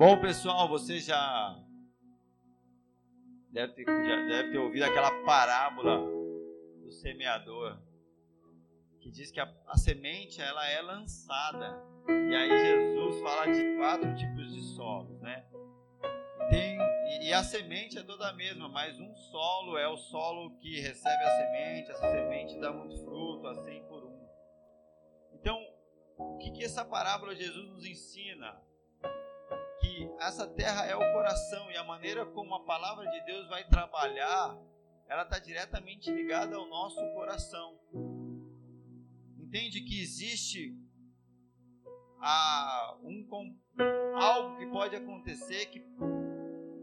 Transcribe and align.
Bom, 0.00 0.18
pessoal, 0.18 0.66
você 0.66 0.98
já 0.98 1.62
deve 3.52 3.74
ter, 3.74 3.84
já 3.84 4.16
deve 4.28 4.52
ter 4.52 4.56
ouvido 4.56 4.84
aquela 4.84 5.10
parábola 5.26 5.98
do 6.80 6.90
semeador 6.90 7.78
que 8.98 9.10
diz 9.10 9.30
que 9.30 9.38
a, 9.38 9.54
a 9.66 9.76
semente 9.76 10.40
ela 10.40 10.66
é 10.70 10.80
lançada 10.80 11.84
e 12.08 12.34
aí 12.34 12.48
Jesus 12.48 13.20
fala 13.20 13.52
de 13.52 13.76
quatro 13.76 14.16
tipos 14.16 14.54
de 14.54 14.62
solos, 14.74 15.20
né? 15.20 15.44
Tem, 16.48 16.78
e 17.20 17.30
a 17.34 17.44
semente 17.44 17.98
é 17.98 18.02
toda 18.02 18.26
a 18.26 18.32
mesma, 18.32 18.70
mas 18.70 18.98
um 18.98 19.14
solo 19.14 19.76
é 19.76 19.86
o 19.86 19.98
solo 19.98 20.56
que 20.60 20.80
recebe 20.80 21.24
a 21.24 21.30
semente, 21.30 21.90
essa 21.90 22.10
semente 22.10 22.58
dá 22.58 22.72
muito 22.72 22.96
fruto, 23.04 23.46
a 23.46 23.54
100 23.54 23.84
por 23.84 24.02
um. 24.06 24.28
Então, 25.34 25.62
o 26.16 26.38
que, 26.38 26.52
que 26.52 26.64
essa 26.64 26.86
parábola 26.86 27.36
Jesus 27.36 27.68
nos 27.68 27.84
ensina? 27.84 28.69
Essa 30.20 30.46
terra 30.46 30.84
é 30.84 30.94
o 30.94 31.12
coração 31.14 31.70
e 31.70 31.76
a 31.78 31.84
maneira 31.84 32.26
como 32.26 32.54
a 32.54 32.64
palavra 32.64 33.10
de 33.10 33.24
Deus 33.24 33.48
vai 33.48 33.66
trabalhar, 33.66 34.54
ela 35.08 35.22
está 35.22 35.38
diretamente 35.38 36.10
ligada 36.10 36.56
ao 36.56 36.68
nosso 36.68 37.00
coração. 37.14 37.80
Entende 39.38 39.80
que 39.80 39.98
existe 39.98 40.76
a, 42.20 42.98
um, 43.02 43.26
algo 44.14 44.58
que 44.58 44.66
pode 44.66 44.94
acontecer 44.94 45.66
que, 45.66 45.80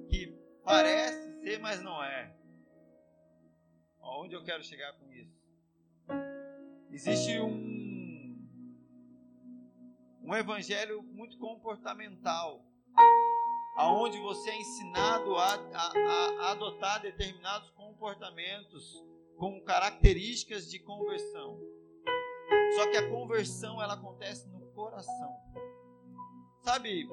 que 0.09 0.35
parece 0.63 1.39
ser, 1.41 1.59
mas 1.59 1.79
não 1.79 2.03
é. 2.03 2.35
Onde 4.01 4.33
eu 4.33 4.43
quero 4.43 4.63
chegar 4.63 4.93
com 4.93 5.13
isso? 5.13 5.37
Existe 6.89 7.39
um, 7.39 8.35
um 10.23 10.35
evangelho 10.35 11.03
muito 11.03 11.37
comportamental, 11.37 12.65
aonde 13.77 14.19
você 14.19 14.49
é 14.49 14.59
ensinado 14.59 15.35
a, 15.37 15.53
a, 15.53 16.47
a 16.47 16.51
adotar 16.51 16.99
determinados 16.99 17.69
comportamentos 17.71 19.05
com 19.37 19.61
características 19.61 20.67
de 20.69 20.79
conversão. 20.79 21.59
Só 22.75 22.89
que 22.89 22.97
a 22.97 23.09
conversão 23.09 23.81
ela 23.81 23.93
acontece 23.93 24.47
no 24.49 24.65
coração. 24.71 25.31
Sabe, 26.63 27.07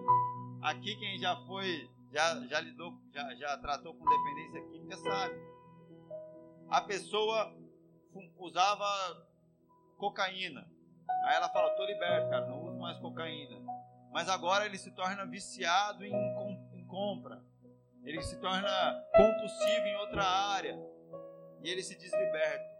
aqui 0.63 0.97
quem 0.97 1.19
já 1.19 1.37
foi, 1.47 1.89
já, 2.13 2.41
já 2.47 2.61
lidou, 2.61 2.99
já, 3.13 3.35
já 3.35 3.59
tratou 3.59 3.95
com 3.95 4.05
dependência 4.05 4.63
química 4.71 4.97
sabe. 4.97 5.35
A 6.71 6.81
pessoa 6.81 7.55
usava 8.39 8.87
cocaína. 9.99 10.67
Aí 11.27 11.37
ela 11.37 11.49
fala, 11.51 11.77
tô 11.77 11.85
liberto, 11.85 12.31
cara, 12.31 12.47
não 12.47 12.65
uso 12.65 12.79
mais 12.79 12.99
cocaína. 12.99 13.61
Mas 14.15 14.29
agora 14.29 14.65
ele 14.65 14.79
se 14.79 14.93
torna 14.93 15.27
viciado 15.27 16.05
em, 16.05 16.13
compra. 16.95 17.43
Ele 18.05 18.23
se 18.23 18.39
torna 18.41 19.05
compulsivo 19.17 19.87
em 19.87 19.97
outra 19.97 20.23
área. 20.23 20.79
E 21.61 21.69
ele 21.69 21.83
se 21.83 21.97
desliberta. 21.97 22.73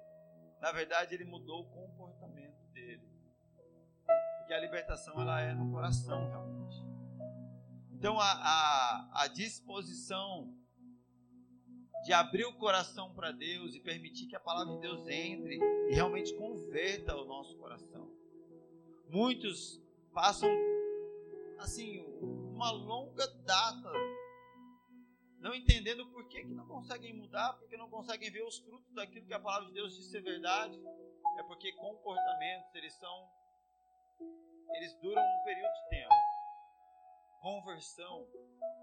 Na 0.61 0.71
verdade, 0.71 1.15
ele 1.15 1.25
mudou 1.25 1.63
o 1.63 1.71
comportamento 1.71 2.63
dele. 2.73 3.03
Porque 4.39 4.55
a 4.55 4.61
libertação 4.61 5.21
ela 5.21 5.41
é 5.41 5.53
no 5.53 5.73
coração, 5.73 6.29
realmente. 6.29 6.77
Então, 7.93 8.21
a, 8.21 8.33
a, 8.33 9.23
a 9.25 9.27
disposição 9.27 10.55
de 12.05 12.13
abrir 12.13 12.45
o 12.45 12.57
coração 12.59 13.15
para 13.15 13.33
Deus 13.33 13.75
e 13.75 13.81
permitir 13.81 14.27
que 14.27 14.37
a 14.37 14.41
palavra 14.41 14.75
de 14.75 14.81
Deus 14.81 15.09
entre 15.09 15.59
e 15.89 15.95
realmente 15.95 16.35
converta 16.37 17.17
o 17.17 17.25
nosso 17.25 17.57
coração. 17.57 18.13
Muitos 19.09 19.83
passam 20.13 20.51
assim 21.59 22.05
uma 22.65 22.71
longa 22.71 23.27
data 23.45 23.93
não 25.39 25.55
entendendo 25.55 26.07
por 26.07 26.27
que, 26.29 26.43
que 26.43 26.55
não 26.55 26.67
conseguem 26.67 27.13
mudar, 27.13 27.53
porque 27.59 27.77
não 27.77 27.91
conseguem 27.91 28.31
ver 28.31 28.43
os 28.43 28.59
frutos 28.61 28.91
daquilo 28.95 29.27
que 29.27 29.35
a 29.35 29.39
palavra 29.39 29.69
de 29.69 29.75
Deus 29.75 29.95
diz 29.95 30.07
ser 30.11 30.23
verdade. 30.23 30.83
É 31.39 31.43
porque 31.43 31.71
comportamentos 31.75 32.75
eles 32.75 32.95
são 32.95 33.31
eles 34.73 34.95
duram 35.03 35.23
um 35.23 35.45
período 35.45 35.73
de 35.75 35.89
tempo. 35.91 36.15
Conversão 37.43 38.27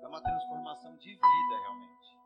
é 0.03 0.07
uma 0.07 0.21
transformação 0.21 0.95
de 0.97 1.09
vida, 1.09 1.61
realmente. 1.63 2.17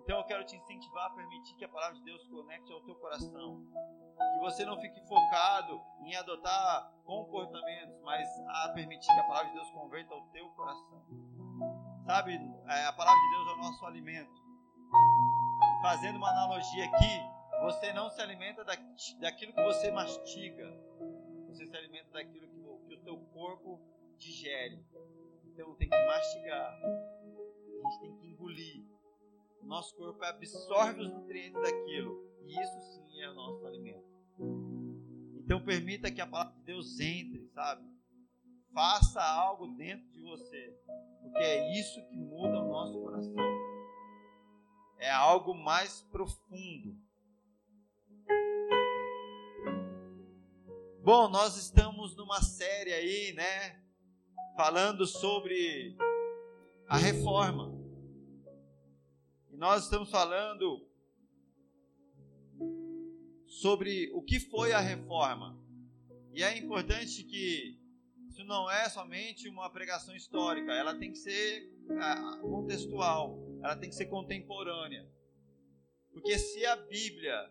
Então 0.00 0.18
eu 0.18 0.24
quero 0.24 0.44
te 0.44 0.56
incentivar 0.56 1.06
a 1.06 1.14
permitir 1.14 1.56
que 1.56 1.64
a 1.64 1.68
palavra 1.70 1.96
de 1.96 2.04
Deus 2.04 2.28
conecte 2.28 2.70
ao 2.70 2.82
teu 2.82 2.94
coração. 2.96 3.64
Que 4.34 4.40
você 4.40 4.66
não 4.66 4.78
fique 4.78 5.00
focado 5.08 5.80
em 6.04 6.14
adotar 6.14 6.92
comportamentos, 7.06 7.98
mas 8.02 8.28
a 8.48 8.72
permitir 8.74 9.06
que 9.06 9.20
a 9.20 9.24
palavra 9.24 9.48
de 9.48 9.54
Deus 9.54 9.70
converta 9.70 10.12
ao 10.12 10.22
teu 10.28 10.48
coração. 10.50 11.06
Sabe, 12.04 12.34
é, 12.34 12.84
a 12.84 12.92
palavra 12.92 13.20
de 13.20 13.30
Deus 13.30 13.48
é 13.48 13.52
o 13.52 13.56
nosso 13.58 13.86
alimento. 13.86 14.46
Fazendo 15.82 16.16
uma 16.16 16.30
analogia 16.30 16.84
aqui, 16.84 17.62
você 17.62 17.92
não 17.92 18.10
se 18.10 18.20
alimenta 18.20 18.64
daquilo 18.64 19.52
que 19.52 19.62
você 19.62 19.90
mastiga, 19.90 20.68
você 21.48 21.66
se 21.66 21.76
alimenta 21.76 22.10
daquilo 22.10 22.48
que 22.86 22.94
o 22.94 23.00
teu 23.02 23.18
corpo 23.32 23.80
digere. 24.18 24.84
Então 25.44 25.74
tem 25.76 25.88
que 25.88 26.06
mastigar. 26.06 26.78
A 26.82 27.88
gente 27.88 28.00
tem 28.00 28.16
que 28.16 28.26
engolir. 28.26 28.84
O 29.62 29.66
nosso 29.66 29.94
corpo 29.96 30.22
absorve 30.24 31.00
os 31.00 31.10
nutrientes 31.10 31.60
daquilo. 31.62 32.26
E 32.44 32.60
isso 32.60 32.80
sim 32.80 33.22
é 33.22 33.30
o 33.30 33.34
nosso 33.34 33.66
alimento. 33.66 34.75
Então 35.46 35.60
permita 35.60 36.10
que 36.10 36.20
a 36.20 36.26
palavra 36.26 36.54
de 36.54 36.62
Deus 36.62 36.98
entre, 36.98 37.48
sabe? 37.54 37.80
Faça 38.74 39.22
algo 39.22 39.68
dentro 39.68 40.04
de 40.10 40.20
você. 40.20 40.76
Porque 41.22 41.38
é 41.38 41.78
isso 41.78 42.04
que 42.08 42.16
muda 42.16 42.60
o 42.60 42.68
nosso 42.68 43.00
coração. 43.00 43.32
É 44.98 45.08
algo 45.08 45.54
mais 45.54 46.02
profundo. 46.10 46.98
Bom, 51.00 51.28
nós 51.28 51.56
estamos 51.56 52.16
numa 52.16 52.42
série 52.42 52.92
aí, 52.92 53.32
né? 53.34 53.80
Falando 54.56 55.06
sobre 55.06 55.96
a 56.88 56.96
reforma. 56.96 57.72
E 59.52 59.56
nós 59.56 59.84
estamos 59.84 60.10
falando 60.10 60.84
sobre 63.60 64.10
o 64.12 64.22
que 64.22 64.38
foi 64.38 64.72
a 64.72 64.80
reforma. 64.80 65.58
E 66.34 66.42
é 66.42 66.58
importante 66.58 67.24
que 67.24 67.80
isso 68.28 68.44
não 68.44 68.70
é 68.70 68.86
somente 68.90 69.48
uma 69.48 69.70
pregação 69.70 70.14
histórica, 70.14 70.72
ela 70.72 70.94
tem 70.94 71.10
que 71.10 71.16
ser 71.16 71.72
ah, 71.98 72.38
contextual, 72.42 73.38
ela 73.62 73.74
tem 73.74 73.88
que 73.88 73.96
ser 73.96 74.06
contemporânea. 74.06 75.10
Porque 76.12 76.38
se 76.38 76.66
a 76.66 76.76
Bíblia 76.76 77.50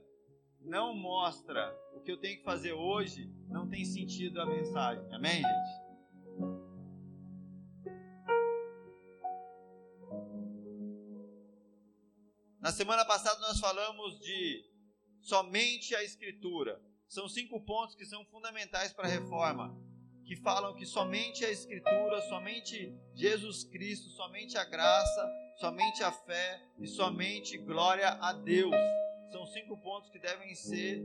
não 0.62 0.96
mostra 0.96 1.76
o 1.96 2.02
que 2.02 2.12
eu 2.12 2.18
tenho 2.18 2.38
que 2.38 2.44
fazer 2.44 2.74
hoje, 2.74 3.28
não 3.48 3.68
tem 3.68 3.84
sentido 3.84 4.40
a 4.40 4.46
mensagem. 4.46 5.04
Amém, 5.12 5.42
gente? 5.42 5.86
Na 12.60 12.72
semana 12.72 13.04
passada 13.06 13.40
nós 13.42 13.60
falamos 13.60 14.20
de 14.20 14.75
somente 15.26 15.96
a 15.96 16.04
Escritura. 16.04 16.80
São 17.08 17.28
cinco 17.28 17.60
pontos 17.60 17.96
que 17.96 18.06
são 18.06 18.24
fundamentais 18.26 18.94
para 18.94 19.08
a 19.08 19.12
reforma, 19.12 19.76
que 20.24 20.36
falam 20.36 20.76
que 20.76 20.86
somente 20.86 21.44
a 21.44 21.50
Escritura, 21.50 22.22
somente 22.30 22.96
Jesus 23.16 23.64
Cristo, 23.64 24.10
somente 24.10 24.58
a 24.58 24.64
graça, 24.64 25.28
somente 25.58 26.04
a 26.04 26.12
fé 26.12 26.62
e 26.80 26.88
somente 26.88 27.58
glória 27.58 28.10
a 28.10 28.34
Deus. 28.34 28.76
São 29.32 29.46
cinco 29.48 29.78
pontos 29.78 30.12
que 30.12 30.20
devem 30.20 30.54
ser 30.54 31.04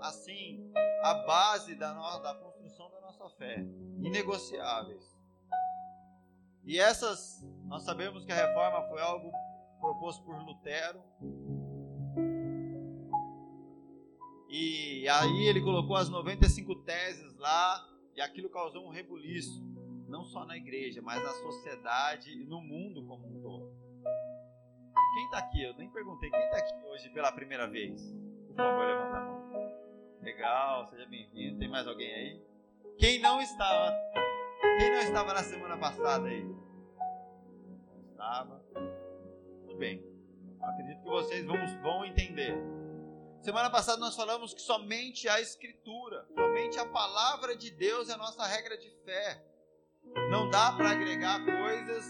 assim 0.00 0.72
a 1.02 1.14
base 1.26 1.74
da, 1.74 1.92
nossa, 1.92 2.22
da 2.22 2.34
construção 2.34 2.90
da 2.90 3.00
nossa 3.02 3.28
fé, 3.36 3.58
inegociáveis. 4.02 5.04
E 6.64 6.78
essas, 6.78 7.42
nós 7.66 7.82
sabemos 7.82 8.24
que 8.24 8.32
a 8.32 8.46
reforma 8.46 8.88
foi 8.88 9.02
algo 9.02 9.30
proposto 9.80 10.24
por 10.24 10.42
Lutero. 10.42 11.02
E 14.56 15.08
aí 15.08 15.48
ele 15.48 15.60
colocou 15.60 15.96
as 15.96 16.08
95 16.08 16.76
teses 16.84 17.36
lá, 17.38 17.84
e 18.14 18.20
aquilo 18.20 18.48
causou 18.48 18.86
um 18.86 18.88
rebuliço, 18.88 19.60
não 20.06 20.24
só 20.24 20.44
na 20.44 20.56
igreja, 20.56 21.02
mas 21.02 21.20
na 21.24 21.30
sociedade 21.30 22.30
e 22.30 22.44
no 22.44 22.60
mundo 22.60 23.04
como 23.04 23.26
um 23.26 23.42
todo. 23.42 23.74
Quem 25.14 25.24
está 25.24 25.38
aqui? 25.38 25.60
Eu 25.60 25.74
nem 25.74 25.90
perguntei. 25.90 26.30
Quem 26.30 26.38
está 26.38 26.58
aqui 26.58 26.86
hoje 26.86 27.10
pela 27.10 27.32
primeira 27.32 27.66
vez? 27.66 28.00
Por 28.46 28.54
favor, 28.54 28.86
levanta 28.86 29.16
a 29.16 29.24
mão. 29.24 30.22
Legal, 30.22 30.86
seja 30.88 31.06
bem-vindo. 31.06 31.58
Tem 31.58 31.68
mais 31.68 31.88
alguém 31.88 32.14
aí? 32.14 32.40
Quem 32.96 33.18
não 33.18 33.42
estava? 33.42 33.92
Quem 34.78 34.88
não 34.88 35.00
estava 35.00 35.34
na 35.34 35.42
semana 35.42 35.76
passada 35.78 36.28
aí? 36.28 36.44
Não 36.44 38.04
estava. 38.12 38.64
Tudo 39.62 39.76
bem. 39.78 40.00
Acredito 40.60 41.02
que 41.02 41.08
vocês 41.08 41.44
vão, 41.44 41.56
vão 41.82 42.04
entender. 42.04 42.83
Semana 43.44 43.68
passada 43.68 43.98
nós 43.98 44.16
falamos 44.16 44.54
que 44.54 44.62
somente 44.62 45.28
a 45.28 45.38
Escritura, 45.38 46.26
somente 46.34 46.78
a 46.78 46.86
palavra 46.86 47.54
de 47.54 47.70
Deus 47.70 48.08
é 48.08 48.14
a 48.14 48.16
nossa 48.16 48.46
regra 48.46 48.74
de 48.78 48.88
fé. 49.04 49.44
não 50.30 50.48
dá 50.48 50.72
para 50.72 50.92
agregar 50.92 51.44
coisas 51.44 52.06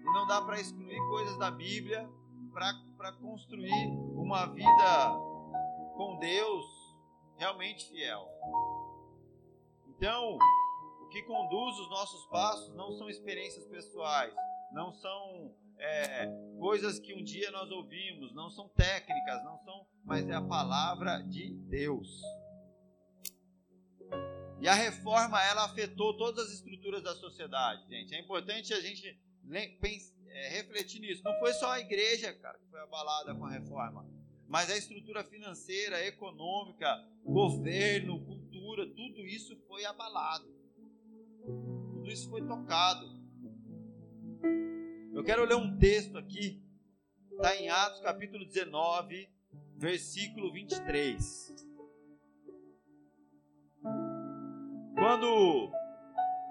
e 0.00 0.04
não 0.06 0.26
dá 0.26 0.42
para 0.42 0.58
excluir 0.58 0.98
coisas 1.10 1.38
da 1.38 1.48
Bíblia 1.48 2.10
para 2.52 3.12
construir 3.12 3.86
uma 4.16 4.46
vida 4.46 5.10
com 5.96 6.18
Deus 6.18 6.64
realmente 7.36 7.88
fiel. 7.88 8.26
Então, 9.86 10.38
o 11.02 11.08
que 11.08 11.22
conduz 11.22 11.78
os 11.78 11.88
nossos 11.88 12.26
passos 12.26 12.74
não 12.74 12.90
são 12.94 13.08
experiências 13.08 13.64
pessoais, 13.66 14.34
não 14.72 14.92
são 14.92 15.54
é, 15.78 16.26
coisas 16.58 16.98
que 16.98 17.14
um 17.14 17.22
dia 17.22 17.50
nós 17.50 17.70
ouvimos, 17.70 18.34
não 18.34 18.50
são 18.50 18.68
técnicas, 18.68 19.44
não 19.44 19.58
são, 19.58 19.86
mas 20.04 20.28
é 20.28 20.34
a 20.34 20.42
palavra 20.42 21.22
de 21.22 21.54
Deus. 21.68 22.20
E 24.60 24.66
a 24.66 24.74
reforma 24.74 25.40
ela 25.44 25.64
afetou 25.64 26.16
todas 26.16 26.46
as 26.46 26.54
estruturas 26.54 27.02
da 27.02 27.14
sociedade, 27.14 27.88
gente. 27.88 28.14
É 28.14 28.20
importante 28.20 28.74
a 28.74 28.80
gente 28.80 29.16
é, 30.30 30.48
refletir 30.48 31.00
nisso. 31.00 31.22
Não 31.24 31.38
foi 31.38 31.52
só 31.52 31.72
a 31.72 31.80
igreja, 31.80 32.32
cara, 32.34 32.58
que 32.58 32.68
foi 32.68 32.80
abalada 32.80 33.34
com 33.34 33.44
a 33.44 33.50
reforma, 33.50 34.04
mas 34.48 34.70
a 34.70 34.76
estrutura 34.76 35.22
financeira, 35.22 36.04
econômica, 36.04 36.88
governo, 37.24 38.24
cultura, 38.24 38.86
tudo 38.86 39.24
isso 39.26 39.56
foi 39.68 39.84
abalado. 39.84 40.48
Tudo 41.44 42.10
isso 42.10 42.28
foi 42.28 42.44
tocado. 42.44 43.18
Eu 45.18 45.24
quero 45.24 45.44
ler 45.44 45.56
um 45.56 45.76
texto 45.76 46.16
aqui, 46.16 46.62
está 47.32 47.56
em 47.56 47.68
Atos 47.68 48.00
capítulo 48.02 48.46
19, 48.46 49.28
versículo 49.76 50.52
23. 50.52 51.56
Quando 54.94 55.72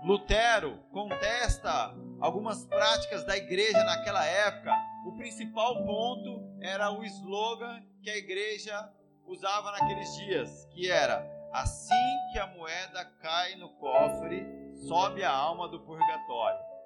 Lutero 0.04 0.84
contesta 0.92 1.96
algumas 2.20 2.66
práticas 2.66 3.24
da 3.24 3.38
igreja 3.38 3.82
naquela 3.86 4.26
época, 4.26 4.74
o 5.06 5.16
principal 5.16 5.86
ponto 5.86 6.60
era 6.60 6.92
o 6.92 7.06
slogan 7.06 7.82
que 8.04 8.10
a 8.10 8.18
igreja 8.18 8.94
usava 9.26 9.72
naqueles 9.72 10.14
dias, 10.18 10.66
que 10.74 10.92
era: 10.92 11.26
assim 11.54 11.94
que 12.34 12.38
a 12.38 12.48
moeda 12.48 13.06
cai 13.22 13.56
no 13.56 13.70
cofre, 13.78 14.46
sobe 14.90 15.24
a 15.24 15.32
alma 15.32 15.70
do 15.70 15.80
purgatório. 15.86 16.77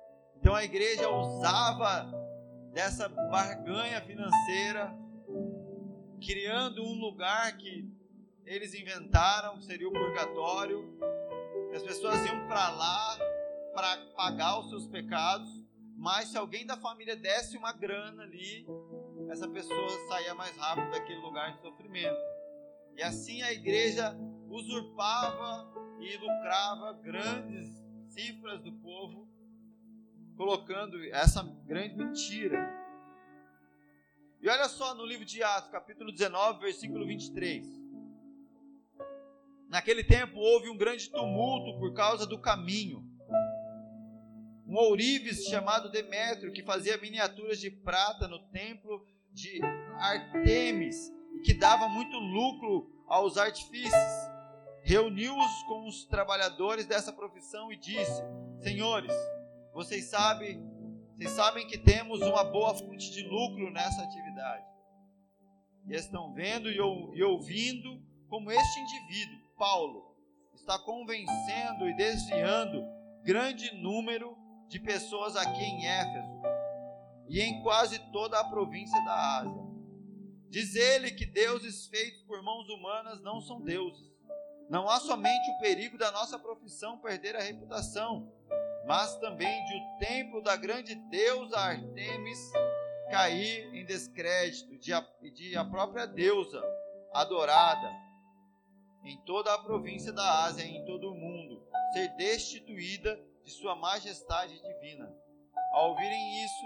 Então 0.41 0.55
a 0.55 0.63
igreja 0.63 1.07
usava 1.07 2.11
dessa 2.73 3.07
barganha 3.07 4.01
financeira, 4.01 4.91
criando 6.19 6.83
um 6.83 6.95
lugar 6.95 7.55
que 7.57 7.87
eles 8.43 8.73
inventaram, 8.73 9.59
que 9.59 9.65
seria 9.65 9.87
o 9.87 9.93
purgatório. 9.93 10.97
As 11.75 11.83
pessoas 11.83 12.25
iam 12.25 12.47
para 12.47 12.71
lá 12.71 13.19
para 13.75 13.97
pagar 14.15 14.59
os 14.61 14.69
seus 14.69 14.87
pecados, 14.87 15.47
mas 15.95 16.29
se 16.29 16.37
alguém 16.39 16.65
da 16.65 16.75
família 16.75 17.15
desse 17.15 17.55
uma 17.55 17.71
grana 17.71 18.23
ali, 18.23 18.65
essa 19.29 19.47
pessoa 19.47 19.89
saía 20.09 20.33
mais 20.33 20.57
rápido 20.57 20.89
daquele 20.89 21.19
lugar 21.19 21.53
de 21.53 21.61
sofrimento. 21.61 22.19
E 22.97 23.03
assim 23.03 23.43
a 23.43 23.53
igreja 23.53 24.17
usurpava 24.49 25.71
e 25.99 26.17
lucrava 26.17 26.93
grandes 26.93 27.69
cifras 28.09 28.59
do 28.63 28.71
povo 28.73 29.30
colocando 30.35 31.03
essa 31.05 31.43
grande 31.65 31.95
mentira. 31.95 32.81
E 34.41 34.49
olha 34.49 34.67
só 34.67 34.95
no 34.95 35.05
livro 35.05 35.23
de 35.23 35.43
Atos, 35.43 35.69
capítulo 35.69 36.11
19, 36.11 36.59
versículo 36.59 37.05
23. 37.05 37.65
Naquele 39.69 40.03
tempo 40.03 40.39
houve 40.39 40.67
um 40.69 40.75
grande 40.75 41.09
tumulto 41.09 41.79
por 41.79 41.93
causa 41.93 42.25
do 42.25 42.39
caminho. 42.39 43.07
Um 44.67 44.75
ourives 44.75 45.45
chamado 45.45 45.91
Demétrio, 45.91 46.51
que 46.51 46.63
fazia 46.63 46.97
miniaturas 46.97 47.59
de 47.59 47.69
prata 47.69 48.27
no 48.27 48.39
templo 48.49 49.05
de 49.31 49.61
Artemis 49.97 51.11
e 51.35 51.39
que 51.41 51.53
dava 51.53 51.87
muito 51.87 52.17
lucro 52.17 52.91
aos 53.07 53.37
artifícios, 53.37 53.93
reuniu-os 54.83 55.63
com 55.63 55.87
os 55.87 56.05
trabalhadores 56.05 56.85
dessa 56.85 57.13
profissão 57.13 57.71
e 57.71 57.77
disse: 57.77 58.21
Senhores, 58.59 59.13
vocês 59.73 60.09
sabem, 60.09 60.61
vocês 61.15 61.31
sabem 61.31 61.67
que 61.67 61.77
temos 61.77 62.21
uma 62.21 62.43
boa 62.43 62.73
fonte 62.73 63.11
de 63.11 63.23
lucro 63.23 63.71
nessa 63.71 64.01
atividade. 64.03 64.65
E 65.87 65.93
estão 65.93 66.33
vendo 66.33 66.69
e, 66.69 66.79
ouvindo 67.23 68.01
como 68.29 68.51
este 68.51 68.79
indivíduo, 68.79 69.39
Paulo, 69.57 70.15
está 70.53 70.77
convencendo 70.79 71.89
e 71.89 71.95
desviando 71.95 72.83
grande 73.23 73.73
número 73.75 74.37
de 74.67 74.79
pessoas 74.79 75.35
aqui 75.35 75.63
em 75.63 75.87
Éfeso 75.87 76.41
e 77.27 77.41
em 77.41 77.61
quase 77.61 77.99
toda 78.11 78.39
a 78.39 78.43
província 78.49 78.99
da 79.05 79.39
Ásia. 79.39 79.71
Diz 80.49 80.75
ele 80.75 81.11
que 81.11 81.25
deuses 81.25 81.87
feitos 81.87 82.21
por 82.23 82.41
mãos 82.43 82.67
humanas 82.69 83.21
não 83.21 83.39
são 83.39 83.61
deuses. 83.61 84.11
Não 84.69 84.89
há 84.89 84.99
somente 84.99 85.49
o 85.51 85.59
perigo 85.59 85.97
da 85.97 86.11
nossa 86.11 86.37
profissão 86.37 86.97
perder 86.99 87.35
a 87.35 87.41
reputação, 87.41 88.31
mas 88.85 89.15
também 89.17 89.63
de 89.65 89.75
o 89.75 89.97
templo 89.99 90.41
da 90.41 90.55
grande 90.55 90.95
deusa 90.95 91.57
Artemis 91.57 92.51
cair 93.09 93.73
em 93.73 93.85
descrédito, 93.85 94.77
de 94.77 94.93
a, 94.93 95.05
de 95.33 95.55
a 95.57 95.65
própria 95.65 96.07
deusa 96.07 96.63
adorada 97.13 97.91
em 99.03 99.17
toda 99.25 99.53
a 99.53 99.59
província 99.59 100.13
da 100.13 100.43
Ásia 100.45 100.63
e 100.63 100.77
em 100.77 100.85
todo 100.85 101.11
o 101.11 101.15
mundo 101.15 101.61
ser 101.93 102.07
destituída 102.15 103.19
de 103.43 103.51
sua 103.51 103.75
majestade 103.75 104.61
divina. 104.61 105.13
Ao 105.73 105.89
ouvirem 105.89 106.43
isso, 106.43 106.65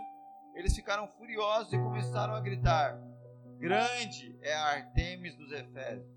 eles 0.56 0.76
ficaram 0.76 1.08
furiosos 1.18 1.74
e 1.74 1.78
começaram 1.78 2.36
a 2.36 2.42
gritar: 2.42 3.00
Grande 3.58 4.38
é 4.42 4.54
a 4.54 4.66
Artemis 4.66 5.36
dos 5.36 5.52
Efésios. 5.52 6.16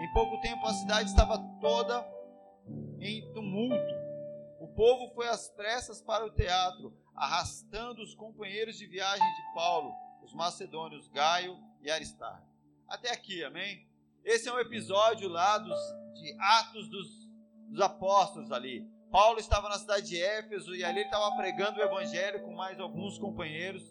Em 0.00 0.12
pouco 0.12 0.40
tempo 0.40 0.66
a 0.66 0.74
cidade 0.74 1.10
estava 1.10 1.38
toda 1.60 2.04
em 3.00 3.32
tumulto 3.32 4.01
o 4.62 4.68
povo 4.68 5.12
foi 5.12 5.26
às 5.26 5.48
pressas 5.48 6.00
para 6.00 6.24
o 6.24 6.30
teatro, 6.30 6.96
arrastando 7.16 8.00
os 8.00 8.14
companheiros 8.14 8.78
de 8.78 8.86
viagem 8.86 9.26
de 9.26 9.54
Paulo, 9.56 9.92
os 10.22 10.32
macedônios 10.32 11.08
Gaio 11.08 11.58
e 11.82 11.90
Aristarco. 11.90 12.46
Até 12.88 13.10
aqui, 13.10 13.42
amém? 13.42 13.84
Esse 14.24 14.48
é 14.48 14.52
um 14.52 14.60
episódio 14.60 15.28
lá 15.28 15.58
dos, 15.58 15.80
de 16.14 16.36
Atos 16.38 16.88
dos, 16.88 17.28
dos 17.70 17.80
Apóstolos 17.80 18.52
ali. 18.52 18.88
Paulo 19.10 19.40
estava 19.40 19.68
na 19.68 19.80
cidade 19.80 20.10
de 20.10 20.22
Éfeso 20.22 20.76
e 20.76 20.84
ali 20.84 21.00
ele 21.00 21.08
estava 21.08 21.34
pregando 21.34 21.80
o 21.80 21.82
evangelho 21.82 22.44
com 22.44 22.54
mais 22.54 22.78
alguns 22.78 23.18
companheiros. 23.18 23.82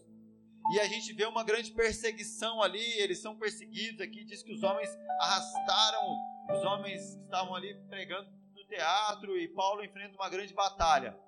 E 0.73 0.79
a 0.79 0.85
gente 0.85 1.11
vê 1.11 1.25
uma 1.25 1.43
grande 1.43 1.71
perseguição 1.71 2.63
ali, 2.63 2.81
eles 2.97 3.21
são 3.21 3.37
perseguidos 3.37 3.99
aqui, 3.99 4.23
diz 4.23 4.41
que 4.41 4.53
os 4.53 4.63
homens 4.63 4.89
arrastaram 5.19 6.15
os 6.49 6.63
homens 6.63 7.15
que 7.15 7.23
estavam 7.23 7.55
ali 7.55 7.75
pregando 7.89 8.29
teatro 8.71 9.37
e 9.37 9.49
Paulo 9.49 9.83
enfrenta 9.83 10.15
uma 10.15 10.29
grande 10.29 10.53
batalha. 10.53 11.19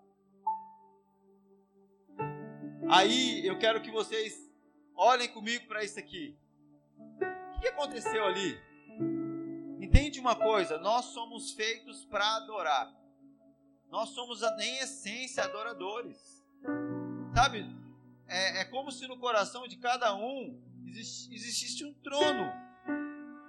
Aí 2.89 3.45
eu 3.45 3.59
quero 3.59 3.81
que 3.81 3.91
vocês 3.91 4.49
olhem 4.95 5.27
comigo 5.27 5.67
para 5.67 5.83
isso 5.83 5.99
aqui. 5.99 6.37
O 7.57 7.59
que 7.59 7.67
aconteceu 7.67 8.25
ali? 8.25 8.57
Entende 9.81 10.21
uma 10.21 10.35
coisa? 10.35 10.77
Nós 10.77 11.05
somos 11.05 11.51
feitos 11.51 12.05
para 12.05 12.37
adorar. 12.37 12.95
Nós 13.89 14.09
somos 14.09 14.41
em 14.41 14.77
essência 14.77 15.43
adoradores. 15.43 16.41
Sabe? 17.35 17.65
É, 18.25 18.61
é, 18.61 18.65
como 18.65 18.89
se 18.89 19.05
no 19.05 19.19
coração 19.19 19.67
de 19.67 19.75
cada 19.75 20.15
um 20.15 20.61
existisse 20.87 21.83
um 21.83 21.93
trono. 21.95 22.53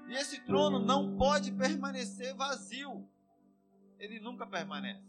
E 0.08 0.14
esse 0.14 0.40
trono 0.40 0.80
não 0.80 1.16
pode 1.16 1.52
permanecer 1.52 2.34
vazio 2.34 3.08
ele 3.98 4.20
nunca 4.20 4.46
permanece. 4.46 5.02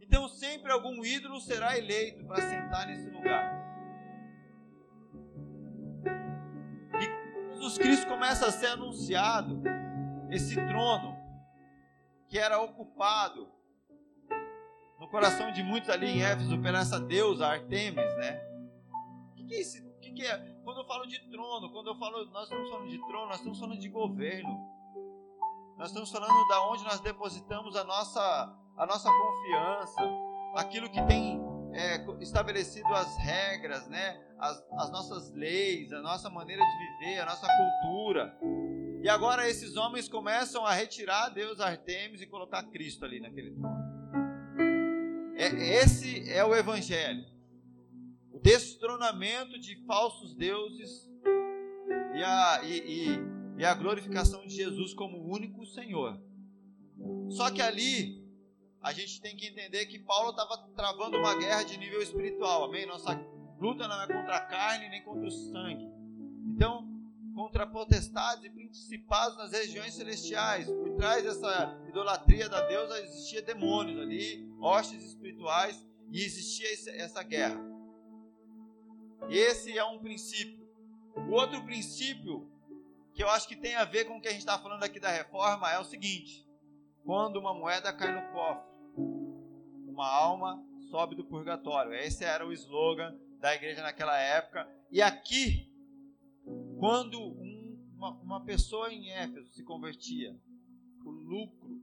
Então 0.00 0.28
sempre 0.28 0.72
algum 0.72 1.04
ídolo 1.04 1.40
será 1.40 1.76
eleito 1.76 2.24
para 2.24 2.42
sentar 2.42 2.86
nesse 2.86 3.08
lugar. 3.10 3.60
E 7.00 7.54
Jesus 7.54 7.78
Cristo 7.78 8.06
começa 8.06 8.46
a 8.46 8.52
ser 8.52 8.68
anunciado, 8.68 9.62
esse 10.30 10.54
trono 10.54 11.16
que 12.28 12.38
era 12.38 12.60
ocupado 12.60 13.50
no 14.98 15.08
coração 15.08 15.52
de 15.52 15.62
muitos 15.62 15.90
ali 15.90 16.06
em 16.06 16.22
Éfeso 16.22 16.60
pela 16.60 16.80
essa 16.80 16.98
deusa 16.98 17.46
Artemis, 17.46 18.16
né? 18.16 18.40
O 19.30 19.34
que, 19.34 19.44
que 19.44 19.54
é 19.54 19.92
que, 20.02 20.12
que 20.12 20.26
é? 20.26 20.38
Quando 20.64 20.80
eu 20.80 20.86
falo 20.86 21.06
de 21.06 21.18
trono, 21.30 21.70
quando 21.70 21.88
eu 21.88 21.96
falo, 21.96 22.24
nós 22.26 22.44
estamos 22.44 22.68
falando 22.68 22.88
de 22.88 22.98
trono, 23.06 23.26
nós 23.26 23.36
estamos 23.36 23.58
falando 23.58 23.78
de 23.78 23.88
governo. 23.88 24.81
Nós 25.82 25.90
estamos 25.90 26.12
falando 26.12 26.46
da 26.46 26.64
onde 26.68 26.84
nós 26.84 27.00
depositamos 27.00 27.74
a 27.74 27.82
nossa, 27.82 28.56
a 28.76 28.86
nossa 28.86 29.10
confiança, 29.10 30.00
aquilo 30.54 30.88
que 30.88 31.04
tem 31.08 31.40
é, 31.72 32.06
estabelecido 32.22 32.86
as 32.94 33.16
regras, 33.16 33.88
né? 33.88 34.16
As, 34.38 34.64
as 34.74 34.92
nossas 34.92 35.32
leis, 35.32 35.92
a 35.92 36.00
nossa 36.00 36.30
maneira 36.30 36.62
de 36.62 36.78
viver, 36.78 37.18
a 37.18 37.26
nossa 37.26 37.48
cultura. 37.48 38.38
E 39.02 39.08
agora 39.08 39.50
esses 39.50 39.76
homens 39.76 40.08
começam 40.08 40.64
a 40.64 40.72
retirar 40.72 41.30
Deus 41.30 41.58
Artemis 41.58 42.22
e 42.22 42.28
colocar 42.28 42.62
Cristo 42.70 43.04
ali 43.04 43.18
naquele 43.18 43.50
trono. 43.50 43.82
É, 45.34 45.82
esse 45.82 46.30
é 46.30 46.44
o 46.44 46.54
Evangelho. 46.54 47.24
O 48.32 48.38
destronamento 48.38 49.58
de 49.58 49.84
falsos 49.84 50.32
deuses 50.36 51.10
e 52.14 52.22
a, 52.22 52.60
e, 52.62 52.78
e, 52.78 53.31
e 53.58 53.64
a 53.64 53.74
glorificação 53.74 54.46
de 54.46 54.54
Jesus 54.54 54.94
como 54.94 55.30
único 55.32 55.64
Senhor. 55.66 56.20
Só 57.30 57.50
que 57.50 57.62
ali 57.62 58.22
a 58.80 58.92
gente 58.92 59.20
tem 59.20 59.36
que 59.36 59.46
entender 59.46 59.86
que 59.86 59.98
Paulo 59.98 60.30
estava 60.30 60.56
travando 60.74 61.16
uma 61.18 61.38
guerra 61.38 61.62
de 61.62 61.76
nível 61.78 62.02
espiritual, 62.02 62.64
amém? 62.64 62.86
Nossa 62.86 63.14
luta 63.58 63.86
não 63.86 64.02
é 64.02 64.06
contra 64.06 64.36
a 64.36 64.40
carne 64.40 64.88
nem 64.88 65.02
contra 65.02 65.26
o 65.26 65.30
sangue. 65.30 65.88
Então, 66.54 66.92
contra 67.34 67.66
potestades 67.66 68.44
e 68.44 68.50
principados 68.50 69.36
nas 69.36 69.52
regiões 69.52 69.94
celestiais. 69.94 70.66
Por 70.66 70.96
trás 70.96 71.22
dessa 71.22 71.80
idolatria 71.88 72.48
da 72.48 72.66
deusa 72.66 73.00
existia 73.00 73.42
demônios 73.42 74.00
ali, 74.00 74.48
hostes 74.60 75.02
espirituais, 75.04 75.86
e 76.10 76.22
existia 76.22 76.68
essa 76.96 77.22
guerra. 77.22 77.58
Esse 79.30 79.76
é 79.76 79.84
um 79.84 79.98
princípio. 79.98 80.62
O 81.16 81.30
outro 81.32 81.64
princípio, 81.64 82.50
que 83.14 83.22
eu 83.22 83.28
acho 83.28 83.46
que 83.46 83.56
tem 83.56 83.74
a 83.74 83.84
ver 83.84 84.04
com 84.04 84.16
o 84.16 84.20
que 84.20 84.28
a 84.28 84.30
gente 84.30 84.40
está 84.40 84.58
falando 84.58 84.82
aqui 84.82 84.98
da 84.98 85.10
reforma, 85.10 85.70
é 85.70 85.78
o 85.78 85.84
seguinte: 85.84 86.46
quando 87.04 87.36
uma 87.36 87.54
moeda 87.54 87.92
cai 87.92 88.12
no 88.14 88.32
cofre, 88.32 88.70
uma 89.86 90.08
alma 90.08 90.62
sobe 90.90 91.14
do 91.14 91.24
purgatório. 91.24 91.94
Esse 91.94 92.24
era 92.24 92.46
o 92.46 92.52
slogan 92.52 93.16
da 93.40 93.54
igreja 93.54 93.82
naquela 93.82 94.18
época. 94.18 94.68
E 94.90 95.00
aqui, 95.00 95.70
quando 96.78 97.18
um, 97.18 97.78
uma, 97.96 98.10
uma 98.20 98.44
pessoa 98.44 98.92
em 98.92 99.10
Éfeso 99.10 99.52
se 99.52 99.64
convertia, 99.64 100.36
o 101.04 101.10
lucro 101.10 101.82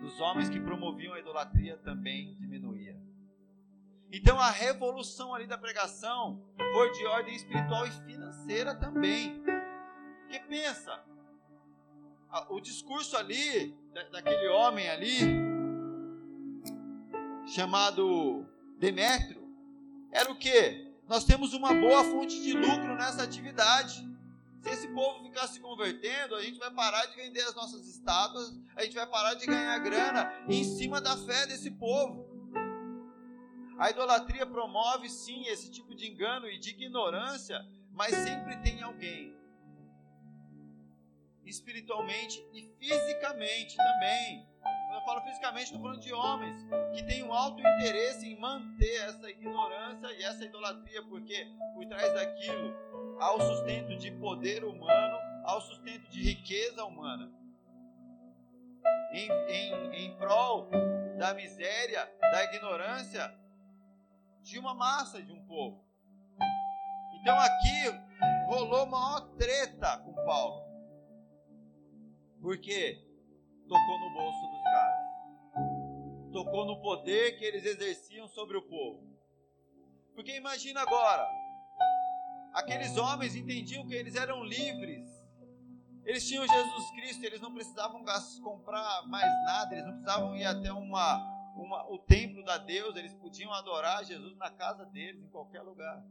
dos 0.00 0.20
homens 0.20 0.48
que 0.48 0.60
promoviam 0.60 1.14
a 1.14 1.20
idolatria 1.20 1.76
também 1.78 2.36
diminuía. 2.36 2.67
Então 4.10 4.40
a 4.40 4.50
revolução 4.50 5.34
ali 5.34 5.46
da 5.46 5.58
pregação 5.58 6.42
foi 6.72 6.90
de 6.92 7.06
ordem 7.06 7.34
espiritual 7.34 7.86
e 7.86 7.90
financeira 7.90 8.74
também. 8.74 9.42
Porque 10.22 10.40
pensa, 10.40 11.02
o 12.48 12.60
discurso 12.60 13.16
ali, 13.16 13.76
daquele 14.12 14.48
homem 14.48 14.88
ali, 14.88 15.18
chamado 17.46 18.46
Demétrio, 18.78 19.46
era 20.10 20.30
o 20.30 20.36
que? 20.36 20.88
Nós 21.06 21.24
temos 21.24 21.52
uma 21.54 21.72
boa 21.74 22.04
fonte 22.04 22.40
de 22.42 22.52
lucro 22.52 22.94
nessa 22.94 23.22
atividade. 23.22 24.06
Se 24.60 24.70
esse 24.70 24.88
povo 24.88 25.24
ficar 25.24 25.46
se 25.46 25.60
convertendo, 25.60 26.34
a 26.34 26.42
gente 26.42 26.58
vai 26.58 26.70
parar 26.70 27.06
de 27.06 27.16
vender 27.16 27.42
as 27.42 27.54
nossas 27.54 27.86
estátuas, 27.86 28.58
a 28.74 28.82
gente 28.82 28.94
vai 28.94 29.06
parar 29.06 29.34
de 29.34 29.46
ganhar 29.46 29.78
grana 29.78 30.32
em 30.48 30.64
cima 30.64 31.00
da 31.00 31.16
fé 31.16 31.46
desse 31.46 31.70
povo. 31.70 32.27
A 33.78 33.90
idolatria 33.90 34.44
promove 34.44 35.08
sim 35.08 35.46
esse 35.46 35.70
tipo 35.70 35.94
de 35.94 36.10
engano 36.10 36.48
e 36.48 36.58
de 36.58 36.70
ignorância, 36.70 37.64
mas 37.92 38.12
sempre 38.12 38.56
tem 38.56 38.82
alguém 38.82 39.38
espiritualmente 41.44 42.44
e 42.52 42.62
fisicamente 42.76 43.76
também. 43.76 44.48
Quando 44.60 45.00
eu 45.00 45.04
falo 45.04 45.20
fisicamente, 45.22 45.64
estou 45.66 45.80
falando 45.80 46.00
de 46.00 46.12
homens 46.12 46.56
que 46.92 47.04
têm 47.04 47.22
um 47.22 47.32
alto 47.32 47.60
interesse 47.60 48.26
em 48.26 48.38
manter 48.38 48.96
essa 49.02 49.30
ignorância 49.30 50.08
e 50.08 50.24
essa 50.24 50.44
idolatria, 50.44 51.02
porque 51.04 51.46
por 51.72 51.86
trás 51.86 52.12
daquilo 52.14 52.74
há 53.20 53.32
o 53.32 53.40
sustento 53.40 53.96
de 53.96 54.10
poder 54.10 54.64
humano, 54.64 55.18
há 55.44 55.56
o 55.56 55.60
sustento 55.60 56.10
de 56.10 56.20
riqueza 56.20 56.84
humana. 56.84 57.30
Em, 59.12 59.30
em, 59.48 59.94
em 59.94 60.16
prol 60.16 60.68
da 61.16 61.32
miséria, 61.32 62.10
da 62.20 62.44
ignorância 62.44 63.47
de 64.48 64.58
uma 64.58 64.74
massa, 64.74 65.22
de 65.22 65.30
um 65.30 65.44
povo. 65.46 65.84
Então 67.20 67.38
aqui 67.38 67.84
rolou 68.46 68.86
maior 68.86 69.20
treta 69.36 69.98
com 69.98 70.14
Paulo. 70.24 70.66
Porque 72.40 73.06
tocou 73.68 73.98
no 74.00 74.10
bolso 74.14 74.40
dos 74.48 74.62
caras. 74.62 75.08
Tocou 76.32 76.64
no 76.64 76.80
poder 76.80 77.38
que 77.38 77.44
eles 77.44 77.64
exerciam 77.66 78.26
sobre 78.28 78.56
o 78.56 78.62
povo. 78.62 79.06
Porque 80.14 80.34
imagina 80.34 80.80
agora, 80.80 81.28
aqueles 82.54 82.96
homens 82.96 83.36
entendiam 83.36 83.86
que 83.86 83.94
eles 83.94 84.14
eram 84.14 84.42
livres. 84.44 85.06
Eles 86.04 86.26
tinham 86.26 86.48
Jesus 86.48 86.90
Cristo, 86.92 87.22
eles 87.22 87.40
não 87.40 87.52
precisavam 87.52 88.02
comprar 88.42 89.06
mais 89.08 89.30
nada, 89.44 89.74
eles 89.74 89.84
não 89.84 89.92
precisavam 89.92 90.34
ir 90.34 90.46
até 90.46 90.72
uma, 90.72 91.37
uma, 91.58 91.84
o 91.90 91.98
templo 91.98 92.44
da 92.44 92.56
Deus, 92.56 92.94
eles 92.96 93.12
podiam 93.14 93.52
adorar 93.52 94.04
Jesus 94.04 94.36
na 94.36 94.50
casa 94.50 94.86
deles, 94.86 95.22
em 95.22 95.28
qualquer 95.28 95.62
lugar. 95.62 96.02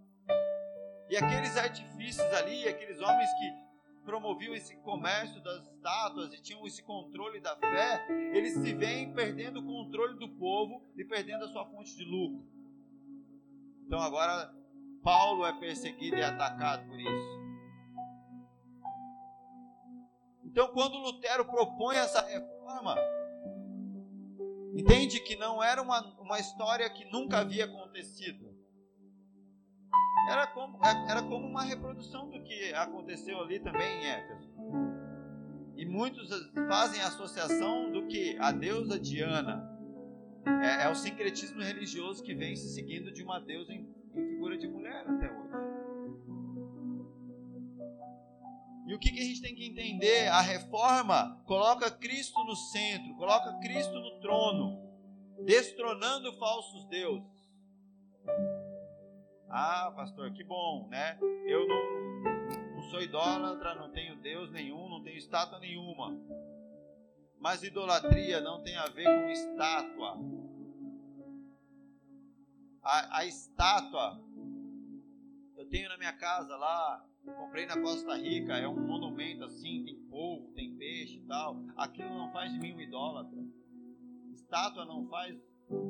E 1.10 1.16
aqueles 1.16 1.56
artifícios 1.56 2.28
ali, 2.34 2.68
aqueles 2.68 3.00
homens 3.00 3.30
que 3.34 3.68
promoviam 4.04 4.54
esse 4.54 4.76
comércio 4.78 5.42
das 5.42 5.66
estátuas 5.68 6.34
e 6.34 6.42
tinham 6.42 6.66
esse 6.68 6.84
controle 6.84 7.40
da 7.40 7.56
fé, 7.56 8.06
eles 8.34 8.54
se 8.54 8.74
veem 8.74 9.14
perdendo 9.14 9.60
o 9.60 9.66
controle 9.66 10.18
do 10.20 10.30
povo 10.38 10.82
e 10.98 11.06
perdendo 11.06 11.46
a 11.46 11.48
sua 11.48 11.66
fonte 11.66 11.96
de 11.96 12.04
lucro. 12.04 12.46
Então 13.86 14.00
agora 14.00 14.54
Paulo 15.02 15.46
é 15.46 15.54
perseguido 15.60 16.18
e 16.18 16.24
atacado 16.24 16.88
por 16.88 17.00
isso. 17.00 17.48
Então 20.44 20.68
quando 20.74 20.98
Lutero 20.98 21.46
propõe 21.46 21.96
essa 21.96 22.22
reforma, 22.22 22.96
entende 24.78 25.20
que 25.20 25.36
não 25.36 25.64
era 25.64 25.82
uma, 25.82 26.02
uma 26.20 26.40
história 26.40 26.90
que 26.90 27.06
nunca 27.12 27.40
havia 27.40 27.66
acontecido 27.66 28.56
era 30.30 30.46
como, 30.48 30.78
é, 30.84 31.12
era 31.12 31.22
como 31.24 31.48
uma 31.48 31.64
reprodução 31.64 32.30
do 32.30 32.44
que 32.44 32.74
aconteceu 32.74 33.40
ali 33.40 33.60
também 33.60 34.04
em 34.04 34.08
Éfeso. 34.08 34.50
E 35.78 35.86
muitos 35.86 36.30
fazem 36.68 37.02
associação 37.02 37.92
do 37.92 38.08
que 38.08 38.36
a 38.40 38.52
deusa 38.52 39.00
Diana 39.00 39.78
é, 40.64 40.86
é, 40.86 40.90
o 40.90 40.96
sincretismo 40.96 41.62
religioso 41.62 42.24
que 42.24 42.34
vem 42.34 42.56
se 42.56 42.74
seguindo 42.74 43.12
de 43.12 43.24
uma 43.24 43.40
deusa 43.40 43.72
em, 43.72 43.88
em 44.16 44.28
figura 44.30 44.58
de 44.58 44.68
mulher 44.68 45.06
até 45.08 45.32
hoje. 45.32 45.47
E 48.88 48.96
o 48.96 49.00
que, 49.00 49.12
que 49.12 49.20
a 49.20 49.24
gente 49.24 49.42
tem 49.42 49.54
que 49.54 49.68
entender? 49.68 50.30
A 50.30 50.40
reforma 50.40 51.44
coloca 51.46 51.92
Cristo 51.92 52.42
no 52.46 52.56
centro, 52.56 53.14
coloca 53.16 53.60
Cristo 53.60 53.94
no 54.00 54.22
trono, 54.22 54.82
destronando 55.46 56.32
falsos 56.38 56.86
deuses. 56.86 57.52
Ah, 59.50 59.92
pastor, 59.94 60.32
que 60.32 60.42
bom, 60.42 60.88
né? 60.88 61.20
Eu 61.46 61.68
não, 61.68 62.76
não 62.76 62.84
sou 62.84 63.02
idólatra, 63.02 63.76
não 63.76 63.92
tenho 63.92 64.16
Deus 64.22 64.50
nenhum, 64.52 64.88
não 64.88 65.04
tenho 65.04 65.18
estátua 65.18 65.60
nenhuma. 65.60 66.18
Mas 67.40 67.64
idolatria 67.64 68.40
não 68.40 68.64
tem 68.64 68.78
a 68.78 68.88
ver 68.88 69.04
com 69.04 69.30
estátua. 69.30 70.18
A, 72.82 73.18
a 73.18 73.26
estátua, 73.26 74.18
eu 75.58 75.68
tenho 75.68 75.90
na 75.90 75.98
minha 75.98 76.14
casa 76.14 76.56
lá, 76.56 77.06
comprei 77.34 77.66
na 77.66 77.82
Costa 77.82 78.16
Rica, 78.16 78.58
é 78.58 78.68
um 78.68 78.80
monumento 78.80 79.44
assim, 79.44 79.84
tem 79.84 79.96
polvo, 80.10 80.52
tem 80.54 80.76
peixe 80.76 81.18
e 81.18 81.28
tal. 81.28 81.64
Aquilo 81.76 82.10
não 82.10 82.32
faz 82.32 82.52
de 82.52 82.60
mim 82.60 82.74
um 82.74 82.82
idólatra. 82.82 83.38
Estátua 84.34 84.86
não 84.86 85.08
faz 85.08 85.36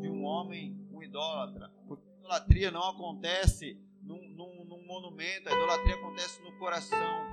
de 0.01 0.09
um 0.09 0.23
homem 0.23 0.77
um 0.91 1.03
idólatra. 1.03 1.71
Porque 1.87 2.07
idolatria 2.19 2.71
não 2.71 2.89
acontece 2.89 3.79
num, 4.01 4.29
num, 4.29 4.65
num 4.65 4.85
monumento, 4.85 5.49
a 5.49 5.53
idolatria 5.53 5.95
acontece 5.95 6.41
no 6.41 6.57
coração. 6.57 7.25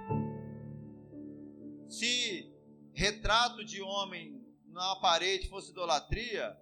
Se 1.89 2.53
retrato 2.93 3.65
de 3.65 3.81
homem 3.83 4.41
na 4.67 4.97
parede 4.97 5.49
fosse 5.49 5.71
idolatria, 5.71 6.57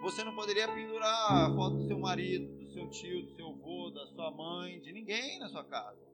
você 0.00 0.22
não 0.22 0.34
poderia 0.34 0.68
pendurar 0.72 1.32
a 1.32 1.54
foto 1.54 1.76
do 1.76 1.86
seu 1.86 1.98
marido, 1.98 2.56
do 2.58 2.66
seu 2.72 2.88
tio, 2.90 3.22
do 3.22 3.34
seu 3.34 3.48
avô, 3.48 3.90
da 3.90 4.06
sua 4.06 4.30
mãe, 4.30 4.80
de 4.80 4.92
ninguém 4.92 5.38
na 5.38 5.48
sua 5.48 5.64
casa. 5.64 6.07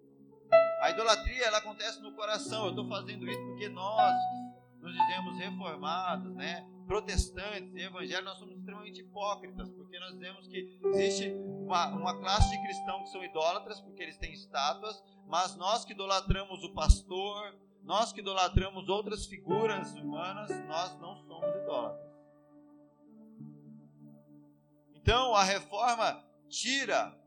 A 0.85 0.91
idolatria 0.91 1.47
ela 1.47 1.57
acontece 1.57 1.99
no 2.03 2.13
coração. 2.13 2.65
Eu 2.65 2.71
estou 2.71 2.87
fazendo 2.87 3.27
isso 3.27 3.41
porque 3.47 3.71
nós 3.71 4.15
nos 4.83 4.93
dizemos 4.93 5.39
reformados, 5.39 6.35
né? 6.35 6.69
protestantes 6.87 7.75
evangélicos, 7.75 8.25
nós 8.27 8.39
somos 8.39 8.59
extremamente 8.59 9.01
hipócritas, 9.01 9.71
porque 9.71 9.99
nós 9.99 10.13
dizemos 10.13 10.47
que 10.47 10.79
existe 10.85 11.33
uma, 11.33 11.87
uma 11.87 12.21
classe 12.21 12.51
de 12.51 12.63
cristãos 12.63 13.05
que 13.05 13.09
são 13.09 13.25
idólatras, 13.25 13.81
porque 13.81 14.03
eles 14.03 14.19
têm 14.19 14.35
estátuas, 14.35 15.03
mas 15.27 15.57
nós 15.57 15.87
que 15.87 15.95
idolatramos 15.95 16.63
o 16.63 16.75
pastor, 16.75 17.57
nós 17.83 18.13
que 18.13 18.21
idolatramos 18.21 18.87
outras 18.91 19.25
figuras 19.25 19.95
humanas, 19.95 20.51
nós 20.67 21.01
não 21.01 21.17
somos 21.17 21.57
idólatras. 21.63 22.13
Então, 24.95 25.35
a 25.35 25.45
reforma 25.45 26.23
tira 26.51 27.19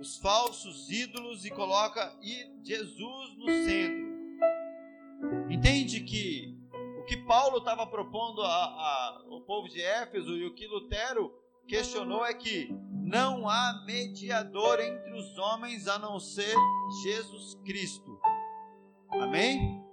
os 0.00 0.16
falsos 0.16 0.90
ídolos 0.90 1.44
e 1.44 1.50
coloca 1.50 2.16
Jesus 2.62 3.36
no 3.36 3.46
centro. 3.46 4.10
Entende 5.50 6.00
que 6.00 6.58
Paulo 7.26 7.58
estava 7.58 7.86
propondo 7.86 8.40
ao 8.42 9.42
povo 9.42 9.68
de 9.68 9.82
Éfeso 9.82 10.36
e 10.36 10.46
o 10.46 10.54
que 10.54 10.66
Lutero 10.66 11.32
questionou 11.66 12.24
é 12.24 12.32
que 12.32 12.68
não 12.90 13.48
há 13.48 13.82
mediador 13.84 14.80
entre 14.80 15.12
os 15.12 15.36
homens 15.36 15.86
a 15.86 15.98
não 15.98 16.18
ser 16.18 16.54
Jesus 17.02 17.54
Cristo. 17.64 18.20
Amém? 19.10 19.84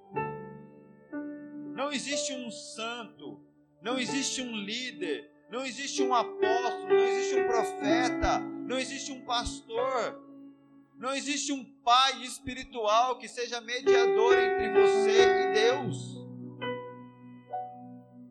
Não 1.75 1.91
existe 1.91 2.33
um 2.33 2.49
santo, 2.49 3.39
não 3.81 3.99
existe 3.99 4.41
um 4.41 4.55
líder, 4.55 5.31
não 5.49 5.65
existe 5.65 6.03
um 6.03 6.13
apóstolo, 6.13 6.87
não 6.87 7.03
existe 7.03 7.35
um 7.39 7.47
profeta, 7.47 8.39
não 8.39 8.77
existe 8.77 9.11
um 9.11 9.21
pastor, 9.25 10.21
não 10.95 11.13
existe 11.13 11.53
um 11.53 11.63
pai 11.83 12.23
espiritual 12.23 13.17
que 13.17 13.27
seja 13.27 13.61
mediador 13.61 14.37
entre 14.37 14.71
você 14.73 15.23
e 15.23 15.53
Deus. 15.53 16.17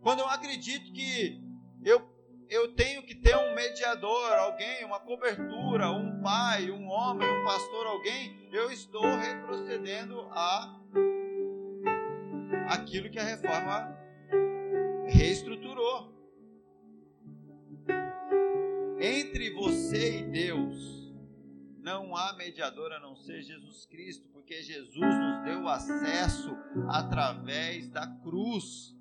Quando 0.03 0.21
eu 0.21 0.29
acredito 0.29 0.93
que 0.93 1.41
eu 1.85 2.17
eu 2.49 2.73
tenho 2.75 3.03
que 3.03 3.15
ter 3.15 3.37
um 3.37 3.55
mediador, 3.55 4.33
alguém, 4.35 4.85
uma 4.85 5.01
cobertura, 5.01 5.91
um 5.91 6.23
pai, 6.23 6.71
um 6.71 6.87
homem, 6.89 7.29
um 7.29 7.45
pastor, 7.45 7.87
alguém, 7.87 8.49
eu 8.53 8.71
estou 8.71 9.03
retrocedendo 9.03 10.21
a 10.31 10.81
aquilo 12.69 13.11
que 13.11 13.19
a 13.19 13.25
reforma 13.25 13.97
reestruturou. 15.07 16.16
Entre 18.99 19.51
você 19.51 20.21
e 20.21 20.23
Deus 20.23 20.97
não 21.83 22.17
há 22.17 22.33
mediador 22.33 22.93
a 22.93 22.99
não 22.99 23.15
ser 23.15 23.43
Jesus 23.43 23.87
Cristo, 23.87 24.27
porque 24.33 24.63
Jesus 24.63 24.97
nos 24.97 25.45
deu 25.45 25.69
acesso 25.69 26.57
através 26.89 27.89
da 27.91 28.07
cruz. 28.23 28.97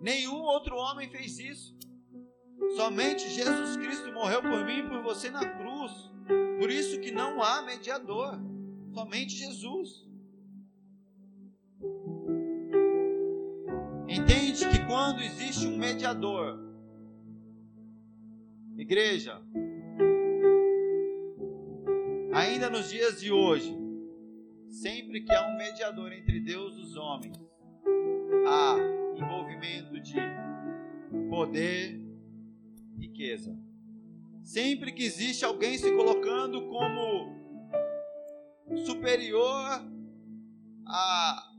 Nenhum 0.00 0.42
outro 0.42 0.76
homem 0.76 1.08
fez 1.08 1.38
isso. 1.38 1.76
Somente 2.74 3.28
Jesus 3.30 3.76
Cristo 3.76 4.12
morreu 4.12 4.42
por 4.42 4.64
mim 4.64 4.80
e 4.80 4.88
por 4.88 5.02
você 5.02 5.30
na 5.30 5.46
cruz. 5.48 5.92
Por 6.58 6.70
isso 6.70 7.00
que 7.00 7.10
não 7.10 7.42
há 7.42 7.62
mediador. 7.62 8.38
Somente 8.92 9.34
Jesus. 9.34 10.06
Entende 14.08 14.68
que 14.68 14.84
quando 14.86 15.22
existe 15.22 15.66
um 15.66 15.76
mediador, 15.76 16.65
igreja, 18.82 19.40
ainda 22.32 22.68
nos 22.68 22.90
dias 22.90 23.20
de 23.20 23.32
hoje, 23.32 23.76
sempre 24.68 25.22
que 25.22 25.32
há 25.32 25.46
um 25.48 25.56
mediador 25.56 26.12
entre 26.12 26.40
Deus 26.40 26.76
e 26.76 26.80
os 26.80 26.96
homens, 26.96 27.36
há 28.46 28.76
envolvimento 29.16 30.00
de 30.00 30.16
poder, 31.28 32.00
riqueza. 32.98 33.56
Sempre 34.42 34.92
que 34.92 35.02
existe 35.02 35.44
alguém 35.44 35.76
se 35.76 35.90
colocando 35.94 36.68
como 36.68 37.34
superior 38.84 39.84
a 40.86 41.55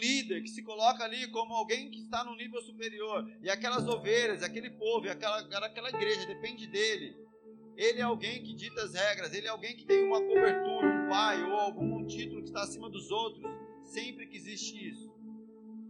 líder, 0.00 0.42
que 0.42 0.48
se 0.48 0.62
coloca 0.62 1.04
ali 1.04 1.30
como 1.30 1.54
alguém 1.54 1.90
que 1.90 2.00
está 2.00 2.24
no 2.24 2.34
nível 2.34 2.60
superior, 2.62 3.24
e 3.42 3.50
aquelas 3.50 3.86
ovelhas, 3.86 4.42
aquele 4.42 4.70
povo, 4.70 5.08
aquela, 5.08 5.38
aquela 5.66 5.90
igreja, 5.90 6.26
depende 6.26 6.66
dele. 6.66 7.14
Ele 7.76 8.00
é 8.00 8.02
alguém 8.02 8.42
que 8.42 8.54
dita 8.54 8.82
as 8.82 8.94
regras, 8.94 9.32
ele 9.32 9.46
é 9.46 9.50
alguém 9.50 9.76
que 9.76 9.86
tem 9.86 10.04
uma 10.04 10.20
cobertura, 10.20 10.86
um 10.86 11.08
pai 11.08 11.42
ou 11.42 11.52
algum 11.52 12.06
título 12.06 12.42
que 12.42 12.48
está 12.48 12.62
acima 12.62 12.90
dos 12.90 13.10
outros. 13.10 13.44
Sempre 13.84 14.26
que 14.26 14.36
existe 14.36 14.88
isso, 14.88 15.12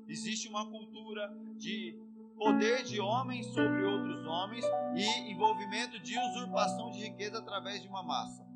existe 0.09 0.49
uma 0.49 0.69
cultura 0.71 1.29
de 1.57 1.99
poder 2.37 2.85
de 2.85 2.99
homens 3.01 3.47
sobre 3.49 3.83
outros 3.83 4.25
homens 4.25 4.65
e 4.97 5.31
envolvimento 5.31 5.99
de 6.01 6.19
usurpação 6.19 6.91
de 6.91 7.01
riqueza 7.01 7.39
através 7.39 7.83
de 7.83 7.89
uma 7.89 8.03
massa. 8.03 8.49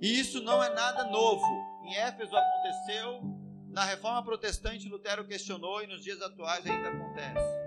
E 0.00 0.18
isso 0.18 0.42
não 0.42 0.62
é 0.62 0.74
nada 0.74 1.04
novo. 1.04 1.46
Em 1.84 1.94
Éfeso 1.94 2.34
aconteceu, 2.36 3.22
na 3.74 3.84
reforma 3.84 4.22
protestante 4.22 4.88
Lutero 4.88 5.26
questionou 5.26 5.82
e 5.82 5.88
nos 5.88 6.02
dias 6.02 6.22
atuais 6.22 6.64
ainda 6.64 6.90
acontece. 6.90 7.64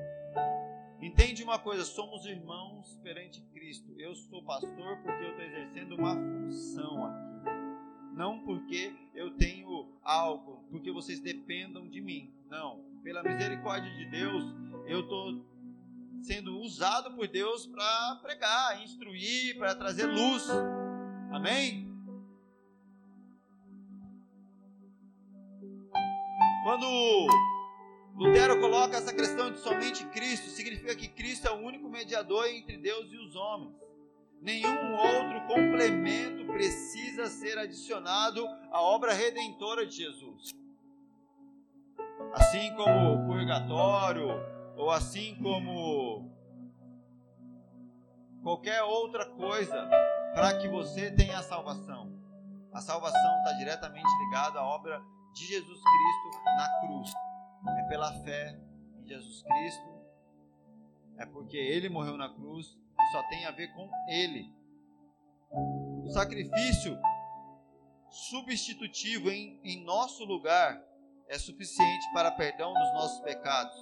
Entende 1.02 1.44
uma 1.44 1.60
coisa, 1.60 1.84
somos 1.84 2.26
irmãos 2.26 2.98
perante 3.04 3.42
Cristo. 3.54 3.94
Eu 4.00 4.16
sou 4.16 4.42
pastor 4.44 4.98
porque 5.04 5.24
eu 5.24 5.32
estou 5.32 5.44
exercendo 5.46 5.96
uma 5.96 6.16
função 6.16 7.06
aqui. 7.06 7.28
Não 8.16 8.40
porque 8.40 8.96
eu 9.14 9.36
tenho 9.36 10.00
algo, 10.02 10.66
porque 10.72 10.92
vocês 10.92 11.20
dependam 11.20 11.88
de 11.90 12.00
mim. 12.00 12.34
Não 12.50 12.88
pela 13.04 13.22
misericórdia 13.22 13.94
de 13.94 14.06
Deus, 14.06 14.44
eu 14.86 15.02
estou 15.02 15.46
sendo 16.22 16.58
usado 16.60 17.14
por 17.16 17.28
Deus 17.28 17.66
para 17.68 18.16
pregar, 18.22 18.82
instruir, 18.82 19.58
para 19.58 19.76
trazer 19.76 20.06
luz. 20.06 20.48
Amém? 21.32 21.87
Quando 26.68 26.86
Lutero 28.14 28.60
coloca 28.60 28.98
essa 28.98 29.16
questão 29.16 29.50
de 29.50 29.58
somente 29.60 30.06
Cristo, 30.08 30.50
significa 30.50 30.94
que 30.98 31.08
Cristo 31.08 31.48
é 31.48 31.52
o 31.52 31.62
único 31.62 31.88
mediador 31.88 32.46
entre 32.46 32.76
Deus 32.76 33.10
e 33.10 33.16
os 33.16 33.38
homens. 33.38 33.74
Nenhum 34.42 34.92
outro 34.98 35.48
complemento 35.48 36.46
precisa 36.52 37.28
ser 37.28 37.58
adicionado 37.58 38.46
à 38.70 38.82
obra 38.82 39.14
redentora 39.14 39.86
de 39.86 39.96
Jesus 39.96 40.50
assim 42.34 42.76
como 42.76 43.14
o 43.14 43.26
purgatório, 43.26 44.28
ou 44.76 44.92
assim 44.92 45.36
como 45.42 46.30
qualquer 48.44 48.84
outra 48.84 49.26
coisa, 49.26 49.90
para 50.34 50.58
que 50.58 50.68
você 50.68 51.12
tenha 51.12 51.40
a 51.40 51.44
salvação. 51.44 52.12
A 52.74 52.82
salvação 52.82 53.38
está 53.38 53.54
diretamente 53.54 54.10
ligada 54.26 54.60
à 54.60 54.66
obra 54.66 55.02
de 55.34 55.46
Jesus 55.46 55.80
Cristo 55.82 56.44
na 56.58 56.80
cruz. 56.82 57.12
É 57.80 57.84
pela 57.90 58.14
fé 58.24 58.60
em 58.98 59.08
Jesus 59.08 59.44
Cristo, 59.44 59.98
é 61.18 61.26
porque 61.26 61.58
Ele 61.58 61.90
morreu 61.90 62.16
na 62.16 62.34
cruz 62.34 62.78
e 63.00 63.12
só 63.12 63.24
tem 63.30 63.46
a 63.46 63.52
ver 63.52 63.74
com 63.74 63.90
Ele. 64.10 64.54
O 66.04 66.10
sacrifício 66.10 66.98
substitutivo 68.10 69.30
em, 69.30 69.60
em 69.64 69.84
nosso 69.84 70.24
lugar 70.24 70.82
é 71.28 71.38
suficiente 71.38 72.12
para 72.14 72.32
perdão 72.32 72.74
dos 72.74 72.94
nossos 72.94 73.20
pecados. 73.22 73.76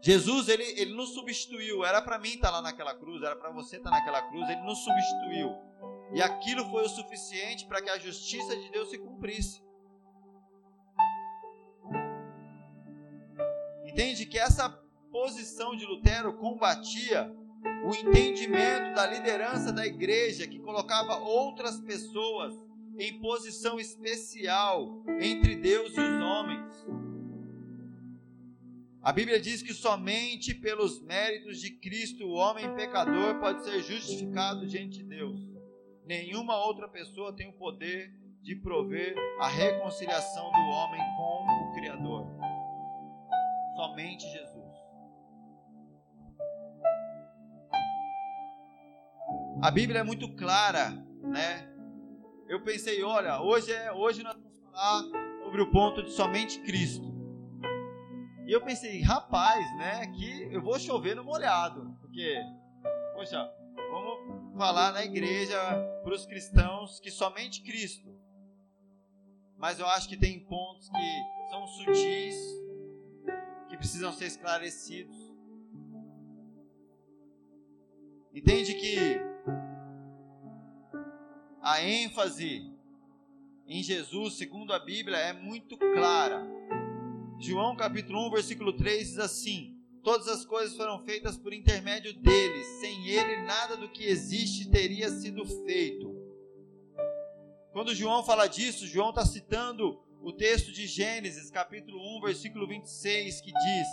Jesus, 0.00 0.48
ele, 0.48 0.62
ele 0.80 0.94
nos 0.94 1.14
substituiu. 1.14 1.84
Era 1.84 2.00
para 2.00 2.18
mim 2.18 2.34
estar 2.34 2.50
lá 2.50 2.62
naquela 2.62 2.94
cruz, 2.94 3.22
era 3.22 3.34
para 3.34 3.50
você 3.50 3.78
estar 3.78 3.90
naquela 3.90 4.22
cruz. 4.22 4.48
Ele 4.48 4.60
nos 4.60 4.78
substituiu. 4.78 5.50
E 6.12 6.22
aquilo 6.22 6.64
foi 6.70 6.84
o 6.84 6.88
suficiente 6.88 7.66
para 7.66 7.82
que 7.82 7.90
a 7.90 7.98
justiça 7.98 8.56
de 8.56 8.70
Deus 8.70 8.90
se 8.90 8.98
cumprisse. 8.98 9.65
Entende 13.96 14.26
que 14.26 14.38
essa 14.38 14.68
posição 15.10 15.74
de 15.74 15.86
Lutero 15.86 16.34
combatia 16.34 17.34
o 17.82 17.94
entendimento 17.94 18.94
da 18.94 19.06
liderança 19.06 19.72
da 19.72 19.86
igreja 19.86 20.46
que 20.46 20.58
colocava 20.58 21.16
outras 21.20 21.80
pessoas 21.80 22.52
em 22.98 23.18
posição 23.20 23.80
especial 23.80 25.02
entre 25.18 25.56
Deus 25.56 25.96
e 25.96 26.00
os 26.02 26.22
homens. 26.22 26.86
A 29.00 29.14
Bíblia 29.14 29.40
diz 29.40 29.62
que 29.62 29.72
somente 29.72 30.54
pelos 30.54 31.00
méritos 31.00 31.58
de 31.58 31.70
Cristo 31.70 32.26
o 32.26 32.34
homem 32.34 32.74
pecador 32.74 33.40
pode 33.40 33.64
ser 33.64 33.82
justificado 33.82 34.66
diante 34.66 34.98
de 34.98 35.04
Deus. 35.04 35.40
Nenhuma 36.04 36.62
outra 36.66 36.86
pessoa 36.86 37.34
tem 37.34 37.48
o 37.48 37.54
poder 37.54 38.12
de 38.42 38.54
prover 38.56 39.16
a 39.40 39.48
reconciliação 39.48 40.52
do 40.52 40.58
homem 40.58 41.00
com 41.16 41.46
o 41.46 41.72
Criador. 41.72 42.35
Somente 43.76 44.26
Jesus. 44.26 44.66
A 49.62 49.70
Bíblia 49.70 50.00
é 50.00 50.02
muito 50.02 50.34
clara, 50.34 50.90
né? 51.22 51.76
eu 52.48 52.62
pensei, 52.62 53.02
olha, 53.02 53.40
hoje 53.40 53.72
é 53.72 53.92
hoje 53.92 54.22
nós 54.22 54.34
vamos 54.34 54.58
falar 54.60 55.02
sobre 55.42 55.62
o 55.62 55.70
ponto 55.70 56.02
de 56.02 56.12
somente 56.12 56.60
Cristo. 56.60 57.14
E 58.46 58.52
eu 58.52 58.62
pensei, 58.64 59.02
rapaz, 59.02 59.76
né, 59.76 60.06
que 60.06 60.54
eu 60.54 60.62
vou 60.62 60.78
chover 60.78 61.16
no 61.16 61.24
molhado, 61.24 61.96
porque, 62.00 62.40
poxa, 63.14 63.50
vamos 63.90 64.56
falar 64.56 64.92
na 64.92 65.04
igreja 65.04 65.58
para 66.04 66.14
os 66.14 66.24
cristãos 66.24 67.00
que 67.00 67.10
somente 67.10 67.62
Cristo. 67.62 68.08
Mas 69.58 69.80
eu 69.80 69.86
acho 69.86 70.08
que 70.08 70.16
tem 70.16 70.38
pontos 70.46 70.88
que 70.88 71.50
são 71.50 71.66
sutis, 71.66 72.36
que 73.76 73.80
precisam 73.80 74.12
ser 74.12 74.26
esclarecidos. 74.26 75.16
Entende 78.34 78.74
que 78.74 78.96
a 81.60 81.82
ênfase 81.82 82.72
em 83.66 83.82
Jesus, 83.82 84.34
segundo 84.34 84.72
a 84.72 84.78
Bíblia, 84.78 85.16
é 85.18 85.32
muito 85.32 85.76
clara. 85.76 86.42
João 87.38 87.76
capítulo 87.76 88.26
1, 88.28 88.30
versículo 88.30 88.72
3 88.72 89.08
diz 89.08 89.18
assim: 89.18 89.78
Todas 90.02 90.28
as 90.28 90.44
coisas 90.44 90.76
foram 90.76 90.98
feitas 91.00 91.36
por 91.36 91.52
intermédio 91.52 92.14
dele, 92.14 92.64
sem 92.80 93.08
ele 93.08 93.42
nada 93.42 93.76
do 93.76 93.90
que 93.90 94.04
existe 94.04 94.70
teria 94.70 95.10
sido 95.10 95.44
feito. 95.64 96.14
Quando 97.72 97.94
João 97.94 98.24
fala 98.24 98.46
disso, 98.46 98.86
João 98.86 99.10
está 99.10 99.26
citando 99.26 100.00
o 100.20 100.32
texto 100.32 100.72
de 100.72 100.86
Gênesis, 100.86 101.50
capítulo 101.50 101.98
1, 102.18 102.20
versículo 102.22 102.66
26, 102.66 103.40
que 103.40 103.52
diz: 103.52 103.88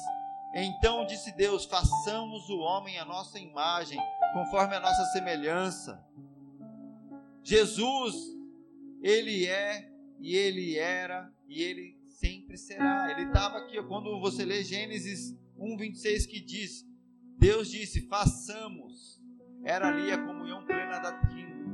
Então 0.56 1.06
disse 1.06 1.36
Deus: 1.36 1.66
façamos 1.66 2.50
o 2.50 2.60
homem 2.60 2.98
à 2.98 3.06
nossa 3.06 3.40
imagem, 3.40 4.00
conforme 4.34 4.76
a 4.76 4.80
nossa 4.80 5.06
semelhança. 5.12 6.04
Jesus, 7.44 8.16
ele 9.02 9.46
é 9.46 9.92
e 10.20 10.36
ele 10.36 10.78
era 10.78 11.32
e 11.48 11.62
ele 11.62 11.98
sempre 12.08 12.58
será. 12.58 13.12
Ele 13.12 13.28
estava 13.28 13.58
aqui, 13.58 13.82
quando 13.84 14.20
você 14.20 14.46
lê 14.46 14.64
Gênesis 14.64 15.38
1, 15.58 15.78
26, 15.78 16.26
que 16.26 16.40
diz: 16.40 16.86
Deus 17.38 17.70
disse: 17.70 18.08
façamos. 18.08 19.22
Era 19.66 19.88
ali 19.88 20.12
a 20.12 20.18
comunhão 20.18 20.66
plena 20.66 21.00
da 21.00 21.14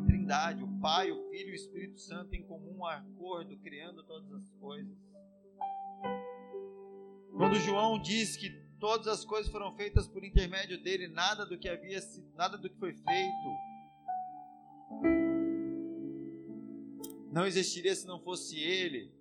Trindade, 0.05 0.63
Pai, 0.81 1.11
o 1.11 1.29
Filho 1.29 1.49
e 1.49 1.51
o 1.51 1.55
Espírito 1.55 1.99
Santo 1.99 2.33
em 2.35 2.43
comum 2.43 2.85
acordo, 2.85 3.57
criando 3.57 4.03
todas 4.03 4.31
as 4.31 4.49
coisas. 4.59 4.97
Quando 7.35 7.55
João 7.55 8.01
diz 8.01 8.35
que 8.37 8.49
todas 8.79 9.07
as 9.07 9.25
coisas 9.25 9.51
foram 9.51 9.75
feitas 9.75 10.07
por 10.07 10.23
intermédio 10.23 10.81
dele, 10.81 11.07
nada 11.07 11.45
do 11.45 11.57
que 11.57 11.69
havia 11.69 11.99
nada 12.35 12.57
do 12.57 12.69
que 12.69 12.77
foi 12.77 12.93
feito 12.93 13.69
não 17.31 17.45
existiria 17.45 17.95
se 17.95 18.07
não 18.07 18.19
fosse 18.19 18.59
ele. 18.59 19.11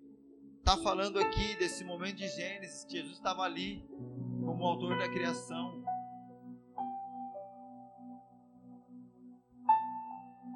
Está 0.57 0.77
falando 0.77 1.19
aqui 1.19 1.55
desse 1.55 1.83
momento 1.83 2.17
de 2.17 2.27
Gênesis, 2.27 2.85
Jesus 2.89 3.17
estava 3.17 3.43
ali 3.43 3.83
como 4.43 4.65
autor 4.65 4.97
da 4.97 5.07
criação. 5.09 5.83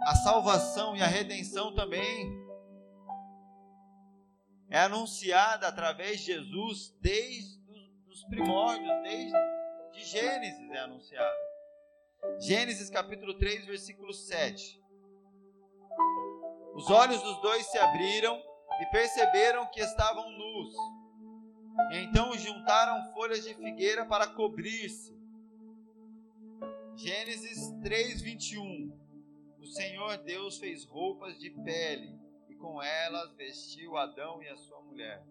A 0.06 0.16
salvação 0.16 0.96
e 0.96 1.02
a 1.02 1.08
redenção 1.08 1.74
também 1.74 2.44
é 4.70 4.80
anunciada 4.80 5.68
através 5.68 6.20
de 6.20 6.26
Jesus 6.26 6.96
desde 7.00 7.62
os 8.10 8.24
primórdios, 8.26 8.92
desde 9.04 9.38
de 9.94 10.04
Gênesis 10.04 10.72
é 10.72 10.80
anunciada. 10.80 11.38
Gênesis 12.40 12.90
capítulo 12.90 13.38
3, 13.38 13.66
versículo 13.66 14.12
7. 14.12 14.82
Os 16.74 16.90
olhos 16.90 17.22
dos 17.22 17.42
dois 17.42 17.66
se 17.68 17.78
abriram 17.78 18.42
e 18.82 18.86
perceberam 18.88 19.70
que 19.70 19.80
estavam 19.80 20.28
nus. 20.32 20.76
Então 21.92 22.36
juntaram 22.36 23.14
folhas 23.14 23.44
de 23.44 23.54
figueira 23.54 24.06
para 24.06 24.28
cobrir-se. 24.28 25.14
Gênesis 26.96 27.72
3, 27.84 28.22
21. 28.22 29.03
Senhor 29.74 30.18
Deus 30.18 30.60
fez 30.60 30.86
roupas 30.86 31.40
de 31.40 31.50
pele 31.50 32.16
e 32.48 32.54
com 32.54 32.80
elas 32.82 33.34
vestiu 33.34 33.98
Adão 33.98 34.40
e 34.44 34.48
a 34.48 34.56
sua 34.56 34.80
mulher. 34.84 35.24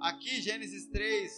Aqui, 0.00 0.40
Gênesis 0.40 0.86
3, 0.86 1.30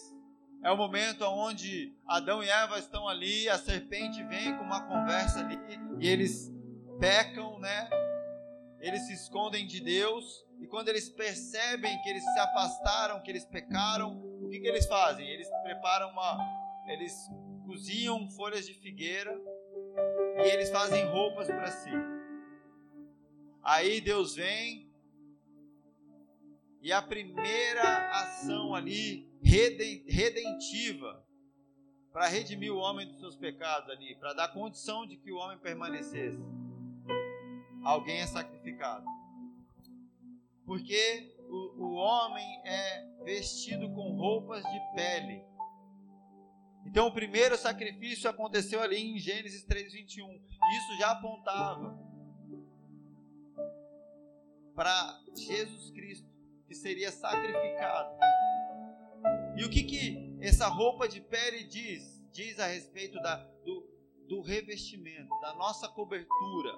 é 0.62 0.70
o 0.70 0.76
momento 0.76 1.24
onde 1.24 1.92
Adão 2.06 2.40
e 2.40 2.48
Eva 2.48 2.78
estão 2.78 3.08
ali, 3.08 3.48
a 3.48 3.58
serpente 3.58 4.22
vem 4.22 4.56
com 4.56 4.62
uma 4.62 4.86
conversa 4.86 5.40
ali 5.40 5.58
e 5.98 6.08
eles 6.08 6.52
pecam, 7.00 7.58
né? 7.58 7.90
Eles 8.78 9.02
se 9.08 9.14
escondem 9.14 9.66
de 9.66 9.80
Deus 9.80 10.46
e 10.60 10.68
quando 10.68 10.88
eles 10.88 11.08
percebem 11.08 12.00
que 12.02 12.08
eles 12.10 12.22
se 12.22 12.38
afastaram, 12.38 13.20
que 13.22 13.30
eles 13.30 13.44
pecaram, 13.44 14.22
o 14.40 14.48
que, 14.48 14.60
que 14.60 14.68
eles 14.68 14.86
fazem? 14.86 15.28
Eles 15.28 15.48
preparam 15.64 16.10
uma. 16.10 16.38
Eles 16.86 17.28
cozinham 17.66 18.30
folhas 18.30 18.64
de 18.66 18.74
figueira 18.74 19.36
e 20.36 20.40
eles 20.40 20.70
fazem 20.70 21.04
roupas 21.06 21.46
para 21.46 21.70
si. 21.70 21.90
Aí 23.62 24.00
Deus 24.00 24.34
vem 24.34 24.90
e 26.80 26.92
a 26.92 27.00
primeira 27.00 28.10
ação 28.10 28.74
ali 28.74 29.30
redentiva 29.42 31.24
para 32.12 32.26
redimir 32.26 32.72
o 32.72 32.78
homem 32.78 33.06
dos 33.06 33.20
seus 33.20 33.36
pecados 33.36 33.88
ali, 33.88 34.14
para 34.16 34.34
dar 34.34 34.48
condição 34.48 35.06
de 35.06 35.16
que 35.16 35.32
o 35.32 35.36
homem 35.36 35.58
permanecesse. 35.58 36.38
Alguém 37.84 38.20
é 38.20 38.26
sacrificado. 38.26 39.04
Porque 40.66 41.34
o, 41.48 41.84
o 41.84 41.94
homem 41.94 42.46
é 42.64 43.24
vestido 43.24 43.88
com 43.90 44.16
roupas 44.16 44.62
de 44.62 44.80
pele. 44.94 45.42
Então 46.84 47.06
o 47.06 47.12
primeiro 47.12 47.56
sacrifício 47.56 48.28
aconteceu 48.28 48.80
ali 48.82 48.96
em 48.96 49.18
Gênesis 49.18 49.64
3:21. 49.64 50.40
Isso 50.76 50.98
já 50.98 51.12
apontava 51.12 51.98
para 54.74 55.20
Jesus 55.36 55.90
Cristo, 55.90 56.28
que 56.66 56.74
seria 56.74 57.12
sacrificado. 57.12 58.18
E 59.56 59.64
o 59.64 59.70
que 59.70 59.82
que 59.84 60.38
essa 60.40 60.66
roupa 60.66 61.08
de 61.08 61.20
pele 61.20 61.64
diz? 61.64 62.20
Diz 62.32 62.58
a 62.58 62.66
respeito 62.66 63.20
da, 63.20 63.36
do, 63.64 63.86
do 64.26 64.40
revestimento, 64.40 65.28
da 65.40 65.54
nossa 65.54 65.88
cobertura. 65.88 66.72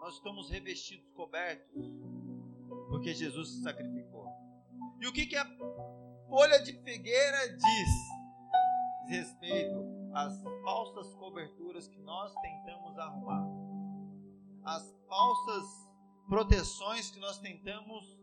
Nós 0.00 0.14
estamos 0.14 0.50
revestidos, 0.50 1.08
cobertos, 1.14 1.86
porque 2.88 3.14
Jesus 3.14 3.50
se 3.50 3.62
sacrificou. 3.62 4.26
E 5.00 5.06
o 5.06 5.12
que 5.12 5.26
que 5.26 5.36
a 5.36 5.46
folha 6.28 6.58
de 6.62 6.72
figueira 6.82 7.48
diz? 7.48 8.15
Respeito 9.06 9.76
às 10.12 10.42
falsas 10.62 11.14
coberturas 11.14 11.88
que 11.88 11.98
nós 12.00 12.34
tentamos 12.40 12.98
arrumar, 12.98 13.46
as 14.64 14.94
falsas 15.08 15.86
proteções 16.28 17.10
que 17.10 17.20
nós 17.20 17.38
tentamos 17.38 18.18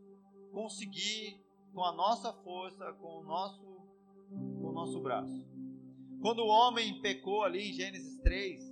conseguir 0.52 1.42
com 1.74 1.84
a 1.84 1.92
nossa 1.94 2.34
força, 2.34 2.94
com 2.94 3.20
o 3.20 3.24
nosso, 3.24 3.62
com 4.30 4.68
o 4.68 4.72
nosso 4.74 5.02
braço. 5.02 5.46
Quando 6.22 6.40
o 6.40 6.48
homem 6.48 7.02
pecou 7.02 7.44
ali 7.44 7.70
em 7.70 7.74
Gênesis 7.74 8.20
3, 8.22 8.64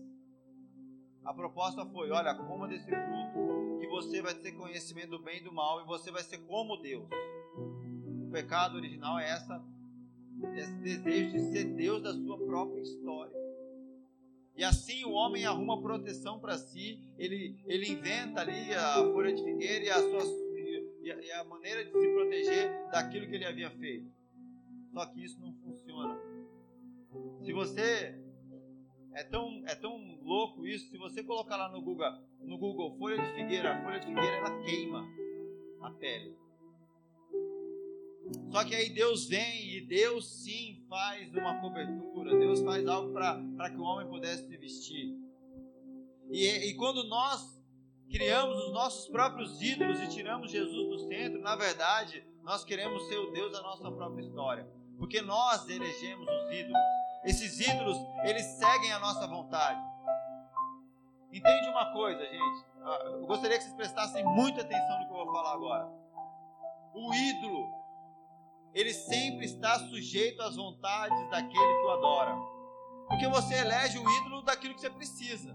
a 1.24 1.34
proposta 1.34 1.86
foi: 1.86 2.12
olha, 2.12 2.36
coma 2.36 2.68
desse 2.68 2.90
fruto, 2.90 3.80
que 3.80 3.88
você 3.88 4.22
vai 4.22 4.34
ter 4.36 4.52
conhecimento 4.54 5.12
do 5.12 5.24
bem 5.24 5.40
e 5.40 5.44
do 5.44 5.54
mal, 5.54 5.82
e 5.82 5.86
você 5.86 6.12
vai 6.12 6.24
ser 6.24 6.40
como 6.40 6.78
Deus. 6.78 7.10
O 8.28 8.32
pecado 8.32 8.76
original 8.76 9.20
é 9.20 9.30
essa 9.30 9.62
esse 10.56 10.74
desejo 10.76 11.32
de 11.32 11.40
ser 11.52 11.66
Deus 11.66 12.02
da 12.02 12.14
sua 12.14 12.38
própria 12.38 12.82
história. 12.82 13.42
E 14.56 14.64
assim 14.64 15.04
o 15.06 15.12
homem 15.12 15.46
arruma 15.46 15.82
proteção 15.82 16.40
para 16.40 16.58
si, 16.58 17.00
ele, 17.18 17.60
ele 17.66 17.92
inventa 17.92 18.42
ali 18.42 18.74
a 18.74 18.96
folha 19.12 19.34
de 19.34 19.44
figueira 19.44 19.86
e 19.86 19.90
a, 19.90 20.00
sua, 20.00 20.24
e, 21.02 21.12
a, 21.12 21.22
e 21.22 21.32
a 21.32 21.44
maneira 21.46 21.84
de 21.84 21.92
se 21.92 22.08
proteger 22.10 22.92
daquilo 22.92 23.28
que 23.28 23.36
ele 23.36 23.46
havia 23.46 23.72
feito. 23.72 24.12
Só 24.94 25.06
que 25.06 25.24
isso 25.24 25.40
não 25.40 25.54
funciona. 25.54 26.20
Se 27.44 27.54
você 27.54 28.20
é 29.14 29.24
tão, 29.24 29.64
é 29.66 29.76
tão 29.76 30.20
louco 30.22 30.68
isso, 30.68 30.90
se 30.90 30.98
você 30.98 31.24
colocar 31.24 31.58
lá 31.58 31.72
no 31.72 31.82
Google, 31.82 32.12
no 32.42 32.58
Google 32.58 32.98
folha 32.98 33.18
de 33.18 33.34
figueira, 33.34 33.74
a 33.74 33.84
folha 33.84 34.00
de 34.00 34.08
figueira 34.08 34.36
ela 34.38 34.64
queima 34.64 35.08
a 35.82 35.92
pele. 35.92 36.36
Só 38.52 38.64
que 38.64 38.76
aí 38.76 38.90
Deus 38.90 39.28
vem 39.28 39.78
e 39.78 39.82
Deus 39.82 40.44
sim 40.44 40.84
faz 40.90 41.34
uma 41.34 41.60
cobertura, 41.62 42.38
Deus 42.38 42.62
faz 42.62 42.86
algo 42.88 43.14
para 43.14 43.70
que 43.70 43.78
o 43.78 43.84
homem 43.84 44.08
pudesse 44.08 44.48
se 44.48 44.58
vestir. 44.58 45.16
E, 46.30 46.48
e 46.70 46.74
quando 46.76 47.04
nós 47.06 47.60
criamos 48.10 48.66
os 48.66 48.74
nossos 48.74 49.08
próprios 49.08 49.62
ídolos 49.62 50.00
e 50.02 50.10
tiramos 50.10 50.52
Jesus 50.52 50.90
do 50.90 51.08
centro, 51.08 51.42
na 51.42 51.56
verdade, 51.56 52.24
nós 52.44 52.64
queremos 52.64 53.08
ser 53.08 53.18
o 53.18 53.32
Deus 53.32 53.52
da 53.52 53.62
nossa 53.62 53.90
própria 53.92 54.22
história. 54.22 54.68
Porque 54.98 55.22
nós 55.22 55.68
elegemos 55.68 56.28
os 56.28 56.52
ídolos. 56.54 56.82
Esses 57.24 57.60
ídolos, 57.60 57.98
eles 58.24 58.46
seguem 58.46 58.92
a 58.92 59.00
nossa 59.00 59.26
vontade. 59.28 59.80
Entende 61.32 61.70
uma 61.70 61.94
coisa, 61.94 62.20
gente? 62.20 62.66
Ah, 62.82 63.00
eu 63.06 63.26
gostaria 63.26 63.58
que 63.58 63.64
vocês 63.64 63.76
prestassem 63.76 64.26
muita 64.26 64.62
atenção 64.62 65.00
no 65.00 65.06
que 65.06 65.14
eu 65.14 65.26
vou 65.26 65.34
falar 65.34 65.54
agora. 65.54 65.88
O 66.94 67.14
ídolo 67.14 67.81
ele 68.74 68.94
sempre 68.94 69.46
está 69.46 69.80
sujeito 69.80 70.42
às 70.42 70.56
vontades 70.56 71.30
daquele 71.30 71.54
que 71.54 71.86
o 71.86 71.92
adora. 71.92 72.36
Porque 73.08 73.28
você 73.28 73.56
elege 73.56 73.98
o 73.98 74.10
ídolo 74.10 74.42
daquilo 74.44 74.74
que 74.74 74.82
você 74.82 74.90
precisa. 74.90 75.54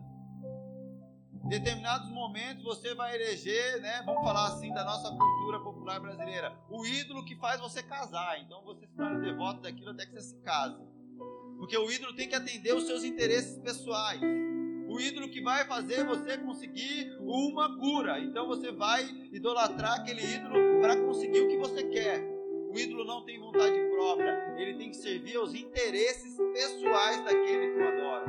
Em 1.44 1.48
determinados 1.48 2.10
momentos 2.10 2.64
você 2.64 2.94
vai 2.94 3.14
eleger, 3.14 3.80
né, 3.80 4.02
vamos 4.04 4.22
falar 4.22 4.48
assim, 4.48 4.72
da 4.74 4.84
nossa 4.84 5.08
cultura 5.08 5.60
popular 5.60 6.00
brasileira, 6.00 6.52
o 6.68 6.84
ídolo 6.84 7.24
que 7.24 7.36
faz 7.36 7.60
você 7.60 7.82
casar. 7.82 8.40
Então 8.40 8.62
você 8.64 8.86
se 8.86 8.94
torna 8.94 9.20
devoto 9.20 9.62
daquilo 9.62 9.90
até 9.90 10.04
que 10.04 10.12
você 10.12 10.22
se 10.22 10.42
case. 10.42 10.76
Porque 11.56 11.78
o 11.78 11.90
ídolo 11.90 12.14
tem 12.14 12.28
que 12.28 12.34
atender 12.34 12.74
os 12.74 12.84
seus 12.86 13.04
interesses 13.04 13.58
pessoais. 13.60 14.20
O 14.88 15.00
ídolo 15.00 15.30
que 15.30 15.40
vai 15.40 15.64
fazer 15.66 16.04
você 16.04 16.36
conseguir 16.36 17.16
uma 17.20 17.78
cura. 17.78 18.20
Então 18.20 18.46
você 18.46 18.70
vai 18.70 19.04
idolatrar 19.32 20.00
aquele 20.00 20.22
ídolo 20.22 20.80
para 20.80 20.96
conseguir 20.96 21.40
o 21.40 21.48
que 21.48 21.56
você 21.56 21.82
quer. 21.84 22.35
O 22.76 22.78
ídolo 22.78 23.06
não 23.06 23.24
tem 23.24 23.40
vontade 23.40 23.74
própria, 23.88 24.54
ele 24.58 24.74
tem 24.74 24.90
que 24.90 24.96
servir 24.98 25.34
aos 25.38 25.54
interesses 25.54 26.36
pessoais 26.36 27.24
daquele 27.24 27.72
que 27.72 27.78
o 27.78 27.88
adora. 27.88 28.26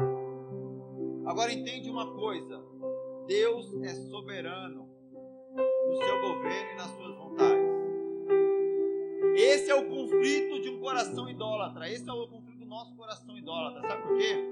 Agora 1.25 1.51
entende 1.51 1.89
uma 1.89 2.15
coisa: 2.15 2.63
Deus 3.27 3.73
é 3.83 3.89
soberano 4.09 4.87
no 5.89 5.97
seu 5.97 6.21
governo 6.21 6.71
e 6.71 6.75
nas 6.75 6.89
suas 6.91 7.13
vontades. 7.17 7.67
Esse 9.35 9.69
é 9.69 9.75
o 9.75 9.85
conflito 9.89 10.61
de 10.61 10.69
um 10.69 10.79
coração 10.79 11.29
idólatra. 11.29 11.89
Esse 11.91 12.09
é 12.09 12.13
o 12.13 12.27
conflito 12.29 12.59
do 12.59 12.65
nosso 12.67 12.95
coração 12.95 13.37
idólatra. 13.37 13.81
Sabe 13.81 14.01
por 14.01 14.17
quê? 14.17 14.45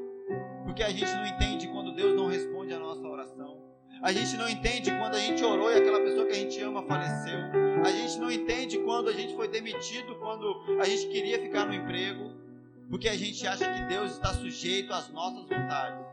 Porque 0.65 0.83
a 0.83 0.89
gente 0.89 1.05
não 1.05 1.25
entende 1.25 1.69
quando 1.69 1.95
Deus 1.95 2.13
não 2.17 2.27
responde 2.27 2.73
a 2.73 2.79
nossa 2.79 3.07
oração. 3.07 3.64
A 4.05 4.13
gente 4.13 4.37
não 4.37 4.47
entende 4.47 4.91
quando 4.91 5.15
a 5.15 5.19
gente 5.19 5.43
orou 5.43 5.71
e 5.71 5.77
aquela 5.77 5.99
pessoa 5.99 6.27
que 6.27 6.33
a 6.33 6.35
gente 6.35 6.61
ama 6.61 6.83
faleceu. 6.83 7.39
A 7.83 7.89
gente 7.89 8.19
não 8.19 8.31
entende 8.31 8.77
quando 8.83 9.09
a 9.09 9.11
gente 9.11 9.35
foi 9.35 9.47
demitido, 9.47 10.13
quando 10.19 10.63
a 10.79 10.83
gente 10.83 11.07
queria 11.07 11.41
ficar 11.41 11.65
no 11.65 11.73
emprego. 11.73 12.31
Porque 12.87 13.09
a 13.09 13.17
gente 13.17 13.47
acha 13.47 13.67
que 13.73 13.81
Deus 13.87 14.11
está 14.11 14.31
sujeito 14.31 14.93
às 14.93 15.09
nossas 15.11 15.49
vontades. 15.49 16.05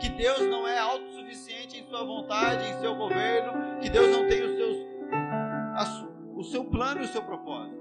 Que 0.00 0.08
Deus 0.08 0.40
não 0.48 0.66
é 0.66 0.78
autossuficiente 0.78 1.78
em 1.78 1.86
sua 1.90 2.04
vontade, 2.04 2.70
em 2.70 2.80
seu 2.80 2.94
governo. 2.94 3.80
Que 3.82 3.90
Deus 3.90 4.08
não 4.16 4.26
tem 4.26 4.42
os 4.42 4.56
seus, 4.56 4.76
a, 5.12 6.08
o 6.34 6.42
seu 6.42 6.64
plano 6.64 7.02
e 7.02 7.04
o 7.04 7.08
seu 7.08 7.22
propósito. 7.22 7.76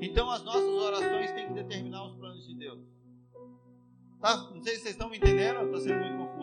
Então 0.00 0.28
as 0.28 0.42
nossas 0.42 0.74
orações 0.74 1.30
têm 1.30 1.46
que 1.46 1.54
determinar 1.54 2.04
os 2.04 2.16
planos 2.16 2.44
de 2.44 2.56
Deus. 2.56 2.80
Tá? 4.20 4.36
Não 4.52 4.60
sei 4.60 4.74
se 4.74 4.80
vocês 4.80 4.94
estão 4.94 5.08
me 5.08 5.18
entendendo, 5.18 5.66
está 5.66 5.78
sendo 5.78 6.04
muito 6.04 6.18
confuso. 6.18 6.37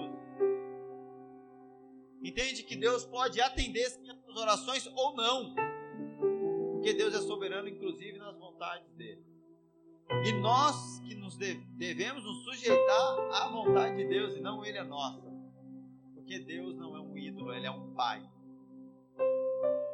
Entende 2.26 2.64
que 2.64 2.76
Deus 2.76 3.06
pode 3.06 3.40
atender 3.40 3.86
as 3.86 4.36
orações 4.36 4.88
ou 4.96 5.16
não. 5.16 5.54
Porque 6.72 6.92
Deus 6.96 7.14
é 7.14 7.20
soberano, 7.20 7.70
inclusive, 7.70 8.18
nas 8.18 8.36
vontades 8.36 8.92
dele. 8.94 9.24
E 10.26 10.32
nós 10.34 11.00
que 11.08 11.14
nos 11.14 11.38
devemos 11.38 12.24
nos 12.24 12.44
sujeitar 12.46 13.20
à 13.32 13.48
vontade 13.50 13.98
de 13.98 14.06
Deus 14.06 14.36
e 14.36 14.40
não 14.42 14.66
ele 14.66 14.80
a 14.80 14.84
nossa. 14.84 15.22
Porque 16.16 16.40
Deus 16.40 16.76
não 16.76 16.98
é 16.98 17.00
um 17.00 17.16
ídolo, 17.16 17.54
ele 17.54 17.68
é 17.68 17.72
um 17.72 17.94
pai. 17.94 18.28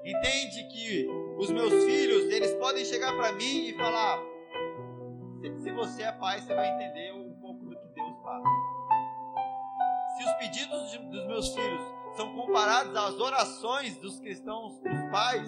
Entende 0.06 0.70
que 0.72 1.08
os 1.38 1.52
meus 1.52 1.84
filhos, 1.84 2.32
eles 2.32 2.54
podem 2.54 2.86
chegar 2.86 3.13
para 3.13 3.34
mim 3.34 3.67
e 3.67 3.74
falar: 3.74 4.24
se 5.62 5.70
você 5.74 6.04
é 6.04 6.13
pai, 6.13 6.39
você 6.39 6.56
vai 6.56 6.70
entender 6.76 7.13
um 7.13 7.34
pouco 7.41 7.65
do 7.65 7.76
que 7.76 7.88
Deus 7.88 8.22
faz. 8.24 8.44
Se 10.17 10.24
os 10.24 10.34
pedidos 10.36 10.98
dos 11.10 11.28
meus 11.28 11.54
filhos 11.54 12.01
são 12.15 12.34
comparados 12.36 12.95
às 12.95 13.19
orações 13.19 13.97
dos 13.97 14.19
cristãos, 14.19 14.80
dos 14.80 15.12
pais, 15.12 15.47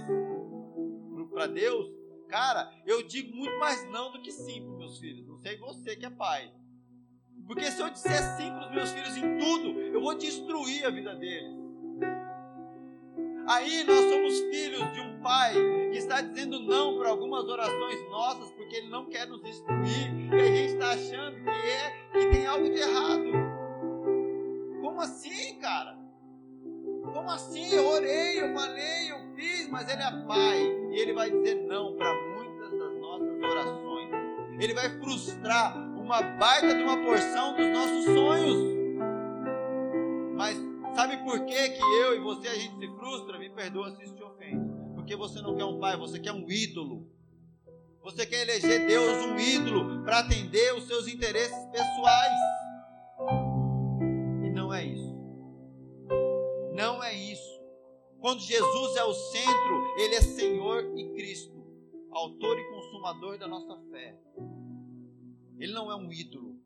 para 1.33 1.47
Deus, 1.47 1.91
cara, 2.29 2.71
eu 2.85 3.05
digo 3.05 3.35
muito 3.35 3.57
mais 3.59 3.89
não 3.89 4.11
do 4.11 4.21
que 4.21 4.31
sim 4.31 4.63
para 4.63 4.77
meus 4.77 4.99
filhos. 4.99 5.27
Não 5.27 5.37
sei 5.39 5.57
você 5.57 5.95
que 5.95 6.05
é 6.05 6.09
pai. 6.09 6.51
Porque 7.45 7.69
se 7.69 7.81
eu 7.81 7.89
disser 7.89 8.21
sim 8.37 8.49
para 8.51 8.67
os 8.67 8.71
meus 8.71 8.91
filhos 8.91 9.17
em 9.17 9.37
tudo, 9.37 9.79
eu 9.79 9.99
vou 9.99 10.15
destruir 10.15 10.85
a 10.85 10.89
vida 10.89 11.15
deles. 11.15 11.61
Aí 13.45 13.83
nós 13.83 13.99
somos 14.09 14.39
filhos 14.39 14.93
de 14.93 15.01
um 15.01 15.21
pai 15.21 15.53
que 15.91 15.97
está 15.97 16.21
dizendo 16.21 16.61
não 16.61 16.97
para 16.97 17.09
algumas 17.09 17.43
orações 17.43 18.09
nossas 18.09 18.49
porque 18.51 18.77
ele 18.77 18.89
não 18.89 19.09
quer 19.09 19.27
nos 19.27 19.41
destruir 19.41 20.31
e 20.31 20.33
a 20.33 20.45
gente 20.45 20.73
está 20.73 20.91
achando 20.91 21.43
que 21.43 21.49
é 21.49 22.09
que 22.13 22.31
tem 22.31 22.45
algo 22.45 22.69
de 22.69 22.79
errado. 22.79 23.31
Como 24.81 25.01
assim, 25.01 25.59
cara? 25.59 26.02
Como 27.23 27.35
assim? 27.35 27.73
Eu 27.73 27.87
orei, 27.87 28.41
eu 28.41 28.53
falei, 28.53 29.09
eu 29.09 29.17
fiz, 29.33 29.69
mas 29.69 29.89
ele 29.89 30.01
é 30.03 30.11
pai 30.27 30.59
e 30.91 30.99
ele 30.99 31.13
vai 31.13 31.31
dizer 31.31 31.55
não 31.67 31.95
para 31.95 32.13
muitas 32.35 32.77
das 32.77 32.99
nossas 32.99 33.41
orações. 33.41 34.09
Ele 34.59 34.73
vai 34.73 34.89
frustrar 34.99 35.73
uma 35.97 36.21
baita 36.21 36.75
de 36.75 36.83
uma 36.83 36.97
porção 37.01 37.55
dos 37.55 37.65
nossos 37.69 38.03
sonhos. 38.03 38.57
Mas 40.35 40.57
sabe 40.93 41.15
por 41.23 41.45
que 41.45 41.69
que 41.69 41.81
eu 41.81 42.13
e 42.13 42.19
você 42.19 42.49
a 42.49 42.55
gente 42.55 42.77
se 42.77 42.87
frustra? 42.97 43.39
Me 43.39 43.49
perdoa 43.51 43.95
se 43.95 44.03
isso 44.03 44.15
te 44.15 44.23
ofende. 44.23 44.69
Porque 44.93 45.15
você 45.15 45.41
não 45.41 45.55
quer 45.55 45.63
um 45.63 45.79
pai, 45.79 45.95
você 45.95 46.19
quer 46.19 46.33
um 46.33 46.45
ídolo. 46.51 47.07
Você 48.03 48.25
quer 48.25 48.41
eleger 48.41 48.85
Deus 48.85 49.25
um 49.27 49.39
ídolo 49.39 50.03
para 50.03 50.19
atender 50.19 50.73
os 50.75 50.87
seus 50.87 51.07
interesses 51.07 51.57
pessoais. 51.71 52.62
Quando 58.23 58.39
Jesus 58.39 58.95
é 58.95 59.03
o 59.03 59.13
centro, 59.13 59.83
Ele 59.97 60.15
é 60.15 60.21
Senhor 60.21 60.97
e 60.97 61.09
Cristo, 61.09 61.61
autor 62.09 62.57
e 62.57 62.69
consumador 62.69 63.37
da 63.37 63.49
nossa 63.49 63.77
fé. 63.91 64.17
Ele 65.59 65.73
não 65.73 65.91
é 65.91 65.95
um 65.97 66.09
ídolo. 66.09 66.57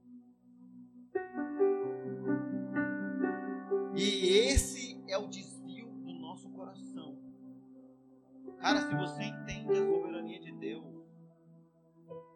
E 3.95 4.27
esse 4.51 5.03
é 5.07 5.17
o 5.17 5.27
desvio 5.27 5.87
do 6.05 6.13
nosso 6.13 6.47
coração. 6.51 7.17
Cara, 8.59 8.87
se 8.87 8.95
você 8.95 9.23
entende 9.23 9.71
a 9.71 9.83
soberania 9.83 10.39
de 10.39 10.51
Deus, 10.51 10.85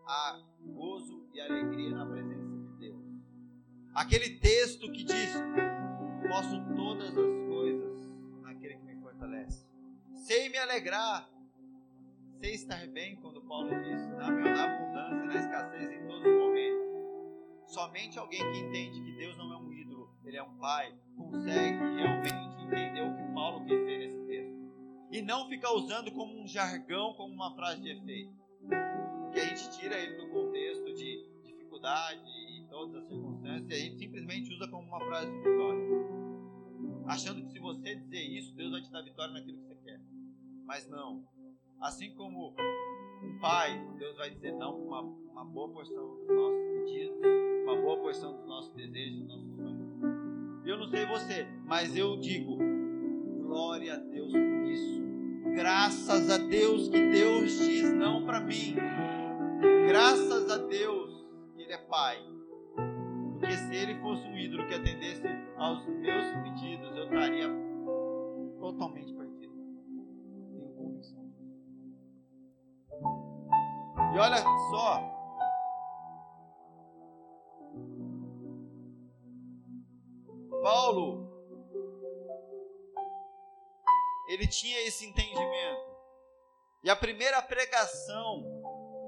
há 0.07 0.41
gozo 0.65 1.29
e 1.31 1.39
alegria 1.39 1.91
na 1.91 2.07
presença 2.07 2.57
de 2.57 2.79
Deus. 2.79 3.05
Aquele 3.93 4.39
texto 4.39 4.91
que 4.91 5.03
diz: 5.03 5.35
Posso 6.27 6.75
todas 6.75 7.09
as 7.09 7.13
coisas 7.13 7.50
fortalece. 9.21 9.65
Sei 10.15 10.49
me 10.49 10.57
alegrar, 10.57 11.29
sei 12.39 12.55
estar 12.55 12.87
bem, 12.87 13.15
quando 13.17 13.41
Paulo 13.43 13.69
diz: 13.83 14.07
Na 14.17 14.31
minha 14.31 14.63
abundância, 14.63 15.25
na 15.25 15.35
escassez, 15.35 15.91
em 15.91 16.07
todos 16.07 16.25
os 16.25 16.37
momentos. 16.37 16.81
Somente 17.67 18.19
alguém 18.19 18.39
que 18.51 18.57
entende 18.57 19.01
que 19.01 19.11
Deus 19.13 19.37
não 19.37 19.53
é 19.53 19.57
um 19.57 19.71
ídolo, 19.71 20.13
ele 20.25 20.37
é 20.37 20.43
um 20.43 20.57
pai, 20.57 20.93
consegue 21.15 21.77
realmente 21.95 22.63
entender 22.63 23.01
o 23.01 23.15
que 23.15 23.33
Paulo 23.33 23.63
quis 23.65 23.79
dizer 23.79 23.97
nesse 23.99 24.25
texto. 24.25 24.61
E 25.11 25.21
não 25.21 25.47
ficar 25.47 25.71
usando 25.73 26.11
como 26.11 26.41
um 26.41 26.47
jargão, 26.47 27.13
como 27.13 27.33
uma 27.33 27.55
frase 27.55 27.81
de 27.81 27.91
efeito 27.91 28.33
que 29.31 29.39
a 29.39 29.45
gente 29.45 29.79
tira 29.79 29.97
ele 29.97 30.17
do 30.17 30.27
contexto 30.29 30.93
de 30.93 31.25
dificuldade 31.43 32.21
e 32.25 32.65
todas 32.69 32.95
as 32.95 33.07
circunstâncias 33.07 33.69
e 33.69 33.73
a 33.73 33.77
gente 33.77 33.97
simplesmente 33.97 34.53
usa 34.53 34.67
como 34.67 34.85
uma 34.85 34.99
frase 34.99 35.31
de 35.31 35.37
vitória. 35.37 36.30
Achando 37.07 37.41
que 37.41 37.51
se 37.51 37.59
você 37.59 37.95
dizer 37.95 38.21
isso, 38.21 38.53
Deus 38.55 38.71
vai 38.71 38.81
te 38.81 38.91
dar 38.91 39.01
vitória 39.01 39.33
naquilo 39.33 39.57
que 39.57 39.67
você 39.67 39.75
quer. 39.75 40.01
Mas 40.65 40.87
não. 40.89 41.23
Assim 41.79 42.13
como 42.15 42.55
um 43.23 43.39
pai, 43.39 43.79
Deus 43.97 44.17
vai 44.17 44.29
dizer 44.29 44.51
não 44.53 44.73
para 44.73 44.81
uma, 44.83 45.01
uma 45.01 45.45
boa 45.45 45.69
porção 45.69 46.15
dos 46.15 46.27
nossos 46.27 46.61
pedidos, 46.73 47.17
uma 47.63 47.75
boa 47.75 47.97
porção 47.97 48.37
dos 48.37 48.45
nossos 48.45 48.73
desejos, 48.73 49.19
dos 49.19 49.27
nossos 49.27 49.55
sonhos. 49.55 50.65
Eu 50.65 50.77
não 50.77 50.87
sei 50.89 51.05
você, 51.07 51.47
mas 51.65 51.95
eu 51.95 52.17
digo, 52.17 52.57
glória 53.41 53.95
a 53.95 53.97
Deus 53.97 54.31
por 54.31 54.65
isso. 54.69 55.01
Graças 55.55 56.29
a 56.29 56.37
Deus 56.37 56.87
que 56.87 57.09
Deus 57.09 57.57
diz 57.59 57.91
não 57.93 58.25
para 58.25 58.39
mim. 58.39 58.75
Graças 59.87 60.49
a 60.49 60.57
Deus 60.57 61.27
que 61.55 61.63
Ele 61.63 61.73
é 61.73 61.77
Pai. 61.77 62.17
Porque 63.39 63.57
se 63.57 63.75
Ele 63.75 63.99
fosse 63.99 64.25
um 64.27 64.37
ídolo 64.37 64.67
que 64.67 64.75
atendesse 64.75 65.40
aos 65.61 65.85
meus 65.85 66.25
pedidos, 66.43 66.95
eu 66.97 67.03
estaria 67.03 67.47
totalmente 68.59 69.13
perdido. 69.13 69.53
Tenho 70.49 70.73
convicção. 70.75 71.33
E 74.13 74.19
olha 74.19 74.37
só. 74.71 75.11
Paulo, 80.63 81.31
ele 84.29 84.47
tinha 84.47 84.79
esse 84.87 85.05
entendimento. 85.05 85.91
E 86.83 86.89
a 86.89 86.95
primeira 86.95 87.41
pregação 87.41 88.61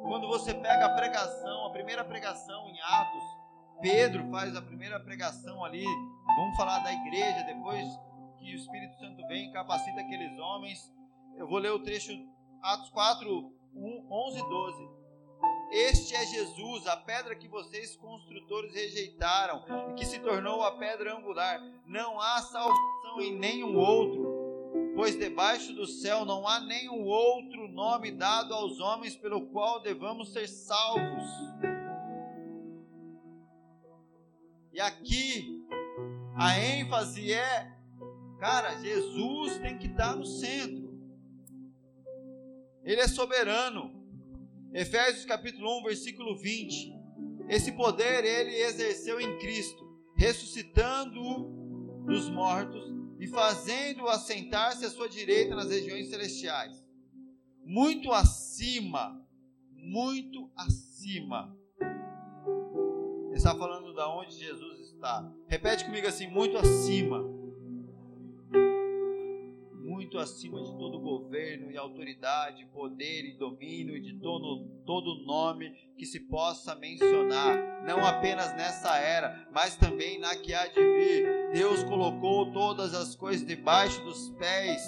quando 0.03 0.27
você 0.27 0.53
pega 0.53 0.85
a 0.85 0.95
pregação, 0.95 1.65
a 1.65 1.71
primeira 1.71 2.03
pregação 2.03 2.69
em 2.69 2.81
Atos, 2.81 3.23
Pedro 3.81 4.29
faz 4.29 4.55
a 4.55 4.61
primeira 4.61 4.99
pregação 4.99 5.63
ali, 5.63 5.85
vamos 6.35 6.55
falar 6.55 6.79
da 6.79 6.93
igreja, 6.93 7.43
depois 7.43 7.87
que 8.39 8.53
o 8.53 8.55
Espírito 8.55 8.97
Santo 8.99 9.25
vem 9.27 9.49
e 9.49 9.53
capacita 9.53 10.01
aqueles 10.01 10.37
homens. 10.39 10.93
Eu 11.37 11.47
vou 11.47 11.59
ler 11.59 11.71
o 11.71 11.79
trecho 11.79 12.11
Atos 12.61 12.89
4, 12.89 13.51
1, 13.75 14.07
11 14.11 14.39
e 14.39 14.49
12. 14.49 14.89
Este 15.71 16.15
é 16.15 16.25
Jesus, 16.25 16.85
a 16.87 16.97
pedra 16.97 17.35
que 17.35 17.47
vocês 17.47 17.95
construtores 17.95 18.73
rejeitaram 18.73 19.63
e 19.89 19.93
que 19.95 20.05
se 20.05 20.19
tornou 20.19 20.63
a 20.63 20.77
pedra 20.77 21.17
angular. 21.17 21.59
Não 21.85 22.19
há 22.19 22.41
salvação 22.41 23.21
em 23.21 23.37
nenhum 23.37 23.77
outro 23.77 24.43
pois 24.95 25.17
debaixo 25.17 25.73
do 25.73 25.87
céu 25.87 26.23
não 26.25 26.47
há 26.47 26.59
nenhum 26.59 27.03
outro 27.05 27.67
nome 27.67 28.11
dado 28.11 28.53
aos 28.53 28.79
homens 28.79 29.15
pelo 29.15 29.47
qual 29.47 29.81
devamos 29.81 30.31
ser 30.31 30.47
salvos. 30.47 31.29
E 34.71 34.79
aqui 34.79 35.62
a 36.35 36.59
ênfase 36.59 37.31
é, 37.31 37.71
cara, 38.39 38.79
Jesus 38.79 39.59
tem 39.59 39.77
que 39.77 39.87
estar 39.87 40.15
no 40.15 40.25
centro. 40.25 40.93
Ele 42.83 42.99
é 42.99 43.07
soberano. 43.07 44.01
Efésios 44.73 45.25
capítulo 45.25 45.79
1, 45.79 45.83
versículo 45.83 46.35
20. 46.37 46.93
Esse 47.47 47.71
poder 47.73 48.25
ele 48.25 48.55
exerceu 48.55 49.19
em 49.21 49.37
Cristo, 49.37 49.85
ressuscitando-o 50.15 52.03
dos 52.05 52.29
mortos 52.29 52.83
e 53.19 53.27
fazendo-o 53.27 54.09
assentar-se 54.09 54.85
à 54.85 54.89
sua 54.89 55.07
direita 55.07 55.55
nas 55.55 55.69
regiões 55.69 56.09
celestiais. 56.09 56.83
Muito 57.63 58.11
acima, 58.11 59.23
muito 59.71 60.51
acima. 60.55 61.55
Ele 63.27 63.37
está 63.37 63.55
falando 63.55 63.93
da 63.93 64.09
onde 64.09 64.35
Jesus 64.35 64.82
Repete 65.49 65.83
comigo 65.83 66.07
assim, 66.07 66.27
muito 66.27 66.57
acima. 66.57 67.21
Muito 69.73 70.17
acima 70.17 70.61
de 70.63 70.77
todo 70.77 70.97
governo 70.97 71.69
e 71.69 71.77
autoridade, 71.77 72.65
poder 72.73 73.25
e 73.25 73.37
domínio 73.37 73.97
e 73.97 74.01
de 74.01 74.17
todo, 74.19 74.65
todo 74.85 75.25
nome 75.25 75.71
que 75.97 76.05
se 76.05 76.21
possa 76.21 76.73
mencionar, 76.75 77.83
não 77.85 78.05
apenas 78.05 78.55
nessa 78.55 78.97
era, 78.97 79.47
mas 79.51 79.75
também 79.75 80.19
na 80.19 80.37
que 80.37 80.53
há 80.53 80.67
de 80.67 80.81
vir. 80.81 81.51
Deus 81.53 81.83
colocou 81.83 82.51
todas 82.53 82.93
as 82.93 83.13
coisas 83.13 83.45
debaixo 83.45 84.01
dos 84.05 84.29
pés, 84.31 84.81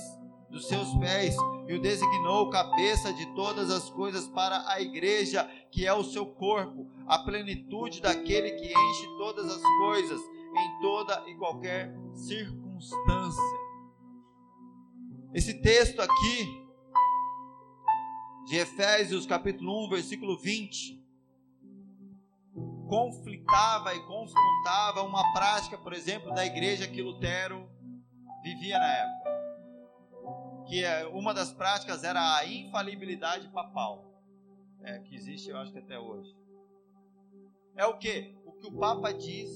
dos 0.49 0.67
seus 0.67 0.95
pés, 0.97 1.35
e 1.67 1.73
o 1.73 1.81
designou 1.81 2.49
cabeça 2.49 3.11
de 3.13 3.25
todas 3.33 3.69
as 3.71 3.89
coisas 3.89 4.27
para 4.27 4.67
a 4.69 4.79
igreja, 4.79 5.49
que 5.71 5.85
é 5.85 5.93
o 5.93 6.03
seu 6.03 6.25
corpo, 6.25 6.89
a 7.07 7.19
plenitude 7.19 8.01
daquele 8.01 8.51
que 8.51 8.67
enche 8.67 9.07
todas 9.17 9.45
as 9.49 9.61
coisas 9.61 10.21
em 10.21 10.81
toda 10.81 11.23
e 11.27 11.35
qualquer 11.35 11.93
circunstância. 12.13 13.65
Esse 15.33 15.61
texto 15.61 15.99
aqui, 16.01 16.65
de 18.45 18.57
Efésios 18.57 19.25
capítulo 19.25 19.85
1, 19.85 19.89
versículo 19.89 20.37
20, 20.37 21.03
conflitava 22.87 23.93
e 23.95 23.99
confrontava 24.05 25.01
uma 25.01 25.33
prática, 25.33 25.77
por 25.77 25.93
exemplo, 25.93 26.33
da 26.33 26.45
igreja 26.45 26.87
que 26.87 27.01
Lutero 27.01 27.67
vivia 28.43 28.77
na 28.77 28.87
época. 28.87 29.24
Que 30.67 30.83
é, 30.83 31.05
uma 31.07 31.33
das 31.33 31.53
práticas 31.53 32.03
era 32.03 32.37
a 32.37 32.45
infalibilidade 32.45 33.47
papal, 33.49 34.15
é, 34.81 34.99
que 34.99 35.15
existe, 35.15 35.49
eu 35.49 35.57
acho 35.57 35.71
que 35.71 35.79
até 35.79 35.99
hoje. 35.99 36.35
É 37.75 37.85
o 37.85 37.97
que? 37.97 38.35
O 38.45 38.51
que 38.53 38.67
o 38.67 38.77
Papa 38.77 39.11
diz 39.11 39.49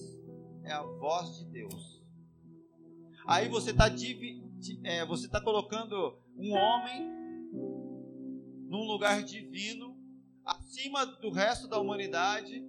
é 0.63 0.71
a 0.71 0.83
voz 0.83 1.37
de 1.37 1.45
Deus. 1.45 2.03
Aí 3.27 3.47
você 3.47 3.71
está 3.71 3.85
é, 4.83 5.05
você 5.05 5.25
está 5.25 5.39
colocando 5.39 6.17
um 6.35 6.53
homem 6.53 7.19
num 8.67 8.83
lugar 8.85 9.23
divino, 9.23 9.97
acima 10.45 11.05
do 11.05 11.31
resto 11.31 11.67
da 11.67 11.79
humanidade, 11.79 12.63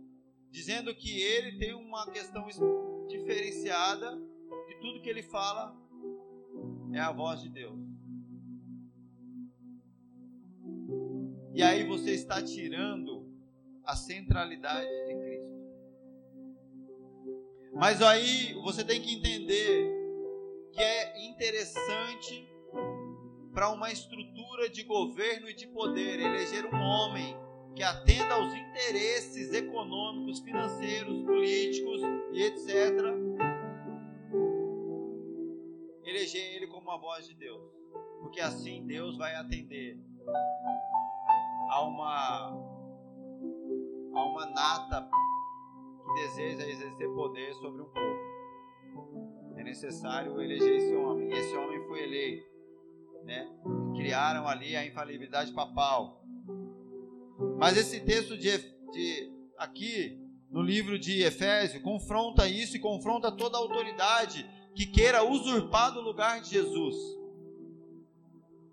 dizendo 0.51 0.95
que 0.95 1.21
ele 1.21 1.59
tem 1.59 1.75
uma 1.75 2.11
questão 2.11 2.47
diferenciada, 3.09 4.19
que 4.67 4.75
tudo 4.81 5.03
que 5.03 5.09
ele 5.09 5.23
fala 5.23 5.77
é 6.93 7.01
a 7.01 7.13
voz 7.13 7.43
de 7.43 7.51
Deus. 7.51 7.90
E 11.53 11.63
aí 11.63 11.85
você 11.85 12.13
está 12.13 12.43
tirando 12.43 13.29
a 13.85 13.97
centralidade 13.97 14.89
de 15.07 15.15
Cristo. 15.17 15.51
Mas 17.73 18.01
aí 18.03 18.55
você 18.63 18.85
tem 18.85 19.01
que 19.01 19.15
entender 19.15 20.01
que 20.73 20.81
é 20.81 21.27
interessante 21.27 22.49
para 23.53 23.71
uma 23.71 23.91
estrutura 23.91 24.69
de 24.71 24.85
governo 24.85 25.49
e 25.49 25.55
de 25.55 25.67
poder 25.67 26.21
eleger 26.21 26.67
um 26.73 26.79
homem 26.79 27.37
que 27.75 27.83
atenda 27.83 28.35
aos 28.35 28.55
interesses 28.55 29.53
econômicos, 29.53 30.41
financeiros, 30.41 31.23
políticos 31.25 32.01
e 32.33 32.43
etc. 32.43 32.69
Eleger 36.05 36.57
ele 36.57 36.67
como 36.69 36.91
a 36.91 36.97
voz 36.97 37.27
de 37.27 37.35
Deus, 37.35 37.63
porque 38.21 38.41
assim 38.41 38.87
Deus 38.87 39.17
vai 39.17 39.35
atender 39.35 39.99
a 41.71 41.83
uma 41.83 42.71
a 44.13 44.25
uma 44.25 44.47
nata 44.47 45.09
que 46.05 46.13
deseja 46.15 46.67
exercer 46.67 47.09
poder 47.15 47.55
sobre 47.55 47.83
um 47.83 47.87
povo 47.87 48.31
é 49.61 49.63
necessário 49.63 50.41
eleger 50.41 50.77
esse 50.77 50.95
homem. 50.95 51.29
E 51.29 51.33
esse 51.35 51.55
homem 51.57 51.87
foi 51.87 52.03
eleito. 52.03 52.47
Né? 53.25 53.47
Criaram 53.95 54.49
ali 54.49 54.75
a 54.75 54.87
infalibilidade 54.87 55.53
papal. 55.53 56.25
Mas 57.59 57.77
esse 57.77 58.01
texto 58.01 58.37
de, 58.37 58.59
de 58.91 59.33
aqui 59.59 60.19
no 60.51 60.63
livro 60.63 60.99
de 60.99 61.23
Efésios 61.23 61.83
confronta 61.83 62.49
isso 62.49 62.77
e 62.77 62.81
confronta 62.81 63.31
toda 63.31 63.57
a 63.57 63.61
autoridade 63.61 64.49
que 64.75 64.87
queira 64.87 65.23
usurpar 65.23 65.93
do 65.93 66.01
lugar 66.01 66.41
de 66.41 66.51
Jesus. 66.51 66.97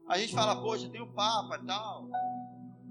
A 0.07 0.17
gente 0.17 0.33
fala, 0.33 0.61
poxa, 0.61 0.89
tem 0.89 1.01
o 1.01 1.13
Papa 1.13 1.59
e 1.61 1.65
tal. 1.65 2.09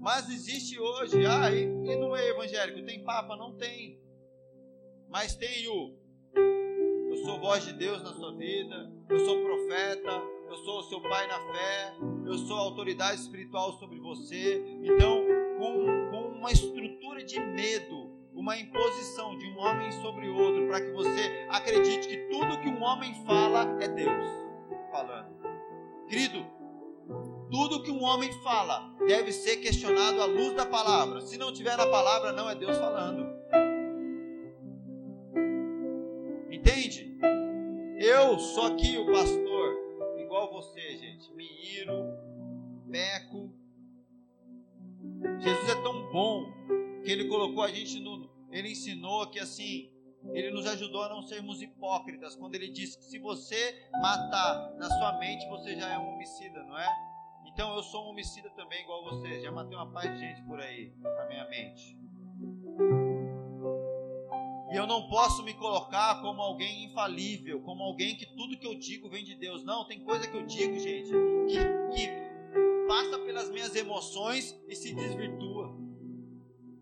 Mas 0.07 0.29
existe 0.29 0.79
hoje, 0.79 1.25
ah, 1.25 1.51
e, 1.51 1.63
e 1.63 1.95
no 1.97 2.11
meio 2.11 2.29
evangélico 2.29 2.81
tem 2.85 3.03
Papa? 3.03 3.35
Não 3.35 3.57
tem. 3.57 3.99
Mas 5.09 5.35
tem 5.35 5.67
o 5.67 5.97
eu 7.11 7.17
sou 7.25 7.37
voz 7.41 7.65
de 7.65 7.73
Deus 7.73 8.01
na 8.01 8.13
sua 8.13 8.33
vida, 8.37 8.89
eu 9.09 9.19
sou 9.19 9.43
profeta, 9.43 10.23
eu 10.49 10.55
sou 10.59 10.83
seu 10.83 11.01
pai 11.01 11.27
na 11.27 11.37
fé, 11.51 11.93
eu 12.25 12.37
sou 12.37 12.55
autoridade 12.55 13.19
espiritual 13.19 13.73
sobre 13.73 13.99
você. 13.99 14.63
Então, 14.81 15.25
com, 15.59 16.09
com 16.09 16.37
uma 16.37 16.53
estrutura 16.53 17.21
de 17.25 17.37
medo, 17.41 18.09
uma 18.33 18.57
imposição 18.57 19.37
de 19.37 19.45
um 19.49 19.57
homem 19.57 19.91
sobre 19.91 20.29
outro, 20.29 20.67
para 20.67 20.79
que 20.79 20.91
você 20.91 21.45
acredite 21.49 22.07
que 22.07 22.17
tudo 22.29 22.61
que 22.61 22.69
um 22.69 22.81
homem 22.81 23.13
fala 23.25 23.77
é 23.83 23.89
Deus 23.89 24.25
falando. 24.89 25.35
Querido, 26.07 26.56
tudo 27.49 27.81
que 27.81 27.91
um 27.91 28.03
homem 28.03 28.31
fala 28.41 28.93
deve 29.07 29.31
ser 29.31 29.57
questionado 29.57 30.21
à 30.21 30.25
luz 30.25 30.53
da 30.53 30.65
palavra. 30.65 31.21
Se 31.21 31.37
não 31.37 31.53
tiver 31.53 31.77
na 31.77 31.87
palavra, 31.87 32.31
não 32.31 32.49
é 32.49 32.55
Deus 32.55 32.77
falando. 32.77 33.25
Entende? 36.51 37.17
Eu 37.99 38.37
sou 38.39 38.67
aqui 38.67 38.97
o 38.97 39.05
pastor, 39.11 39.75
igual 40.17 40.51
você, 40.51 40.97
gente. 40.97 41.33
Me 41.33 41.47
iro, 41.79 41.93
peco. 42.91 43.51
Jesus 45.39 45.69
é 45.69 45.81
tão 45.81 46.11
bom 46.11 46.51
que 47.03 47.11
ele 47.11 47.27
colocou 47.27 47.63
a 47.63 47.69
gente 47.69 47.99
no. 47.99 48.29
Ele 48.51 48.71
ensinou 48.71 49.27
que 49.27 49.39
assim, 49.39 49.91
ele 50.33 50.51
nos 50.51 50.65
ajudou 50.67 51.03
a 51.03 51.09
não 51.09 51.21
sermos 51.23 51.61
hipócritas. 51.61 52.35
Quando 52.35 52.55
ele 52.55 52.69
disse 52.69 52.97
que 52.97 53.05
se 53.05 53.19
você 53.19 53.87
matar 53.93 54.73
na 54.77 54.89
sua 54.89 55.17
mente, 55.19 55.47
você 55.47 55.75
já 55.75 55.93
é 55.93 55.97
um 55.97 56.13
homicida, 56.13 56.63
não 56.63 56.77
é? 56.77 57.06
Então 57.57 57.75
eu 57.75 57.81
sou 57.81 58.05
um 58.05 58.09
homicida 58.09 58.51
também, 58.51 58.83
igual 58.83 59.03
você. 59.03 59.41
Já 59.41 59.51
matei 59.51 59.75
uma 59.75 59.91
paz 59.91 60.13
de 60.13 60.19
gente 60.19 60.43
por 60.43 60.61
aí, 60.61 60.93
na 61.01 61.25
minha 61.25 61.49
mente. 61.49 61.97
E 64.71 64.75
eu 64.75 64.85
não 64.85 65.09
posso 65.09 65.41
me 65.41 65.55
colocar 65.55 66.21
como 66.21 66.39
alguém 66.39 66.85
infalível, 66.85 67.59
como 67.61 67.81
alguém 67.81 68.15
que 68.15 68.27
tudo 68.35 68.59
que 68.59 68.67
eu 68.67 68.75
digo 68.75 69.09
vem 69.09 69.23
de 69.23 69.33
Deus. 69.33 69.63
Não, 69.63 69.87
tem 69.87 70.03
coisa 70.03 70.29
que 70.29 70.37
eu 70.37 70.45
digo, 70.45 70.77
gente, 70.77 71.09
que, 71.47 71.95
que 71.95 72.87
passa 72.87 73.17
pelas 73.25 73.49
minhas 73.49 73.75
emoções 73.75 74.55
e 74.67 74.75
se 74.75 74.93
desvirtua. 74.93 75.75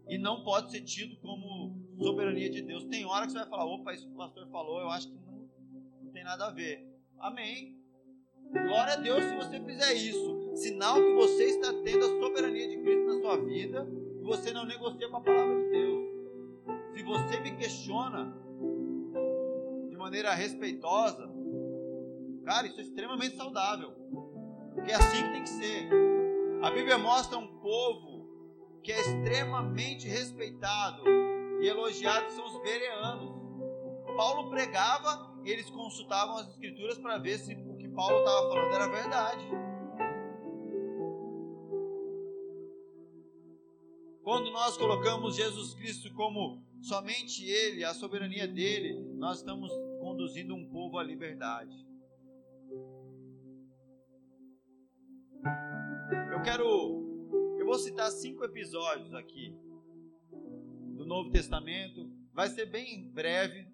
E 0.09 0.17
não 0.17 0.43
pode 0.43 0.71
ser 0.71 0.81
tido 0.81 1.15
como 1.21 1.73
soberania 1.97 2.49
de 2.49 2.61
Deus. 2.61 2.83
Tem 2.83 3.05
hora 3.05 3.25
que 3.25 3.31
você 3.31 3.39
vai 3.39 3.47
falar, 3.47 3.63
opa, 3.63 3.93
isso 3.93 4.07
que 4.07 4.13
o 4.13 4.17
pastor 4.17 4.45
falou, 4.49 4.81
eu 4.81 4.89
acho 4.89 5.07
que 5.07 5.15
não, 5.15 5.49
não 6.03 6.11
tem 6.11 6.25
nada 6.25 6.47
a 6.47 6.51
ver. 6.51 6.85
Amém. 7.17 7.79
Glória 8.51 8.95
a 8.95 8.97
Deus 8.97 9.23
se 9.23 9.35
você 9.37 9.57
fizer 9.61 9.93
isso. 9.93 10.44
Sinal 10.55 10.95
que 10.95 11.13
você 11.13 11.43
está 11.45 11.73
tendo 11.83 12.05
a 12.05 12.19
soberania 12.19 12.67
de 12.69 12.77
Cristo 12.77 13.05
na 13.05 13.21
sua 13.21 13.37
vida 13.37 13.87
e 14.21 14.23
você 14.23 14.53
não 14.53 14.65
negocia 14.65 15.09
com 15.09 15.17
a 15.17 15.21
palavra 15.21 15.53
de 15.53 15.69
Deus. 15.69 16.05
Se 16.93 17.03
você 17.03 17.39
me 17.41 17.51
questiona 17.57 18.33
de 19.89 19.97
maneira 19.97 20.33
respeitosa, 20.33 21.29
cara, 22.45 22.67
isso 22.67 22.79
é 22.79 22.83
extremamente 22.83 23.35
saudável. 23.35 23.91
Porque 24.73 24.91
é 24.91 24.95
assim 24.95 25.23
que 25.23 25.31
tem 25.31 25.43
que 25.43 25.49
ser. 25.49 25.89
A 26.61 26.71
Bíblia 26.71 26.97
mostra 26.97 27.37
um 27.37 27.47
povo 27.59 28.79
que 28.81 28.93
é 28.93 28.99
extremamente 28.99 30.07
respeitado 30.07 31.03
e 31.61 31.67
elogiado 31.67 32.31
são 32.31 32.45
os 32.45 32.61
bereanos. 32.61 33.35
Paulo 34.15 34.49
pregava, 34.49 35.35
eles 35.43 35.69
consultavam 35.69 36.37
as 36.37 36.47
escrituras 36.49 36.97
para 36.97 37.17
ver 37.17 37.39
se 37.39 37.53
o 37.53 37.75
que 37.75 37.89
Paulo 37.89 38.19
estava 38.19 38.49
falando 38.49 38.73
era 38.73 38.87
verdade. 38.87 39.45
Quando 44.25 44.49
nós 44.49 44.75
colocamos 44.75 45.35
Jesus 45.35 45.75
Cristo 45.75 46.11
como 46.15 46.59
somente 46.81 47.45
Ele, 47.45 47.83
a 47.83 47.93
soberania 47.93 48.47
dele, 48.47 48.99
nós 49.13 49.37
estamos 49.37 49.71
conduzindo 49.99 50.55
um 50.55 50.67
povo 50.67 50.97
à 50.97 51.03
liberdade. 51.03 51.77
Eu 56.33 56.41
quero, 56.41 56.65
Eu 57.59 57.67
vou 57.67 57.75
citar 57.75 58.09
cinco 58.09 58.43
episódios 58.43 59.13
aqui 59.13 59.55
do 60.97 61.05
Novo 61.05 61.29
Testamento. 61.29 62.09
Vai 62.33 62.49
ser 62.49 62.65
bem 62.65 63.07
breve. 63.07 63.67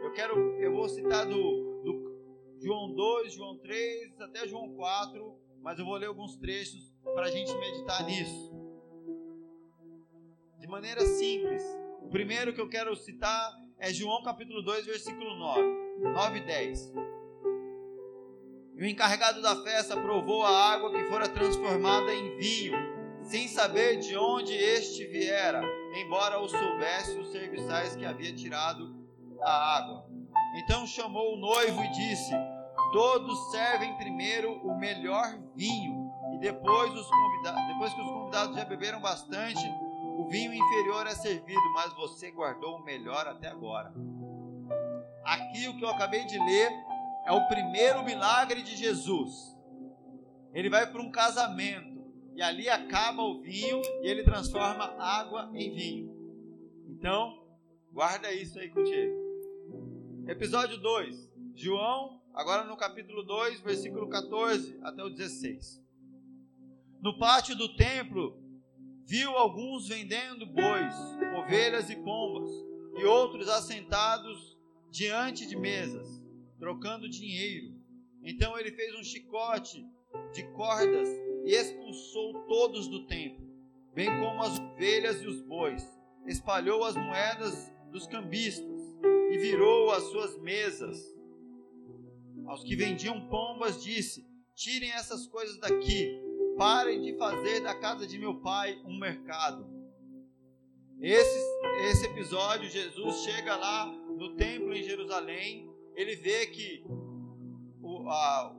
Eu 0.00 0.10
quero, 0.14 0.38
eu 0.58 0.72
vou 0.72 0.88
citar 0.88 1.26
do, 1.26 1.82
do 1.84 2.58
João 2.62 2.94
2, 2.94 3.34
João 3.34 3.58
3 3.58 4.22
até 4.22 4.48
João 4.48 4.74
4, 4.74 5.38
mas 5.60 5.78
eu 5.78 5.84
vou 5.84 5.96
ler 5.96 6.06
alguns 6.06 6.34
trechos 6.38 6.94
para 7.02 7.26
a 7.26 7.30
gente 7.30 7.54
meditar 7.58 8.06
nisso. 8.06 8.65
De 10.66 10.72
maneira 10.72 11.00
simples. 11.06 11.62
O 12.02 12.08
primeiro 12.08 12.52
que 12.52 12.60
eu 12.60 12.68
quero 12.68 12.96
citar 12.96 13.54
é 13.78 13.92
João 13.92 14.20
capítulo 14.24 14.60
2, 14.62 14.84
versículo 14.84 15.38
9. 15.38 15.62
9 16.12 16.38
e 16.38 16.40
10. 16.40 16.92
E 18.74 18.82
o 18.82 18.84
encarregado 18.84 19.40
da 19.40 19.62
festa 19.62 19.96
provou 19.96 20.44
a 20.44 20.50
água 20.72 20.90
que 20.90 21.04
fora 21.04 21.28
transformada 21.28 22.12
em 22.12 22.36
vinho, 22.36 22.76
sem 23.22 23.46
saber 23.46 23.98
de 23.98 24.16
onde 24.16 24.54
este 24.54 25.06
viera, 25.06 25.62
embora 25.94 26.40
o 26.40 26.48
soubesse 26.48 27.16
os 27.16 27.30
serviçais 27.30 27.94
que 27.94 28.04
havia 28.04 28.34
tirado 28.34 28.92
a 29.42 29.76
água. 29.76 30.04
Então 30.64 30.84
chamou 30.84 31.34
o 31.34 31.38
noivo 31.38 31.80
e 31.80 31.92
disse: 31.92 32.32
Todos 32.92 33.52
servem 33.52 33.96
primeiro 33.98 34.50
o 34.66 34.76
melhor 34.76 35.38
vinho, 35.54 36.10
e 36.34 36.40
depois, 36.40 36.92
os 36.92 37.08
convidados, 37.08 37.66
depois 37.68 37.94
que 37.94 38.00
os 38.00 38.10
convidados 38.10 38.56
já 38.56 38.64
beberam 38.64 39.00
bastante, 39.00 39.64
o 40.16 40.28
vinho 40.28 40.54
inferior 40.54 41.06
é 41.06 41.14
servido, 41.14 41.72
mas 41.74 41.92
você 41.94 42.30
guardou 42.30 42.76
o 42.76 42.84
melhor 42.84 43.26
até 43.26 43.48
agora. 43.48 43.92
Aqui 45.22 45.68
o 45.68 45.76
que 45.76 45.84
eu 45.84 45.90
acabei 45.90 46.24
de 46.24 46.38
ler 46.38 46.70
é 47.26 47.32
o 47.32 47.46
primeiro 47.48 48.02
milagre 48.02 48.62
de 48.62 48.74
Jesus. 48.76 49.54
Ele 50.54 50.70
vai 50.70 50.90
para 50.90 51.02
um 51.02 51.10
casamento 51.10 52.10
e 52.34 52.40
ali 52.40 52.66
acaba 52.66 53.22
o 53.22 53.42
vinho 53.42 53.82
e 54.02 54.08
ele 54.08 54.22
transforma 54.22 54.84
água 54.98 55.50
em 55.52 55.74
vinho. 55.74 56.16
Então, 56.88 57.46
guarda 57.92 58.32
isso 58.32 58.58
aí 58.58 58.70
contigo. 58.70 59.14
Episódio 60.26 60.78
2. 60.78 61.30
João, 61.54 62.22
agora 62.32 62.64
no 62.64 62.76
capítulo 62.76 63.22
2, 63.22 63.60
versículo 63.60 64.08
14 64.08 64.78
até 64.82 65.04
o 65.04 65.10
16. 65.10 65.84
No 67.02 67.18
pátio 67.18 67.54
do 67.54 67.76
templo, 67.76 68.45
viu 69.06 69.30
alguns 69.36 69.88
vendendo 69.88 70.44
bois, 70.46 70.94
ovelhas 71.38 71.88
e 71.88 71.96
pombas, 71.96 72.50
e 72.98 73.04
outros 73.04 73.48
assentados 73.48 74.58
diante 74.90 75.46
de 75.46 75.56
mesas 75.56 76.26
trocando 76.58 77.08
dinheiro. 77.08 77.74
Então 78.22 78.58
ele 78.58 78.72
fez 78.72 78.94
um 78.94 79.04
chicote 79.04 79.86
de 80.32 80.42
cordas 80.52 81.08
e 81.44 81.52
expulsou 81.54 82.46
todos 82.46 82.88
do 82.88 83.06
templo, 83.06 83.46
bem 83.94 84.08
como 84.08 84.42
as 84.42 84.58
ovelhas 84.58 85.22
e 85.22 85.26
os 85.26 85.40
bois. 85.42 85.84
Espalhou 86.26 86.82
as 86.82 86.96
moedas 86.96 87.70
dos 87.92 88.06
cambistas 88.06 88.80
e 89.30 89.38
virou 89.38 89.92
as 89.92 90.02
suas 90.04 90.36
mesas. 90.40 90.98
Aos 92.46 92.64
que 92.64 92.74
vendiam 92.74 93.28
pombas, 93.28 93.82
disse: 93.82 94.26
Tirem 94.54 94.90
essas 94.90 95.26
coisas 95.26 95.58
daqui, 95.58 96.18
parem 96.56 97.02
de 97.02 97.16
fazer 97.16 97.60
da 97.60 97.74
casa 97.74 98.06
de 98.06 98.18
meu 98.18 98.40
pai 98.40 98.80
um 98.84 98.98
mercado. 98.98 99.66
Esse, 101.00 101.38
esse 101.88 102.06
episódio, 102.06 102.68
Jesus 102.68 103.16
chega 103.22 103.56
lá 103.56 103.86
no 103.86 104.34
templo 104.36 104.74
em 104.74 104.82
Jerusalém 104.82 105.76
ele 105.96 106.14
vê 106.14 106.46
que 106.46 106.84
o, 107.80 108.08
a, 108.08 108.54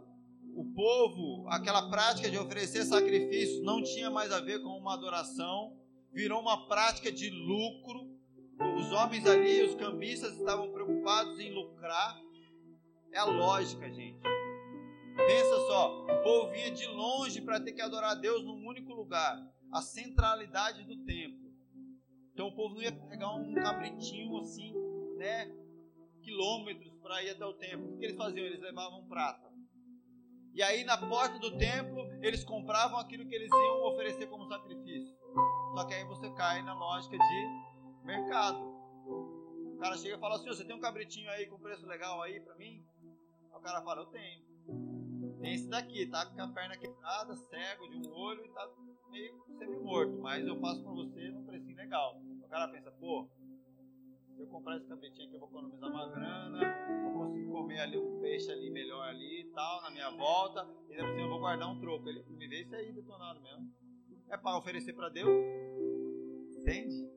o 0.55 0.65
povo, 0.73 1.47
aquela 1.49 1.87
prática 1.87 2.29
de 2.29 2.37
oferecer 2.37 2.83
sacrifícios 2.83 3.63
não 3.63 3.83
tinha 3.83 4.09
mais 4.09 4.31
a 4.31 4.41
ver 4.41 4.59
com 4.63 4.69
uma 4.69 4.95
adoração, 4.95 5.77
virou 6.11 6.41
uma 6.41 6.67
prática 6.67 7.11
de 7.11 7.29
lucro. 7.29 8.17
Os 8.75 8.91
homens 8.91 9.27
ali, 9.27 9.61
os 9.61 9.75
cambistas, 9.75 10.35
estavam 10.35 10.71
preocupados 10.71 11.39
em 11.39 11.53
lucrar. 11.53 12.19
É 13.13 13.19
a 13.19 13.25
lógica, 13.25 13.87
gente. 13.93 14.19
Pensa 15.17 15.59
só, 15.67 16.03
o 16.03 16.23
povo 16.23 16.51
vinha 16.51 16.71
de 16.71 16.85
longe 16.85 17.41
para 17.41 17.59
ter 17.59 17.73
que 17.73 17.81
adorar 17.81 18.11
a 18.11 18.15
Deus 18.15 18.43
num 18.43 18.67
único 18.67 18.93
lugar, 18.93 19.35
a 19.73 19.81
centralidade 19.81 20.83
do 20.83 21.03
templo. 21.05 21.51
Então 22.33 22.47
o 22.47 22.55
povo 22.55 22.75
não 22.75 22.81
ia 22.83 22.91
pegar 22.91 23.33
um 23.33 23.53
cabritinho 23.55 24.37
assim, 24.37 24.71
né, 25.17 25.51
quilômetros 26.21 26.93
para 27.01 27.23
ir 27.23 27.31
até 27.31 27.45
o 27.45 27.53
templo. 27.53 27.95
O 27.95 27.97
que 27.97 28.05
eles 28.05 28.15
faziam? 28.15 28.45
Eles 28.45 28.61
levavam 28.61 29.07
prata. 29.07 29.51
E 30.53 30.61
aí 30.61 30.83
na 30.83 30.97
porta 30.97 31.39
do 31.39 31.57
templo 31.57 32.07
eles 32.21 32.43
compravam 32.43 32.99
aquilo 32.99 33.27
que 33.27 33.35
eles 33.35 33.49
iam 33.51 33.87
oferecer 33.87 34.27
como 34.27 34.47
sacrifício. 34.47 35.15
Só 35.75 35.85
que 35.85 35.93
aí 35.93 36.03
você 36.05 36.29
cai 36.31 36.61
na 36.63 36.73
lógica 36.73 37.17
de 37.17 38.05
mercado. 38.05 38.59
O 39.75 39.77
cara 39.79 39.97
chega 39.97 40.15
e 40.15 40.19
fala 40.19 40.35
assim: 40.35 40.47
você 40.47 40.65
tem 40.65 40.75
um 40.75 40.79
cabritinho 40.79 41.29
aí 41.29 41.45
com 41.47 41.59
preço 41.59 41.85
legal 41.85 42.21
aí 42.21 42.39
para 42.39 42.55
mim? 42.55 42.83
o 43.51 43.59
cara 43.59 43.81
fala: 43.81 44.01
eu 44.01 44.07
tenho. 44.07 44.56
Tem 45.41 45.53
esse 45.53 45.67
daqui, 45.67 46.07
tá 46.07 46.25
com 46.25 46.41
a 46.41 46.47
perna 46.47 46.77
quebrada, 46.77 47.35
cego 47.35 47.87
de 47.89 48.07
um 48.07 48.11
olho 48.11 48.43
e 48.43 48.49
tá 48.49 48.69
meio 49.11 49.35
semi-morto, 49.57 50.17
mas 50.19 50.45
eu 50.45 50.59
faço 50.59 50.83
para 50.83 50.91
você 50.91 51.29
num 51.29 51.45
precinho 51.45 51.75
legal. 51.75 52.19
O 52.43 52.47
cara 52.49 52.67
pensa: 52.69 52.91
pô, 52.91 53.29
se 54.35 54.41
eu 54.41 54.47
comprar 54.47 54.77
esse 54.77 54.87
cabritinho 54.87 55.27
aqui, 55.27 55.35
eu 55.35 55.39
vou 55.39 55.49
economizar 55.49 55.89
uma 55.89 56.09
grana, 56.09 56.59
vou 57.03 57.13
conseguir 57.13 57.47
comer 57.47 57.79
ali 57.79 57.97
um 57.97 58.19
peixe 58.19 58.51
ali 58.51 58.69
melhor 58.69 59.07
ali 59.07 59.41
e 59.41 59.51
tal, 59.51 59.81
na 59.83 59.91
minha 59.91 60.09
volta, 60.11 60.67
e 60.89 60.95
depois 60.95 61.11
assim 61.11 61.21
eu 61.21 61.29
vou 61.29 61.39
guardar 61.39 61.69
um 61.69 61.79
troco. 61.79 62.09
Ele 62.09 62.23
me 62.29 62.47
vê 62.47 62.61
isso 62.61 62.75
aí 62.75 62.91
detonado 62.91 63.41
mesmo. 63.41 63.71
É 64.29 64.37
para 64.37 64.57
oferecer 64.57 64.93
para 64.93 65.09
Deus? 65.09 65.29
Entende? 66.59 67.07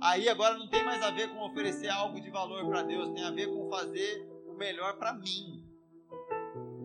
Aí 0.00 0.28
agora 0.28 0.56
não 0.56 0.68
tem 0.68 0.84
mais 0.84 1.02
a 1.02 1.10
ver 1.10 1.28
com 1.32 1.44
oferecer 1.44 1.88
algo 1.88 2.20
de 2.20 2.30
valor 2.30 2.64
para 2.66 2.82
Deus, 2.82 3.10
tem 3.10 3.24
a 3.24 3.30
ver 3.30 3.48
com 3.48 3.68
fazer 3.68 4.37
melhor 4.58 4.98
para 4.98 5.14
mim. 5.14 5.64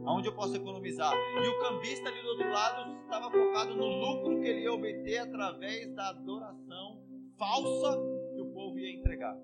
Aonde 0.06 0.28
eu 0.28 0.36
posso 0.36 0.56
economizar. 0.56 1.14
E 1.14 1.48
o 1.48 1.60
cambista 1.60 2.08
ali 2.08 2.22
do 2.22 2.28
outro 2.30 2.52
lado 2.52 3.02
estava 3.04 3.32
focado 3.32 3.76
no 3.76 3.88
lucro 3.88 4.40
que 4.40 4.48
ele 4.48 4.62
ia 4.62 4.74
obter 4.74 5.18
através 5.18 5.94
da 5.94 6.10
adoração 6.10 7.02
falsa 7.38 8.00
que 8.36 8.42
o 8.42 8.54
povo 8.54 8.78
ia 8.78 8.96
entregar. 8.96 9.36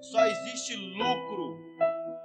Só 0.00 0.24
existe 0.24 0.76
lucro 0.76 1.58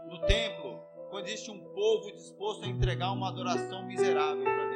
no 0.07 0.21
templo 0.25 0.79
quando 1.09 1.27
existe 1.27 1.51
um 1.51 1.59
povo 1.73 2.11
disposto 2.13 2.63
a 2.65 2.67
entregar 2.67 3.11
uma 3.11 3.29
adoração 3.29 3.85
miserável 3.85 4.43
para. 4.43 4.70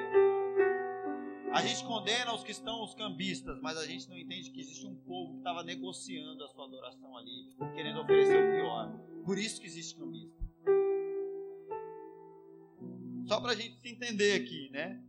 A 1.55 1.61
gente 1.61 1.85
condena 1.85 2.35
os 2.35 2.43
que 2.43 2.51
estão 2.51 2.83
os 2.83 2.93
cambistas, 2.95 3.57
mas 3.61 3.77
a 3.77 3.85
gente 3.85 4.09
não 4.09 4.17
entende 4.17 4.51
que 4.51 4.59
existe 4.59 4.85
um 4.85 4.93
povo 4.93 5.31
que 5.31 5.37
estava 5.37 5.63
negociando 5.63 6.43
a 6.43 6.49
sua 6.49 6.65
adoração 6.65 7.15
ali, 7.17 7.55
querendo 7.73 8.01
oferecer 8.01 8.35
o 8.35 8.51
pior. 8.51 8.91
Por 9.23 9.37
isso 9.37 9.61
que 9.61 9.65
existe 9.65 9.97
cambista. 9.97 10.35
Só 13.25 13.39
para 13.39 13.53
a 13.53 13.55
gente 13.55 13.79
se 13.79 13.87
entender 13.87 14.33
aqui, 14.33 14.69
né? 14.69 15.01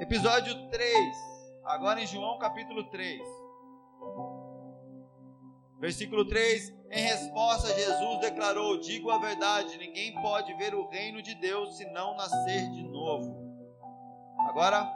Episódio 0.00 0.68
3, 0.70 1.16
agora 1.66 2.02
em 2.02 2.06
João 2.08 2.36
capítulo 2.40 2.90
3. 2.90 3.22
Versículo 5.78 6.26
3: 6.26 6.70
Em 6.90 7.00
resposta, 7.00 7.72
Jesus 7.72 8.18
declarou: 8.22 8.80
Digo 8.80 9.12
a 9.12 9.18
verdade, 9.18 9.78
ninguém 9.78 10.20
pode 10.20 10.52
ver 10.54 10.74
o 10.74 10.88
reino 10.88 11.22
de 11.22 11.36
Deus 11.36 11.76
se 11.76 11.84
não 11.92 12.16
nascer 12.16 12.68
de 12.72 12.82
novo. 12.82 13.45
Agora, 14.56 14.86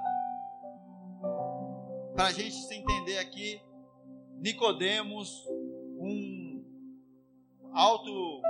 para 2.15 2.29
a 2.29 2.33
gente 2.33 2.55
se 2.55 2.75
entender 2.75 3.19
aqui, 3.19 3.61
Nicodemos, 4.39 5.47
um 5.99 6.65
alto 7.71 8.41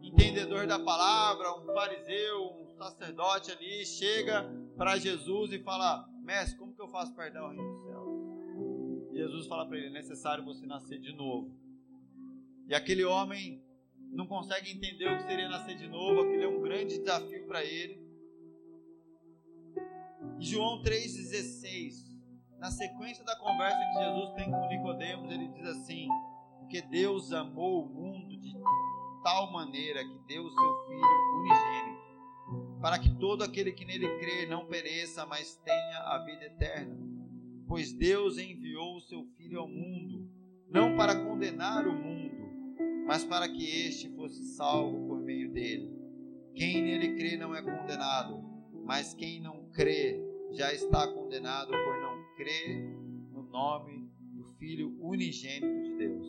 entendedor 0.00 0.68
da 0.68 0.78
palavra, 0.78 1.58
um 1.58 1.66
fariseu, 1.74 2.44
um 2.44 2.76
sacerdote 2.76 3.50
ali, 3.50 3.84
chega 3.84 4.48
para 4.76 4.98
Jesus 4.98 5.52
e 5.52 5.58
fala: 5.64 6.08
Mestre, 6.22 6.56
como 6.56 6.76
que 6.76 6.80
eu 6.80 6.86
faço 6.86 7.12
para 7.12 7.26
herdar 7.26 7.46
o 7.46 7.48
reino 7.48 7.72
dos 7.72 7.82
céus? 7.82 9.12
Jesus 9.12 9.46
fala 9.48 9.66
para 9.66 9.78
ele: 9.78 9.88
é 9.88 9.90
necessário 9.90 10.44
você 10.44 10.64
nascer 10.64 11.00
de 11.00 11.12
novo. 11.12 11.52
E 12.68 12.74
aquele 12.76 13.04
homem 13.04 13.60
não 14.12 14.28
consegue 14.28 14.70
entender 14.70 15.12
o 15.12 15.16
que 15.16 15.24
seria 15.24 15.48
nascer 15.48 15.76
de 15.76 15.88
novo, 15.88 16.20
aquilo 16.20 16.44
é 16.44 16.48
um 16.48 16.62
grande 16.62 17.00
desafio 17.00 17.48
para 17.48 17.64
ele. 17.64 17.99
João 20.40 20.82
3,16, 20.82 21.92
na 22.58 22.70
sequência 22.70 23.24
da 23.24 23.36
conversa 23.36 23.78
que 23.78 24.04
Jesus 24.04 24.34
tem 24.34 24.50
com 24.50 24.68
Nicodemos, 24.68 25.30
ele 25.30 25.48
diz 25.48 25.66
assim: 25.66 26.08
Porque 26.58 26.82
Deus 26.82 27.32
amou 27.32 27.84
o 27.84 27.88
mundo 27.88 28.36
de 28.40 28.54
tal 29.22 29.52
maneira 29.52 30.02
que 30.02 30.18
deu 30.26 30.42
o 30.42 30.50
seu 30.50 30.86
Filho 30.86 31.38
unigênito, 31.38 32.80
para 32.80 32.98
que 32.98 33.14
todo 33.18 33.44
aquele 33.44 33.72
que 33.72 33.84
nele 33.84 34.18
crê 34.18 34.46
não 34.46 34.66
pereça, 34.66 35.26
mas 35.26 35.56
tenha 35.56 35.98
a 35.98 36.24
vida 36.24 36.44
eterna 36.44 37.10
pois 37.70 37.92
Deus 37.92 38.36
enviou 38.36 38.96
o 38.96 39.00
seu 39.00 39.24
Filho 39.36 39.60
ao 39.60 39.68
mundo, 39.68 40.28
não 40.68 40.96
para 40.96 41.24
condenar 41.24 41.86
o 41.86 41.92
mundo, 41.92 42.34
mas 43.06 43.24
para 43.24 43.48
que 43.48 43.64
este 43.64 44.08
fosse 44.16 44.42
salvo 44.56 45.06
por 45.06 45.20
meio 45.20 45.52
dele. 45.52 45.88
Quem 46.52 46.82
nele 46.82 47.14
crê 47.14 47.36
não 47.36 47.54
é 47.54 47.62
condenado, 47.62 48.42
mas 48.84 49.14
quem 49.14 49.40
não 49.40 49.70
crê 49.70 50.20
já 50.52 50.72
está 50.72 51.06
condenado 51.06 51.70
por 51.70 52.00
não 52.00 52.34
crer 52.36 52.78
no 53.32 53.42
nome 53.44 54.10
do 54.34 54.44
Filho 54.58 54.96
unigênito 55.00 55.82
de 55.82 55.96
Deus. 55.96 56.26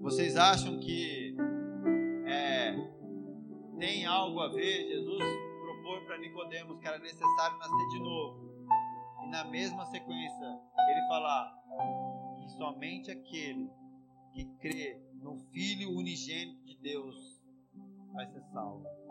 Vocês 0.00 0.36
acham 0.36 0.78
que 0.78 1.34
é, 2.26 2.74
tem 3.78 4.04
algo 4.06 4.40
a 4.40 4.48
ver 4.48 4.86
Jesus 4.86 5.24
propor 5.60 6.04
para 6.06 6.18
Nicodemos 6.18 6.78
que 6.78 6.86
era 6.86 6.98
necessário 6.98 7.58
nascer 7.58 7.88
de 7.88 7.98
novo? 8.00 8.66
E 9.24 9.30
na 9.30 9.44
mesma 9.44 9.86
sequência 9.86 10.60
ele 10.90 11.08
falar 11.08 11.52
que 12.36 12.48
somente 12.50 13.10
aquele 13.10 13.70
que 14.32 14.44
crê 14.60 15.00
no 15.14 15.38
Filho 15.50 15.90
unigênito 15.90 16.62
de 16.64 16.76
Deus 16.76 17.42
vai 18.12 18.26
ser 18.26 18.42
salvo. 18.52 19.03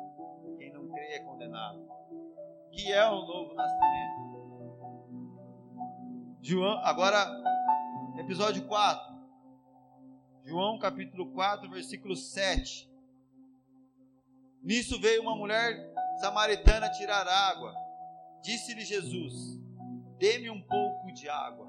Crê 0.94 1.14
é 1.16 1.20
condenado. 1.20 1.90
Que 2.72 2.92
é 2.92 3.04
o 3.10 3.26
novo 3.26 3.56
nascimento. 3.56 4.34
João, 6.40 6.78
agora, 6.84 7.26
episódio 8.20 8.68
4. 8.68 9.14
João 10.44 10.78
capítulo 10.78 11.32
4, 11.32 11.68
versículo 11.72 12.16
7. 12.16 12.92
Nisso 14.62 15.00
veio 15.02 15.24
uma 15.24 15.36
mulher 15.36 15.92
samaritana 16.20 16.92
tirar 16.92 17.28
água. 17.28 17.74
Disse-lhe 18.44 18.86
Jesus: 18.86 19.60
Dê-me 20.20 20.52
um 20.52 20.62
pouco 20.62 21.12
de 21.12 21.28
água. 21.28 21.66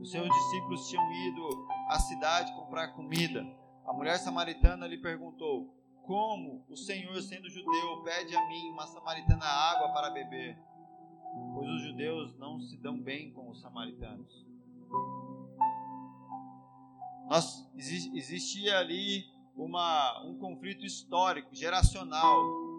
Os 0.00 0.12
seus 0.12 0.28
discípulos 0.28 0.88
tinham 0.88 1.12
ido 1.12 1.68
à 1.88 1.98
cidade 1.98 2.54
comprar 2.54 2.94
comida. 2.94 3.44
A 3.84 3.92
mulher 3.92 4.18
samaritana 4.18 4.86
lhe 4.86 4.98
perguntou: 4.98 5.79
Como 6.02 6.64
o 6.68 6.76
Senhor, 6.76 7.20
sendo 7.22 7.48
judeu, 7.48 8.02
pede 8.02 8.34
a 8.34 8.48
mim, 8.48 8.70
uma 8.70 8.86
samaritana, 8.86 9.44
água 9.44 9.92
para 9.92 10.10
beber? 10.10 10.58
Pois 11.54 11.68
os 11.68 11.82
judeus 11.82 12.36
não 12.38 12.60
se 12.60 12.76
dão 12.76 13.00
bem 13.00 13.32
com 13.32 13.48
os 13.50 13.60
samaritanos. 13.60 14.44
Nós, 17.28 17.70
existia 17.76 18.78
ali 18.78 19.24
uma, 19.54 20.24
um 20.24 20.36
conflito 20.38 20.84
histórico, 20.84 21.54
geracional. 21.54 22.36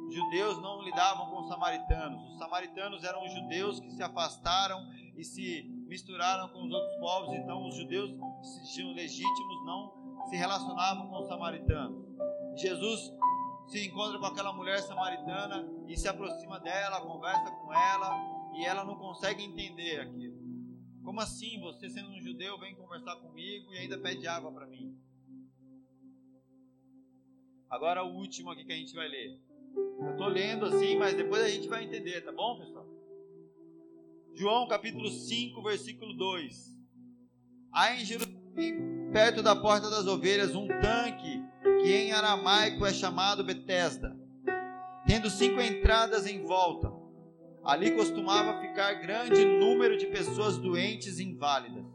Judeus 0.09 0.61
não 0.61 0.82
lidavam 0.82 1.30
com 1.30 1.39
os 1.39 1.47
samaritanos. 1.47 2.32
Os 2.32 2.38
samaritanos 2.38 3.03
eram 3.03 3.24
os 3.24 3.34
judeus 3.34 3.80
que 3.80 3.89
se 3.91 4.03
afastaram 4.03 4.86
e 5.15 5.24
se 5.24 5.63
misturaram 5.88 6.49
com 6.49 6.65
os 6.65 6.74
outros 6.74 6.95
povos, 6.99 7.34
então 7.36 7.67
os 7.67 7.76
judeus 7.76 8.11
que 8.11 8.47
se 8.47 8.65
sentiam 8.65 8.93
legítimos 8.93 9.65
não 9.65 10.26
se 10.30 10.36
relacionavam 10.36 11.07
com 11.07 11.19
os 11.19 11.28
samaritanos. 11.28 12.01
Jesus 12.56 13.12
se 13.68 13.88
encontra 13.88 14.20
com 14.20 14.26
aquela 14.26 14.52
mulher 14.54 14.80
samaritana 14.82 15.68
e 15.88 15.97
se 15.97 16.08
aproxima 16.08 16.60
dela, 16.60 17.02
conversa 17.02 17.49
com 17.52 17.74
ela 17.74 18.52
e 18.54 18.66
ela 18.66 18.84
não 18.84 18.95
consegue 18.95 19.43
entender 19.43 20.02
aquilo. 20.02 20.39
Como 21.04 21.20
assim 21.20 21.60
você 21.60 21.89
sendo 21.89 22.10
um 22.10 22.22
judeu 22.22 22.60
vem 22.60 22.76
conversar 22.76 23.16
comigo 23.16 23.74
e 23.74 23.78
ainda 23.78 23.97
pede 23.97 24.28
água 24.28 24.52
para 24.52 24.68
mim? 24.68 24.95
Agora 27.70 28.04
o 28.04 28.14
último 28.14 28.52
aqui 28.52 28.66
que 28.66 28.74
a 28.74 28.76
gente 28.76 28.93
vai 28.93 29.08
ler. 29.08 29.39
Eu 30.02 30.12
estou 30.12 30.28
lendo 30.28 30.66
assim, 30.66 30.97
mas 30.97 31.16
depois 31.16 31.41
a 31.41 31.49
gente 31.49 31.68
vai 31.68 31.86
entender, 31.86 32.22
tá 32.22 32.32
bom, 32.32 32.60
pessoal? 32.60 32.86
João 34.34 34.68
capítulo 34.68 35.10
5, 35.10 35.62
versículo 35.64 36.14
2. 36.14 36.78
Há 37.72 37.95
em 37.95 38.06
Jerusalém, 38.06 39.12
perto 39.14 39.41
da 39.41 39.56
porta 39.56 39.89
das 39.89 40.06
ovelhas, 40.08 40.54
um 40.54 40.68
tanque 40.68 41.41
que 41.82 41.93
em 41.93 42.11
aramaico 42.11 42.86
é 42.86 42.93
chamado 42.93 43.43
Betesda, 43.43 44.15
tendo 45.05 45.29
cinco 45.29 45.59
entradas 45.59 46.27
em 46.27 46.41
volta. 46.43 46.91
Ali 47.63 47.91
costumava 47.91 48.59
ficar 48.59 48.93
grande 48.95 49.45
número 49.45 49.97
de 49.97 50.07
pessoas 50.07 50.57
doentes 50.57 51.19
e 51.19 51.23
inválidas, 51.23 51.86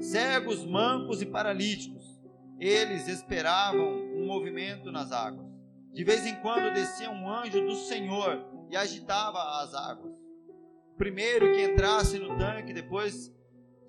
cegos, 0.00 0.64
mancos 0.64 1.22
e 1.22 1.26
paralíticos. 1.26 2.04
Eles 2.58 3.06
esperavam 3.06 3.94
um 4.14 4.26
movimento 4.26 4.90
nas 4.90 5.12
águas. 5.12 5.46
De 5.92 6.02
vez 6.02 6.26
em 6.26 6.34
quando 6.36 6.74
descia 6.74 7.10
um 7.10 7.28
anjo 7.28 7.64
do 7.64 7.74
Senhor 7.76 8.44
e 8.70 8.76
agitava 8.76 9.38
as 9.62 9.74
águas 9.74 10.14
primeiro 10.96 11.52
que 11.52 11.62
entrasse 11.62 12.18
no 12.18 12.36
tanque, 12.38 12.72
depois 12.72 13.32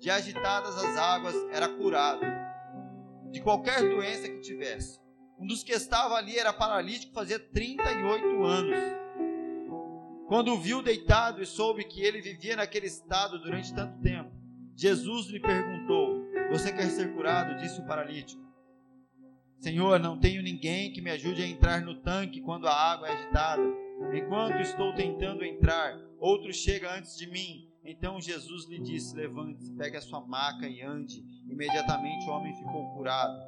de 0.00 0.10
agitadas 0.10 0.76
as 0.76 0.96
águas, 0.96 1.34
era 1.52 1.68
curado 1.68 2.20
de 3.30 3.40
qualquer 3.40 3.80
doença 3.82 4.28
que 4.28 4.40
tivesse. 4.40 5.00
Um 5.38 5.46
dos 5.46 5.62
que 5.62 5.72
estava 5.72 6.14
ali 6.14 6.38
era 6.38 6.52
paralítico, 6.52 7.12
fazia 7.12 7.38
38 7.38 8.44
anos. 8.44 8.78
Quando 10.26 10.52
o 10.52 10.58
viu 10.58 10.82
deitado 10.82 11.42
e 11.42 11.46
soube 11.46 11.84
que 11.84 12.02
ele 12.02 12.20
vivia 12.20 12.56
naquele 12.56 12.86
estado 12.86 13.38
durante 13.38 13.74
tanto 13.74 14.00
tempo, 14.00 14.30
Jesus 14.74 15.26
lhe 15.28 15.40
perguntou: 15.40 16.24
Você 16.50 16.72
quer 16.72 16.88
ser 16.90 17.14
curado? 17.14 17.56
Disse 17.60 17.80
o 17.80 17.86
paralítico. 17.86 18.44
Senhor, 19.58 19.98
não 19.98 20.18
tenho 20.18 20.42
ninguém 20.42 20.92
que 20.92 21.00
me 21.00 21.10
ajude 21.10 21.42
a 21.42 21.46
entrar 21.46 21.80
no 21.80 22.00
tanque 22.02 22.40
quando 22.40 22.66
a 22.66 22.74
água 22.74 23.08
é 23.08 23.12
agitada. 23.12 23.62
Enquanto 24.12 24.60
estou 24.60 24.94
tentando 24.94 25.44
entrar, 25.44 25.98
outro 26.18 26.52
chega 26.52 26.94
antes 26.94 27.16
de 27.16 27.26
mim. 27.26 27.70
Então 27.84 28.20
Jesus 28.20 28.68
lhe 28.68 28.78
disse: 28.78 29.16
Levante-se, 29.16 29.72
pegue 29.74 29.96
a 29.96 30.00
sua 30.00 30.20
maca 30.20 30.68
e 30.68 30.82
ande. 30.82 31.24
Imediatamente 31.48 32.28
o 32.28 32.32
homem 32.32 32.54
ficou 32.54 32.90
curado. 32.94 33.38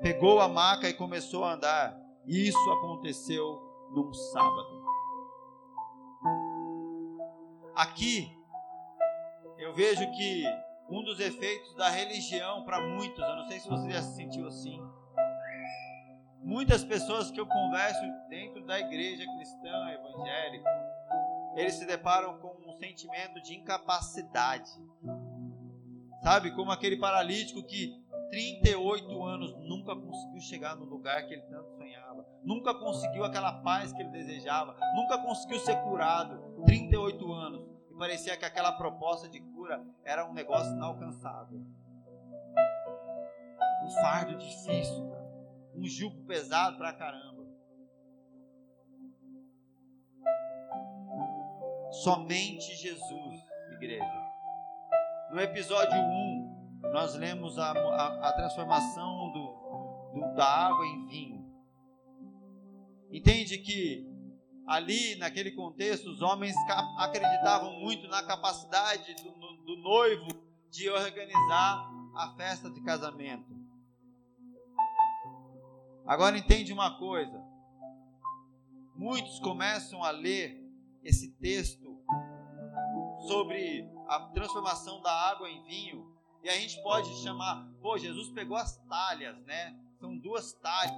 Pegou 0.00 0.40
a 0.40 0.48
maca 0.48 0.88
e 0.88 0.94
começou 0.94 1.44
a 1.44 1.54
andar. 1.54 1.96
Isso 2.26 2.70
aconteceu 2.70 3.60
num 3.94 4.12
sábado. 4.12 4.84
Aqui 7.74 8.36
eu 9.58 9.72
vejo 9.72 10.10
que 10.12 10.44
um 10.90 11.02
dos 11.02 11.20
efeitos 11.20 11.74
da 11.74 11.88
religião 11.88 12.64
para 12.64 12.80
muitos, 12.80 13.22
eu 13.22 13.36
não 13.36 13.46
sei 13.46 13.60
se 13.60 13.68
você 13.68 13.90
já 13.90 14.02
se 14.02 14.16
sentiu 14.16 14.46
assim. 14.46 14.80
Muitas 16.42 16.84
pessoas 16.84 17.30
que 17.30 17.40
eu 17.40 17.46
converso 17.46 18.00
dentro 18.28 18.64
da 18.64 18.80
igreja 18.80 19.24
cristã, 19.36 19.90
evangélica, 19.90 20.70
eles 21.56 21.74
se 21.74 21.86
deparam 21.86 22.38
com 22.38 22.56
um 22.66 22.76
sentimento 22.78 23.40
de 23.42 23.56
incapacidade. 23.56 24.70
Sabe, 26.22 26.50
como 26.52 26.72
aquele 26.72 26.96
paralítico 26.96 27.62
que 27.62 27.94
38 28.30 29.22
anos 29.24 29.54
nunca 29.58 29.94
conseguiu 29.94 30.40
chegar 30.40 30.76
no 30.76 30.84
lugar 30.84 31.26
que 31.26 31.34
ele 31.34 31.42
tanto 31.42 31.70
sonhava, 31.76 32.26
nunca 32.42 32.74
conseguiu 32.74 33.24
aquela 33.24 33.52
paz 33.62 33.92
que 33.92 34.02
ele 34.02 34.10
desejava, 34.10 34.76
nunca 34.94 35.18
conseguiu 35.18 35.58
ser 35.60 35.76
curado. 35.82 36.38
38 36.64 37.32
anos. 37.32 37.66
E 37.90 37.94
parecia 37.96 38.36
que 38.36 38.44
aquela 38.44 38.72
proposta 38.72 39.28
de 39.28 39.40
cura 39.40 39.82
era 40.04 40.28
um 40.28 40.34
negócio 40.34 40.72
inalcançável. 40.72 41.60
Um 43.84 43.90
fardo 44.02 44.36
difícil, 44.36 45.08
cara. 45.08 45.28
um 45.74 45.86
jugo 45.86 46.24
pesado 46.26 46.76
pra 46.76 46.92
caramba. 46.92 47.46
Somente 51.90 52.76
Jesus, 52.76 53.40
igreja. 53.72 54.27
No 55.30 55.40
episódio 55.40 55.94
1, 55.94 56.90
nós 56.90 57.14
lemos 57.14 57.58
a, 57.58 57.72
a, 57.72 58.28
a 58.28 58.32
transformação 58.32 59.30
do, 59.30 60.14
do, 60.14 60.34
da 60.34 60.46
água 60.46 60.86
em 60.86 61.06
vinho. 61.06 61.46
Entende 63.10 63.58
que 63.58 64.06
ali, 64.66 65.16
naquele 65.16 65.52
contexto, 65.52 66.08
os 66.08 66.22
homens 66.22 66.56
acreditavam 66.96 67.78
muito 67.78 68.08
na 68.08 68.22
capacidade 68.22 69.14
do, 69.16 69.30
do 69.64 69.76
noivo 69.82 70.28
de 70.70 70.88
organizar 70.88 71.90
a 72.16 72.34
festa 72.34 72.70
de 72.70 72.82
casamento. 72.82 73.54
Agora 76.06 76.38
entende 76.38 76.72
uma 76.72 76.98
coisa. 76.98 77.38
Muitos 78.96 79.38
começam 79.40 80.02
a 80.02 80.10
ler 80.10 80.58
esse 81.04 81.32
texto 81.36 82.02
sobre 83.26 83.97
a 84.08 84.20
transformação 84.32 85.00
da 85.02 85.12
água 85.12 85.48
em 85.48 85.62
vinho. 85.64 86.12
E 86.42 86.48
a 86.48 86.54
gente 86.54 86.80
pode 86.82 87.08
chamar, 87.22 87.68
pô, 87.80 87.98
Jesus 87.98 88.30
pegou 88.30 88.56
as 88.56 88.76
talhas, 88.88 89.36
né? 89.44 89.76
São 90.00 90.16
duas 90.16 90.52
talhas. 90.54 90.94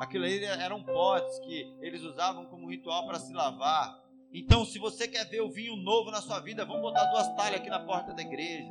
Aquilo 0.00 0.24
aí 0.24 0.44
eram 0.44 0.82
potes 0.82 1.38
que 1.40 1.74
eles 1.80 2.02
usavam 2.02 2.44
como 2.46 2.68
ritual 2.68 3.06
para 3.06 3.18
se 3.18 3.32
lavar. 3.32 3.98
Então, 4.32 4.64
se 4.66 4.78
você 4.78 5.08
quer 5.08 5.24
ver 5.24 5.40
o 5.40 5.50
vinho 5.50 5.76
novo 5.76 6.10
na 6.10 6.20
sua 6.20 6.40
vida, 6.40 6.64
vamos 6.64 6.82
botar 6.82 7.04
duas 7.06 7.34
talhas 7.36 7.60
aqui 7.60 7.70
na 7.70 7.80
porta 7.80 8.12
da 8.12 8.20
igreja. 8.20 8.70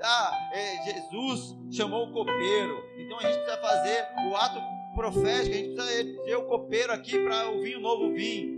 Ah, 0.00 0.50
é, 0.52 0.84
Jesus 0.84 1.56
chamou 1.72 2.08
o 2.08 2.12
copeiro. 2.12 2.84
Então 2.98 3.18
a 3.18 3.22
gente 3.22 3.36
precisa 3.36 3.60
fazer 3.60 4.06
o 4.30 4.36
ato 4.36 4.60
profético, 4.94 5.54
a 5.54 5.58
gente 5.58 5.74
precisa 5.74 6.24
ter 6.24 6.36
o 6.36 6.46
copeiro 6.46 6.92
aqui 6.92 7.18
para 7.24 7.50
o 7.50 7.62
vinho 7.62 7.80
novo 7.80 8.12
vir. 8.12 8.53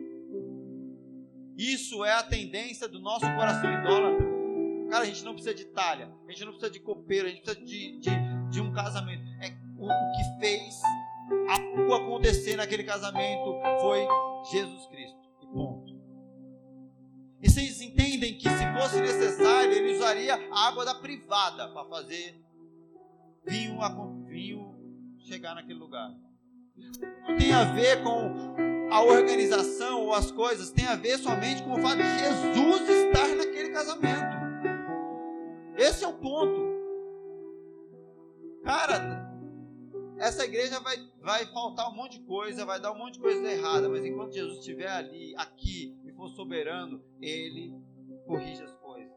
Isso 1.57 2.05
é 2.05 2.13
a 2.13 2.23
tendência 2.23 2.87
do 2.87 3.01
nosso 3.01 3.25
coração 3.25 3.73
idólatra. 3.73 4.27
Cara, 4.91 5.03
a 5.03 5.07
gente 5.07 5.25
não 5.25 5.33
precisa 5.33 5.55
de 5.55 5.65
talha, 5.67 6.13
a 6.27 6.31
gente 6.31 6.45
não 6.45 6.53
precisa 6.53 6.71
de 6.71 6.81
copeiro, 6.81 7.27
a 7.27 7.31
gente 7.31 7.43
precisa 7.43 7.65
de, 7.65 7.99
de, 7.99 8.11
de 8.51 8.61
um 8.61 8.73
casamento. 8.73 9.25
É 9.41 9.57
o, 9.79 9.87
o 9.87 10.13
que 10.13 10.41
fez 10.41 10.81
algo 11.49 11.95
acontecer 11.95 12.57
naquele 12.57 12.85
casamento 12.85 13.59
foi 13.81 14.07
Jesus 14.51 14.87
Cristo. 14.87 15.19
E 15.43 15.47
ponto. 15.47 15.97
E 17.43 17.51
vocês 17.51 17.81
entendem 17.81 18.37
que 18.39 18.49
se 18.49 18.73
fosse 18.75 19.01
necessário, 19.01 19.73
ele 19.73 19.97
usaria 19.97 20.35
a 20.53 20.69
água 20.69 20.85
da 20.85 20.95
privada 20.95 21.69
para 21.69 21.85
fazer 21.89 22.41
vinho, 23.47 23.79
vinho 24.27 24.75
chegar 25.19 25.55
naquele 25.55 25.79
lugar. 25.79 26.11
Não 26.77 27.37
tem 27.37 27.53
a 27.53 27.65
ver 27.65 28.03
com 28.03 28.66
a 28.91 29.03
organização 29.03 30.03
ou 30.05 30.15
as 30.15 30.31
coisas, 30.31 30.71
tem 30.71 30.87
a 30.87 30.97
ver 30.97 31.19
somente 31.19 31.63
com 31.63 31.73
o 31.73 31.83
fato 31.83 31.97
de 31.97 32.19
Jesus 32.19 32.89
estar 32.89 33.29
naquele 33.35 33.71
casamento. 33.71 34.37
Esse 35.77 36.05
é 36.05 36.09
o 36.09 36.15
ponto. 36.15 36.67
Cara, 38.65 39.27
essa 40.19 40.45
igreja 40.45 40.81
vai, 40.81 40.97
vai 41.21 41.47
faltar 41.47 41.91
um 41.91 41.95
monte 41.95 42.19
de 42.19 42.27
coisa, 42.27 42.65
vai 42.65 42.81
dar 42.81 42.93
um 42.93 42.99
monte 42.99 43.15
de 43.15 43.21
coisa 43.21 43.47
errada, 43.51 43.89
mas 43.89 44.05
enquanto 44.05 44.33
Jesus 44.33 44.59
estiver 44.59 44.91
ali, 44.91 45.35
aqui, 45.37 45.97
e 46.05 46.13
for 46.13 46.29
soberano, 46.31 47.03
ele 47.21 47.75
corrige 48.27 48.63
as 48.63 48.75
coisas. 48.77 49.13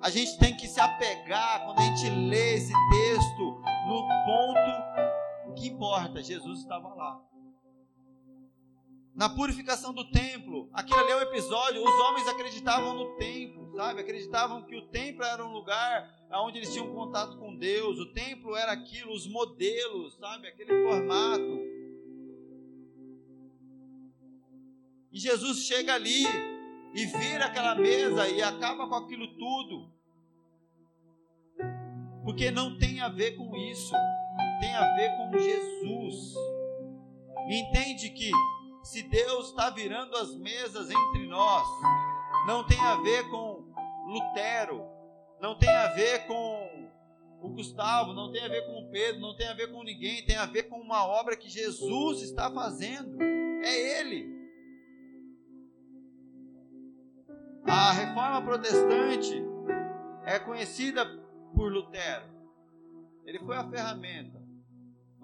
A 0.00 0.10
gente 0.10 0.38
tem 0.38 0.56
que 0.56 0.68
se 0.68 0.80
apegar 0.80 1.64
quando 1.64 1.80
a 1.80 1.82
gente 1.82 2.10
lê 2.10 2.54
esse 2.54 2.72
texto 2.90 3.60
no 3.88 4.08
ponto 4.24 4.85
que 5.56 5.68
importa. 5.68 6.22
Jesus 6.22 6.60
estava 6.60 6.94
lá. 6.94 7.20
Na 9.16 9.30
purificação 9.30 9.94
do 9.94 10.10
templo, 10.10 10.68
aquele 10.74 11.00
ali 11.00 11.10
é 11.12 11.16
o 11.16 11.22
episódio, 11.22 11.82
os 11.82 12.00
homens 12.00 12.28
acreditavam 12.28 12.92
no 12.92 13.16
templo, 13.16 13.72
sabe? 13.74 14.02
Acreditavam 14.02 14.62
que 14.66 14.76
o 14.76 14.88
templo 14.88 15.24
era 15.24 15.42
um 15.42 15.52
lugar 15.52 16.14
onde 16.34 16.58
eles 16.58 16.70
tinham 16.70 16.92
contato 16.92 17.38
com 17.38 17.56
Deus, 17.56 17.98
o 17.98 18.12
templo 18.12 18.54
era 18.54 18.72
aquilo, 18.72 19.12
os 19.12 19.26
modelos, 19.26 20.16
sabe? 20.16 20.48
Aquele 20.48 20.82
formato. 20.82 21.76
E 25.10 25.18
Jesus 25.18 25.60
chega 25.64 25.94
ali 25.94 26.24
e 26.94 27.06
vira 27.06 27.46
aquela 27.46 27.74
mesa 27.74 28.28
e 28.28 28.42
acaba 28.42 28.86
com 28.86 28.96
aquilo 28.96 29.28
tudo. 29.38 29.90
Porque 32.22 32.50
não 32.50 32.76
tem 32.76 33.00
a 33.00 33.08
ver 33.08 33.36
com 33.36 33.56
isso, 33.56 33.94
tem 34.60 34.74
a 34.74 34.94
ver 34.94 35.16
com 35.16 35.38
Jesus. 35.38 36.34
Entende 37.48 38.10
que 38.10 38.30
se 38.82 39.02
Deus 39.02 39.48
está 39.48 39.70
virando 39.70 40.16
as 40.16 40.34
mesas 40.36 40.90
entre 40.90 41.26
nós, 41.26 41.66
não 42.46 42.64
tem 42.66 42.78
a 42.80 42.96
ver 42.96 43.28
com 43.30 43.64
Lutero, 44.06 44.84
não 45.40 45.58
tem 45.58 45.68
a 45.68 45.88
ver 45.88 46.26
com 46.26 46.90
o 47.42 47.48
Gustavo, 47.50 48.12
não 48.12 48.30
tem 48.32 48.44
a 48.44 48.48
ver 48.48 48.66
com 48.66 48.80
o 48.80 48.90
Pedro, 48.90 49.20
não 49.20 49.36
tem 49.36 49.48
a 49.48 49.54
ver 49.54 49.72
com 49.72 49.82
ninguém, 49.82 50.24
tem 50.24 50.36
a 50.36 50.46
ver 50.46 50.64
com 50.64 50.76
uma 50.76 51.06
obra 51.06 51.36
que 51.36 51.48
Jesus 51.48 52.22
está 52.22 52.50
fazendo. 52.50 53.20
É 53.20 54.00
Ele. 54.00 54.36
A 57.66 57.92
reforma 57.92 58.42
protestante 58.42 59.42
é 60.24 60.38
conhecida 60.38 61.04
por 61.54 61.72
Lutero. 61.72 62.26
Ele 63.24 63.40
foi 63.40 63.56
a 63.56 63.68
ferramenta. 63.68 64.45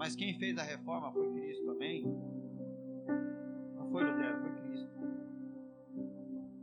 Mas 0.03 0.17
quem 0.17 0.37
fez 0.37 0.59
a 0.59 0.65
reforma 0.65 1.13
foi 1.13 1.33
Cristo, 1.33 1.71
amém? 1.71 2.03
Não 3.77 3.89
foi 3.93 4.03
Lutero, 4.03 4.41
foi 4.41 4.53
Cristo. 4.61 4.91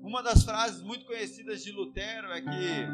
Uma 0.02 0.22
das 0.22 0.44
frases 0.44 0.84
muito 0.84 1.06
conhecidas 1.06 1.64
de 1.64 1.72
Lutero 1.72 2.34
é 2.34 2.42
que 2.42 2.86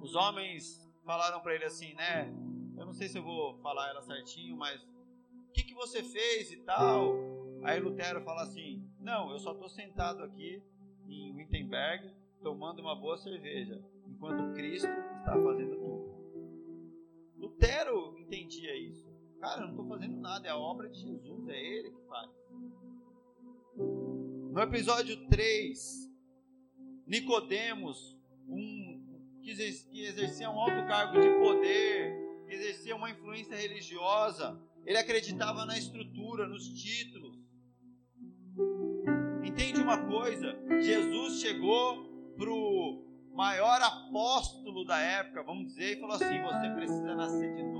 os 0.00 0.14
homens 0.14 0.90
falaram 1.04 1.42
para 1.42 1.54
ele 1.54 1.66
assim, 1.66 1.92
né? 1.92 2.32
Eu 2.78 2.86
não 2.86 2.94
sei 2.94 3.10
se 3.10 3.18
eu 3.18 3.22
vou 3.22 3.58
falar 3.58 3.90
ela 3.90 4.00
certinho, 4.00 4.56
mas 4.56 4.82
o 4.84 5.52
que, 5.52 5.62
que 5.62 5.74
você 5.74 6.02
fez 6.02 6.50
e 6.50 6.62
tal? 6.62 7.12
Aí 7.62 7.78
Lutero 7.78 8.22
fala 8.22 8.44
assim: 8.44 8.82
Não, 8.98 9.30
eu 9.32 9.38
só 9.38 9.52
estou 9.52 9.68
sentado 9.68 10.22
aqui 10.22 10.62
em 11.06 11.36
Wittenberg 11.36 12.10
tomando 12.42 12.80
uma 12.80 12.96
boa 12.96 13.18
cerveja 13.18 13.84
enquanto 14.06 14.54
Cristo 14.54 14.88
está 14.88 15.38
fazendo 15.38 15.76
tudo. 15.76 16.00
Lutero 17.36 18.19
entendia 18.30 18.76
isso. 18.76 19.10
Cara, 19.40 19.62
eu 19.62 19.66
não 19.66 19.70
estou 19.70 19.88
fazendo 19.88 20.20
nada, 20.20 20.46
é 20.46 20.50
a 20.50 20.56
obra 20.56 20.88
de 20.88 21.00
Jesus, 21.00 21.48
é 21.48 21.58
Ele 21.58 21.90
que 21.90 22.06
faz. 22.06 22.30
No 24.52 24.60
episódio 24.60 25.28
3, 25.28 26.10
Nicodemos, 27.06 28.16
um 28.48 29.00
que 29.42 29.50
exercia 29.50 30.50
um 30.50 30.60
alto 30.60 30.86
cargo 30.86 31.20
de 31.20 31.28
poder, 31.38 32.14
que 32.46 32.54
exercia 32.54 32.94
uma 32.94 33.10
influência 33.10 33.56
religiosa, 33.56 34.60
ele 34.84 34.98
acreditava 34.98 35.64
na 35.64 35.78
estrutura, 35.78 36.46
nos 36.46 36.68
títulos. 36.68 37.38
Entende 39.42 39.80
uma 39.80 40.06
coisa? 40.06 40.56
Jesus 40.80 41.40
chegou 41.40 42.04
pro 42.36 43.02
maior 43.34 43.80
apóstolo 43.80 44.84
da 44.84 45.00
época, 45.00 45.42
vamos 45.42 45.68
dizer, 45.68 45.96
e 45.96 46.00
falou 46.00 46.16
assim: 46.16 46.42
você 46.42 46.70
precisa 46.74 47.14
nascer 47.14 47.54
de 47.54 47.62
novo. 47.62 47.79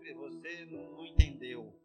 Você, 0.00 0.64
não 0.66 1.06
entendeu. 1.06 1.78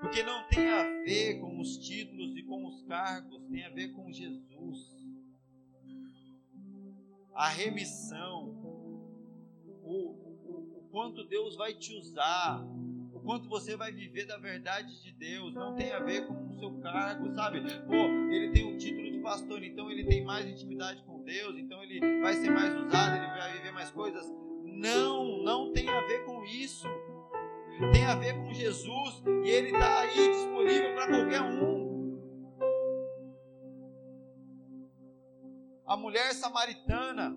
Porque 0.00 0.22
não 0.22 0.46
tem 0.48 0.68
a 0.68 0.82
ver 1.04 1.40
com 1.40 1.58
os 1.58 1.78
títulos 1.78 2.36
e 2.36 2.42
com 2.42 2.66
os 2.66 2.82
cargos, 2.82 3.42
tem 3.48 3.64
a 3.64 3.70
ver 3.70 3.92
com 3.92 4.12
Jesus. 4.12 4.94
A 7.34 7.48
remissão, 7.48 8.50
o, 9.82 9.90
o, 9.90 10.78
o 10.78 10.88
quanto 10.90 11.24
Deus 11.24 11.56
vai 11.56 11.72
te 11.72 11.94
usar, 11.94 12.62
o 13.14 13.20
quanto 13.20 13.48
você 13.48 13.74
vai 13.74 13.90
viver 13.90 14.26
da 14.26 14.36
verdade 14.36 15.02
de 15.02 15.12
Deus, 15.12 15.54
não 15.54 15.74
tem 15.74 15.92
a 15.92 16.00
ver 16.00 16.26
com 16.26 16.34
o 16.34 16.58
seu 16.58 16.78
cargo, 16.80 17.34
sabe? 17.34 17.60
Pô, 17.86 18.30
ele 18.30 18.50
tem 18.52 18.66
um 18.66 18.76
título 18.76 19.10
de 19.10 19.18
pastor, 19.20 19.62
então 19.62 19.90
ele 19.90 20.04
tem 20.04 20.22
mais 20.22 20.46
intimidade 20.46 21.02
com 21.04 21.22
Deus, 21.24 21.56
então 21.56 21.82
ele 21.82 22.00
vai 22.20 22.34
ser 22.34 22.50
mais 22.50 22.74
usado, 22.74 23.16
ele 23.16 23.26
vai 23.26 23.52
viver 23.54 23.72
mais 23.72 23.90
coisas. 23.90 24.41
Não, 24.72 25.42
não 25.42 25.72
tem 25.72 25.88
a 25.88 26.00
ver 26.06 26.24
com 26.24 26.44
isso. 26.44 26.86
Tem 27.92 28.04
a 28.04 28.14
ver 28.14 28.34
com 28.34 28.52
Jesus 28.52 29.22
e 29.44 29.50
ele 29.50 29.70
está 29.70 30.00
aí 30.00 30.28
disponível 30.28 30.94
para 30.94 31.08
qualquer 31.08 31.42
um. 31.42 31.82
A 35.86 35.96
mulher 35.96 36.32
samaritana, 36.32 37.36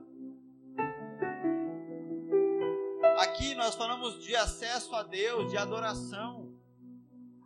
Aqui 3.17 3.55
nós 3.55 3.75
falamos 3.75 4.21
de 4.25 4.35
acesso 4.35 4.93
a 4.93 5.01
Deus, 5.01 5.49
de 5.49 5.57
adoração. 5.57 6.53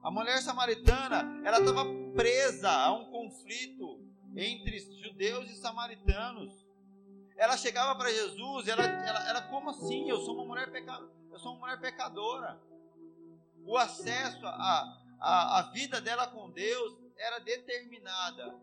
A 0.01 0.09
mulher 0.09 0.41
samaritana, 0.41 1.41
ela 1.45 1.59
estava 1.59 1.85
presa 2.15 2.71
a 2.71 2.91
um 2.91 3.05
conflito 3.11 4.03
entre 4.35 4.79
judeus 4.79 5.49
e 5.51 5.55
samaritanos. 5.57 6.68
Ela 7.39 7.55
chegava 7.55 7.97
para 7.97 8.11
Jesus, 8.11 8.67
ela, 8.67 8.83
ela, 8.83 9.29
ela, 9.29 9.41
como 9.43 9.69
assim? 9.69 10.09
Eu 10.09 10.17
sou 10.19 10.35
uma 10.35 10.43
mulher 10.43 10.69
pecadora, 10.69 11.09
eu 11.31 11.39
sou 11.39 11.53
uma 11.53 11.61
mulher 11.61 11.79
pecadora. 11.79 12.61
O 13.65 13.77
acesso 13.77 14.45
à 14.45 14.99
a, 15.21 15.59
a, 15.59 15.71
vida 15.71 16.01
dela 16.01 16.27
com 16.27 16.49
Deus 16.49 16.97
era 17.17 17.39
determinada 17.39 18.59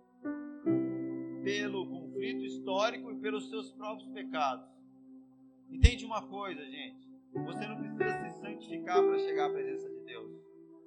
pelo 1.42 1.88
conflito 1.88 2.44
histórico 2.44 3.12
e 3.12 3.16
pelos 3.16 3.48
seus 3.48 3.70
próprios 3.70 4.10
pecados. 4.10 4.68
Entende 5.70 6.04
uma 6.04 6.26
coisa, 6.28 6.62
gente? 6.62 7.08
Você 7.32 7.66
não 7.66 7.76
precisa 7.76 8.30
se 8.30 8.40
santificar 8.40 9.02
para 9.02 9.18
chegar 9.20 9.46
à 9.46 9.52
presença 9.52 9.88
de 9.88 10.00
Deus. 10.00 10.30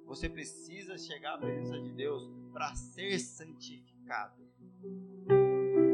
Você 0.06 0.28
precisa 0.28 0.96
chegar 0.96 1.34
à 1.34 1.38
presença 1.38 1.80
de 1.80 1.90
Deus 1.90 2.30
para 2.52 2.72
ser 2.76 3.18
santificado. 3.18 4.40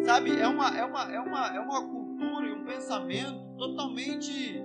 Sabe, 0.07 0.41
é 0.41 0.47
uma, 0.47 0.69
é, 0.69 0.85
uma, 0.85 1.13
é, 1.13 1.19
uma, 1.19 1.47
é 1.57 1.59
uma 1.59 1.81
cultura 1.81 2.47
e 2.47 2.53
um 2.53 2.65
pensamento 2.65 3.57
totalmente 3.59 4.65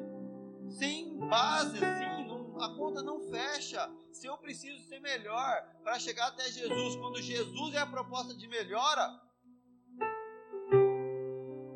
sem 0.69 1.17
base, 1.17 1.83
assim, 1.83 2.27
não, 2.27 2.61
a 2.61 2.75
conta 2.75 3.01
não 3.01 3.19
fecha. 3.21 3.89
Se 4.11 4.27
eu 4.27 4.37
preciso 4.37 4.79
ser 4.87 4.99
melhor 4.99 5.63
para 5.83 5.97
chegar 5.97 6.27
até 6.27 6.43
Jesus, 6.43 6.95
quando 6.97 7.19
Jesus 7.19 7.73
é 7.73 7.79
a 7.79 7.87
proposta 7.87 8.37
de 8.37 8.47
melhora, 8.47 9.19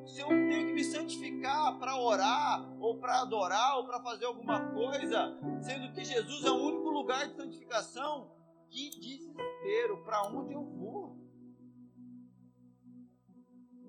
se 0.05 0.22
eu 0.22 0.28
tenho 0.28 0.68
que 0.68 0.74
me 0.74 0.84
santificar 0.84 1.80
para 1.80 1.97
orar, 1.97 2.72
ou 2.80 2.99
para 2.99 3.22
adorar, 3.22 3.78
ou 3.78 3.88
para 3.88 3.99
fazer 4.03 4.26
alguma 4.26 4.59
coisa, 4.74 5.39
sendo 5.63 5.91
que 5.91 6.05
Jesus 6.05 6.45
é 6.45 6.51
o 6.51 6.68
único 6.68 6.91
lugar 6.91 7.28
de 7.30 7.36
santificação, 7.36 8.32
que 8.70 8.91
desespero, 8.91 10.03
para 10.03 10.22
onde 10.28 10.53
eu 10.53 10.63
vou? 10.63 11.04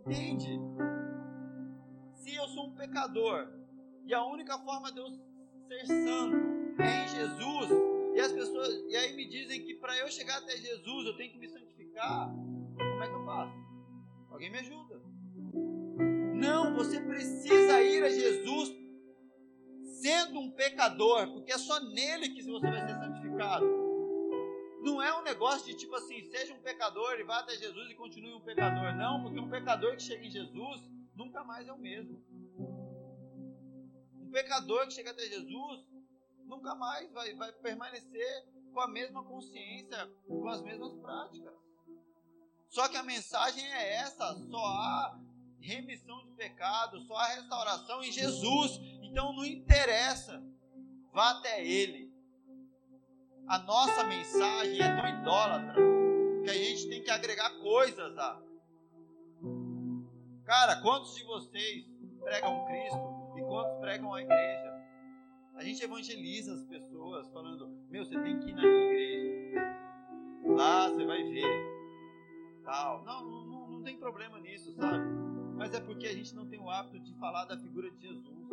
Entende? 0.06 0.60
Se 2.14 2.34
eu 2.34 2.46
sou 2.48 2.68
um 2.68 2.74
pecador, 2.74 3.48
e 4.04 4.14
a 4.14 4.24
única 4.24 4.56
forma 4.58 4.92
de 4.92 5.00
eu 5.00 5.08
ser 5.66 5.86
santo 5.86 6.36
é 6.80 7.04
em 7.04 7.08
Jesus, 7.08 7.70
e 8.14 8.20
as 8.20 8.32
pessoas, 8.32 8.68
e 8.88 8.96
aí 8.96 9.16
me 9.16 9.28
dizem 9.28 9.64
que 9.64 9.74
para 9.74 9.96
eu 9.98 10.08
chegar 10.08 10.38
até 10.38 10.56
Jesus 10.56 11.06
eu 11.06 11.16
tenho 11.16 11.32
que 11.32 11.38
me 11.38 11.48
santificar, 11.48 12.30
como 12.30 13.02
é 13.02 13.08
que 13.08 13.14
eu 13.14 13.24
faço? 13.24 13.54
Alguém 14.30 14.50
me 14.50 14.58
ajuda. 14.58 15.02
Não, 16.34 16.74
você 16.74 17.00
precisa 17.00 17.82
ir 17.82 18.04
a 18.04 18.10
Jesus 18.10 18.74
sendo 20.00 20.38
um 20.38 20.52
pecador, 20.52 21.32
porque 21.32 21.52
é 21.52 21.58
só 21.58 21.80
nele 21.80 22.28
que 22.28 22.42
você 22.42 22.70
vai 22.70 22.86
ser 22.86 22.94
santificado. 22.94 23.85
Não 24.86 25.02
é 25.02 25.18
um 25.18 25.22
negócio 25.24 25.66
de 25.66 25.74
tipo 25.74 25.96
assim, 25.96 26.22
seja 26.30 26.54
um 26.54 26.62
pecador 26.62 27.18
e 27.18 27.24
vá 27.24 27.40
até 27.40 27.56
Jesus 27.56 27.90
e 27.90 27.94
continue 27.96 28.34
um 28.34 28.40
pecador. 28.40 28.94
Não, 28.94 29.20
porque 29.20 29.40
um 29.40 29.50
pecador 29.50 29.96
que 29.96 30.02
chega 30.04 30.24
em 30.24 30.30
Jesus 30.30 30.80
nunca 31.12 31.42
mais 31.42 31.66
é 31.66 31.72
o 31.72 31.76
mesmo. 31.76 32.22
Um 34.14 34.30
pecador 34.30 34.86
que 34.86 34.92
chega 34.92 35.10
até 35.10 35.26
Jesus 35.26 35.84
nunca 36.44 36.72
mais 36.76 37.12
vai, 37.12 37.34
vai 37.34 37.52
permanecer 37.54 38.46
com 38.72 38.78
a 38.78 38.86
mesma 38.86 39.24
consciência, 39.24 40.08
com 40.28 40.48
as 40.48 40.62
mesmas 40.62 40.94
práticas. 41.00 41.54
Só 42.68 42.86
que 42.86 42.96
a 42.96 43.02
mensagem 43.02 43.66
é 43.66 43.94
essa: 43.94 44.36
só 44.48 44.64
há 44.66 45.20
remissão 45.58 46.24
de 46.26 46.30
pecado, 46.36 47.00
só 47.08 47.16
há 47.16 47.26
restauração 47.34 48.04
em 48.04 48.12
Jesus. 48.12 48.78
Então 49.02 49.32
não 49.32 49.44
interessa, 49.44 50.40
vá 51.12 51.32
até 51.32 51.66
Ele. 51.66 52.05
A 53.48 53.58
nossa 53.60 54.02
mensagem 54.02 54.82
é 54.82 54.96
tão 54.96 55.08
idólatra 55.08 55.80
que 56.42 56.50
a 56.50 56.54
gente 56.54 56.88
tem 56.88 57.00
que 57.00 57.10
agregar 57.10 57.48
coisas 57.60 58.18
a. 58.18 58.42
Cara, 60.44 60.82
quantos 60.82 61.14
de 61.14 61.22
vocês 61.22 61.84
pregam 62.20 62.64
Cristo 62.66 63.34
e 63.36 63.42
quantos 63.42 63.78
pregam 63.78 64.12
a 64.12 64.20
igreja? 64.20 64.74
A 65.54 65.62
gente 65.62 65.80
evangeliza 65.84 66.54
as 66.54 66.64
pessoas 66.64 67.28
falando: 67.28 67.68
Meu, 67.88 68.04
você 68.04 68.20
tem 68.20 68.36
que 68.40 68.50
ir 68.50 68.52
na 68.52 68.62
minha 68.62 68.84
igreja. 68.84 69.78
Lá 70.44 70.88
você 70.88 71.04
vai 71.04 71.22
ver. 71.22 71.76
Tal. 72.64 73.04
Não, 73.04 73.24
não, 73.24 73.68
não 73.68 73.82
tem 73.84 73.96
problema 73.96 74.40
nisso, 74.40 74.72
sabe? 74.72 75.04
Mas 75.54 75.72
é 75.72 75.80
porque 75.80 76.08
a 76.08 76.12
gente 76.12 76.34
não 76.34 76.48
tem 76.48 76.58
o 76.58 76.68
hábito 76.68 76.98
de 76.98 77.14
falar 77.14 77.44
da 77.44 77.56
figura 77.56 77.88
de 77.92 78.08
Jesus. 78.08 78.48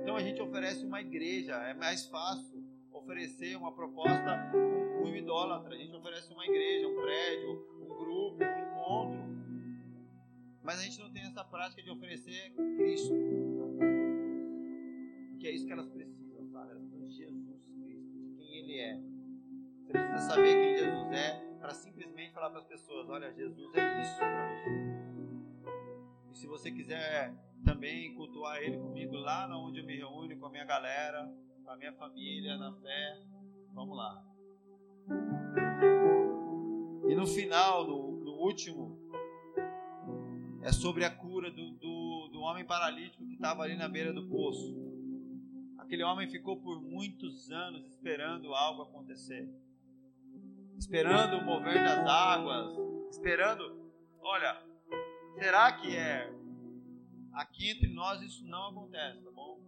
Então 0.00 0.16
a 0.16 0.22
gente 0.22 0.40
oferece 0.40 0.86
uma 0.86 1.02
igreja. 1.02 1.52
É 1.52 1.74
mais 1.74 2.06
fácil 2.06 2.61
oferecer 3.02 3.56
uma 3.56 3.72
proposta 3.72 4.50
com 4.52 5.04
um 5.04 5.16
idólatra. 5.16 5.74
A 5.74 5.78
gente 5.78 5.94
oferece 5.94 6.32
uma 6.32 6.46
igreja, 6.46 6.88
um 6.88 6.94
prédio, 6.94 7.66
um 7.80 7.88
grupo, 7.88 8.38
um 8.42 8.70
encontro. 8.70 9.32
Mas 10.62 10.78
a 10.78 10.82
gente 10.82 10.98
não 11.00 11.12
tem 11.12 11.22
essa 11.22 11.44
prática 11.44 11.82
de 11.82 11.90
oferecer 11.90 12.54
Cristo 12.76 13.12
que 15.42 15.48
é 15.48 15.50
isso 15.50 15.66
que 15.66 15.72
elas 15.72 15.88
precisam, 15.88 16.46
sabe? 16.52 16.70
Elas 16.70 16.84
precisam 16.84 17.08
de 17.08 17.16
Jesus 17.16 17.64
Cristo, 17.64 18.16
de 18.16 18.36
quem 18.36 18.58
Ele 18.58 18.78
é. 18.78 18.96
Você 19.82 19.92
precisa 19.92 20.20
saber 20.20 20.54
quem 20.54 20.76
Jesus 20.76 21.12
é 21.12 21.56
para 21.58 21.74
simplesmente 21.74 22.32
falar 22.32 22.50
para 22.50 22.60
as 22.60 22.66
pessoas: 22.66 23.08
olha, 23.08 23.32
Jesus 23.32 23.74
é 23.74 24.02
isso 24.02 24.18
para 24.18 24.54
você. 24.54 24.70
E 26.30 26.38
se 26.38 26.46
você 26.46 26.70
quiser 26.70 27.34
também 27.64 28.14
cultuar 28.14 28.62
Ele 28.62 28.78
comigo 28.78 29.16
lá 29.16 29.48
onde 29.58 29.80
eu 29.80 29.84
me 29.84 29.96
reúno 29.96 30.36
com 30.38 30.46
a 30.46 30.50
minha 30.50 30.64
galera, 30.64 31.28
com 31.62 31.70
a 31.70 31.76
minha 31.76 31.92
família, 31.94 32.56
na 32.56 32.72
fé, 32.72 33.22
vamos 33.72 33.96
lá. 33.96 34.22
E 37.08 37.14
no 37.14 37.26
final, 37.26 37.86
no, 37.86 38.24
no 38.24 38.32
último, 38.32 38.98
é 40.62 40.72
sobre 40.72 41.04
a 41.04 41.10
cura 41.10 41.50
do, 41.50 41.72
do, 41.72 42.28
do 42.32 42.40
homem 42.40 42.64
paralítico 42.64 43.26
que 43.26 43.34
estava 43.34 43.62
ali 43.62 43.76
na 43.76 43.88
beira 43.88 44.12
do 44.12 44.28
poço. 44.28 44.74
Aquele 45.78 46.04
homem 46.04 46.28
ficou 46.30 46.60
por 46.60 46.80
muitos 46.80 47.50
anos 47.50 47.86
esperando 47.86 48.54
algo 48.54 48.82
acontecer. 48.82 49.48
Esperando 50.78 51.38
o 51.38 51.44
mover 51.44 51.84
das 51.84 52.06
águas, 52.08 52.76
esperando, 53.10 53.92
olha, 54.20 54.62
será 55.34 55.72
que 55.72 55.94
é 55.94 56.32
aqui 57.32 57.70
entre 57.70 57.92
nós 57.92 58.20
isso 58.22 58.44
não 58.46 58.70
acontece, 58.70 59.22
tá 59.22 59.30
bom? 59.30 59.60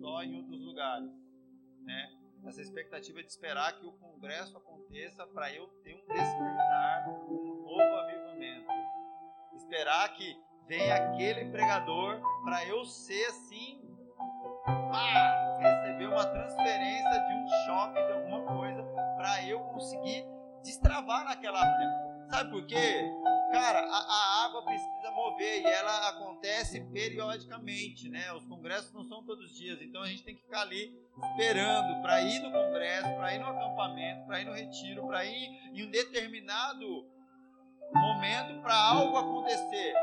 Só 0.00 0.22
em 0.22 0.36
outros 0.36 0.67
lugares, 0.78 1.10
né? 1.84 2.08
Essa 2.46 2.62
expectativa 2.62 3.20
de 3.20 3.28
esperar 3.28 3.72
que 3.78 3.84
o 3.84 3.92
congresso 3.92 4.56
aconteça 4.56 5.26
para 5.26 5.52
eu 5.52 5.66
ter 5.82 5.92
um 5.92 6.06
despertar, 6.06 7.08
um 7.28 7.62
novo 7.62 7.96
avivamento. 7.96 8.70
Esperar 9.56 10.14
que 10.14 10.40
venha 10.68 10.94
aquele 10.94 11.50
pregador 11.50 12.20
para 12.44 12.64
eu 12.66 12.84
ser 12.84 13.26
assim 13.26 13.82
pá, 14.64 15.58
receber 15.58 16.06
uma 16.06 16.24
transferência 16.24 17.26
de 17.26 17.34
um 17.34 17.48
choque, 17.66 18.06
de 18.06 18.12
alguma 18.12 18.44
coisa, 18.44 18.82
para 19.16 19.44
eu 19.48 19.58
conseguir 19.60 20.24
destravar 20.62 21.24
naquela 21.24 21.58
área. 21.58 22.28
Sabe 22.30 22.50
por 22.50 22.66
quê? 22.66 23.10
Cara, 23.50 23.80
a, 23.80 23.98
a, 23.98 24.44
água 24.44 24.62
precisa 24.62 25.10
mover 25.12 25.62
e 25.62 25.66
ela 25.66 26.08
acontece 26.08 26.80
periodicamente, 26.92 28.08
né? 28.08 28.30
Os 28.34 28.44
congressos 28.44 28.92
não 28.92 29.04
são 29.04 29.24
todos 29.24 29.50
os 29.50 29.56
dias, 29.56 29.80
então 29.80 30.02
a 30.02 30.06
gente 30.06 30.22
tem 30.22 30.34
que 30.34 30.42
ficar 30.42 30.62
ali 30.62 30.94
esperando 31.16 32.02
para 32.02 32.20
ir 32.20 32.40
no 32.40 32.52
congresso, 32.52 33.08
para 33.16 33.34
ir 33.34 33.38
no 33.38 33.46
acampamento, 33.46 34.26
para 34.26 34.40
ir 34.42 34.44
no 34.44 34.52
retiro, 34.52 35.06
para 35.06 35.24
ir 35.24 35.48
em 35.72 35.86
um 35.86 35.90
determinado 35.90 37.06
momento 37.94 38.60
para 38.60 38.74
algo 38.74 39.16
acontecer. 39.16 39.94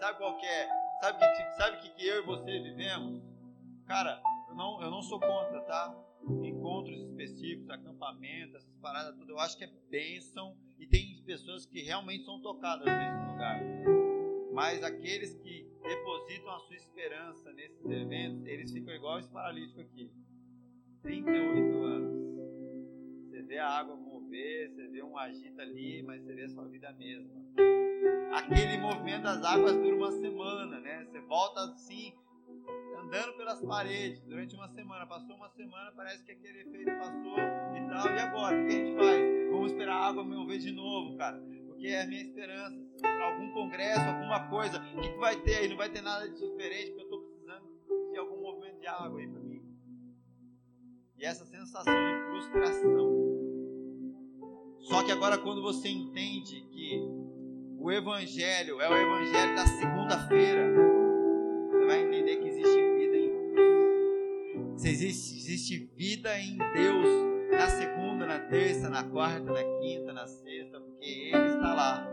Sabe 0.00 0.18
qual 0.18 0.36
que 0.36 0.46
é? 0.46 0.68
Sabe 1.00 1.18
que 1.18 1.56
sabe 1.56 1.76
que, 1.78 1.88
que 1.90 2.06
eu 2.06 2.22
e 2.22 2.26
você 2.26 2.58
vivemos? 2.58 3.22
Cara, 3.86 4.20
eu 4.48 4.54
não, 4.56 4.82
eu 4.82 4.90
não 4.90 5.02
sou 5.02 5.20
contra, 5.20 5.60
tá? 5.62 5.94
Encontros 6.44 6.98
específicos, 7.00 7.70
acampamentos, 7.70 8.56
essas 8.56 8.76
paradas 8.78 9.16
tudo, 9.16 9.30
eu 9.30 9.38
acho 9.38 9.56
que 9.56 9.64
é 9.64 9.70
bênção 9.88 10.56
e 10.78 10.86
tem 10.86 11.11
pessoas 11.22 11.64
que 11.66 11.80
realmente 11.82 12.24
são 12.24 12.40
tocadas 12.40 12.84
nesse 12.84 13.32
lugar. 13.32 13.60
Mas 14.52 14.82
aqueles 14.82 15.34
que 15.34 15.66
depositam 15.82 16.50
a 16.50 16.58
sua 16.60 16.76
esperança 16.76 17.52
nesses 17.52 17.84
eventos, 17.84 18.46
eles 18.46 18.72
ficam 18.72 18.94
igual 18.94 19.18
esse 19.18 19.30
paralítico 19.30 19.80
aqui. 19.80 20.10
38 21.02 21.82
anos. 21.82 22.22
Você 23.28 23.42
vê 23.42 23.58
a 23.58 23.68
água 23.68 23.96
mover, 23.96 24.70
você 24.70 24.88
vê 24.88 25.02
um 25.02 25.16
agita 25.16 25.62
ali, 25.62 26.02
mas 26.02 26.22
você 26.22 26.34
vê 26.34 26.44
a 26.44 26.48
sua 26.48 26.68
vida 26.68 26.92
mesma. 26.92 27.42
Aquele 28.32 28.78
movimento 28.78 29.22
das 29.22 29.44
águas 29.44 29.74
dura 29.74 29.96
uma 29.96 30.12
semana, 30.12 30.80
né? 30.80 31.04
Você 31.04 31.20
volta 31.20 31.60
assim, 31.64 32.12
andando 33.12 33.36
pelas 33.36 33.60
paredes 33.60 34.22
durante 34.22 34.54
uma 34.54 34.68
semana. 34.68 35.06
Passou 35.06 35.36
uma 35.36 35.50
semana, 35.50 35.92
parece 35.94 36.24
que 36.24 36.32
aquele 36.32 36.62
efeito 36.62 36.90
passou 36.98 37.38
e 37.38 37.88
tal. 37.88 38.06
E 38.06 38.18
agora? 38.18 38.56
O 38.56 38.66
que 38.66 38.72
a 38.72 38.78
gente 38.78 38.96
faz? 38.96 39.50
Vamos 39.50 39.72
esperar 39.72 39.94
a 39.94 40.06
água 40.06 40.24
mover 40.24 40.58
de 40.58 40.72
novo, 40.72 41.18
cara. 41.18 41.38
Porque 41.66 41.88
é 41.88 42.02
a 42.02 42.06
minha 42.06 42.22
esperança. 42.22 42.74
Algum 43.22 43.52
congresso, 43.52 44.00
alguma 44.00 44.48
coisa. 44.48 44.78
O 44.78 45.00
que, 45.00 45.10
que 45.10 45.18
vai 45.18 45.36
ter 45.42 45.56
aí? 45.56 45.68
Não 45.68 45.76
vai 45.76 45.90
ter 45.90 46.00
nada 46.00 46.26
de 46.26 46.40
diferente, 46.40 46.92
porque 46.92 47.00
eu 47.00 47.04
estou 47.04 47.20
precisando 47.20 48.10
de 48.10 48.18
algum 48.18 48.40
movimento 48.40 48.80
de 48.80 48.86
água 48.86 49.20
aí 49.20 49.28
para 49.28 49.40
mim. 49.40 49.62
E 51.18 51.24
essa 51.24 51.44
sensação 51.44 51.94
de 51.94 52.24
frustração. 52.30 53.12
Só 54.80 55.04
que 55.04 55.12
agora, 55.12 55.36
quando 55.36 55.60
você 55.60 55.88
entende 55.88 56.62
que 56.72 56.98
o 57.78 57.92
Evangelho 57.92 58.80
é 58.80 58.88
o 58.88 58.96
Evangelho 58.96 59.54
da 59.54 59.66
segunda-feira, 59.66 60.91
se 64.82 64.88
existe, 64.88 65.36
existe 65.36 65.92
vida 65.96 66.36
em 66.40 66.58
Deus 66.58 67.06
na 67.52 67.68
segunda, 67.68 68.26
na 68.26 68.40
terça, 68.40 68.90
na 68.90 69.04
quarta, 69.04 69.52
na 69.52 69.62
quinta, 69.78 70.12
na 70.12 70.26
sexta, 70.26 70.80
porque 70.80 71.30
Ele 71.32 71.54
está 71.54 71.72
lá. 71.72 72.04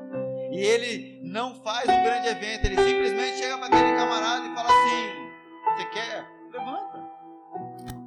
E 0.51 0.59
Ele 0.59 1.19
não 1.23 1.55
faz 1.63 1.89
um 1.89 2.03
grande 2.03 2.27
evento, 2.27 2.65
Ele 2.65 2.75
simplesmente 2.77 3.37
chega 3.37 3.57
para 3.57 3.67
aquele 3.67 3.95
camarada 3.95 4.45
e 4.45 4.53
fala 4.53 4.69
assim: 4.69 5.77
Você 5.77 5.85
quer? 5.85 6.31
Levanta. 6.51 7.09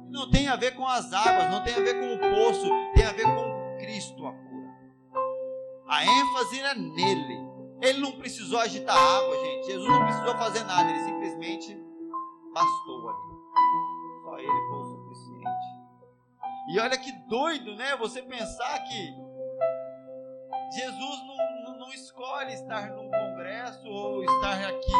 Não 0.09 0.31
tem 0.31 0.47
a 0.47 0.55
ver 0.55 0.75
com 0.75 0.87
as 0.87 1.11
águas, 1.11 1.51
não 1.51 1.61
tem 1.61 1.73
a 1.73 1.79
ver 1.79 1.99
com 1.99 2.13
o 2.13 2.19
poço, 2.19 2.69
tem 2.95 3.03
a 3.03 3.11
ver 3.11 3.23
com 3.23 3.77
Cristo 3.79 4.25
a 4.25 4.31
cura. 4.31 4.69
A 5.89 6.05
ênfase 6.05 6.59
é 6.61 6.75
nele. 6.75 7.37
Ele 7.81 7.99
não 7.99 8.13
precisou 8.13 8.59
agitar 8.59 8.95
água, 8.95 9.35
gente. 9.43 9.65
Jesus 9.65 9.89
não 9.89 10.05
precisou 10.05 10.37
fazer 10.37 10.63
nada, 10.63 10.89
ele 10.89 11.03
simplesmente 11.03 11.77
bastou 12.53 12.92
E 16.73 16.79
olha 16.79 16.97
que 16.97 17.11
doido, 17.29 17.75
né? 17.75 17.95
Você 17.97 18.19
pensar 18.23 18.79
que 18.85 19.13
Jesus 20.73 21.19
não, 21.27 21.63
não, 21.65 21.77
não 21.81 21.93
escolhe 21.93 22.51
estar 22.51 22.89
num 22.89 23.11
congresso 23.11 23.87
ou 23.87 24.23
estar 24.23 24.69
aqui. 24.69 24.91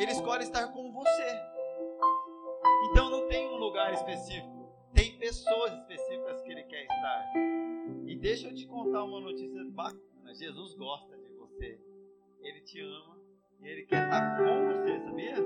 Ele 0.00 0.10
escolhe 0.10 0.42
estar 0.42 0.66
com 0.72 0.90
você. 0.90 1.40
Então 2.90 3.08
não 3.08 3.28
tem 3.28 3.48
um 3.50 3.56
lugar 3.56 3.94
específico. 3.94 4.68
Tem 4.92 5.16
pessoas 5.16 5.72
específicas 5.74 6.42
que 6.42 6.50
ele 6.50 6.64
quer 6.64 6.82
estar. 6.82 7.32
E 8.04 8.16
deixa 8.16 8.48
eu 8.48 8.54
te 8.54 8.66
contar 8.66 9.04
uma 9.04 9.20
notícia 9.20 9.64
bacana. 9.70 10.34
Jesus 10.34 10.74
gosta 10.74 11.16
de 11.16 11.28
você. 11.34 11.78
Ele 12.40 12.60
te 12.62 12.80
ama. 12.80 13.16
E 13.60 13.68
ele 13.68 13.86
quer 13.86 14.06
estar 14.06 14.38
com 14.38 14.72
você, 14.72 14.98
sabia? 15.04 15.36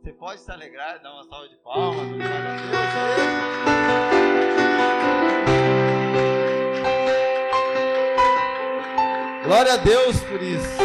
Você 0.00 0.12
pode 0.12 0.40
se 0.40 0.52
alegrar 0.52 0.94
e 0.94 1.02
dar 1.02 1.12
uma 1.12 1.24
salva 1.24 1.48
de 1.48 1.56
palmas. 1.56 2.06
Glória 9.48 9.72
a 9.72 9.76
Deus 9.78 10.20
por 10.24 10.42
isso. 10.42 10.76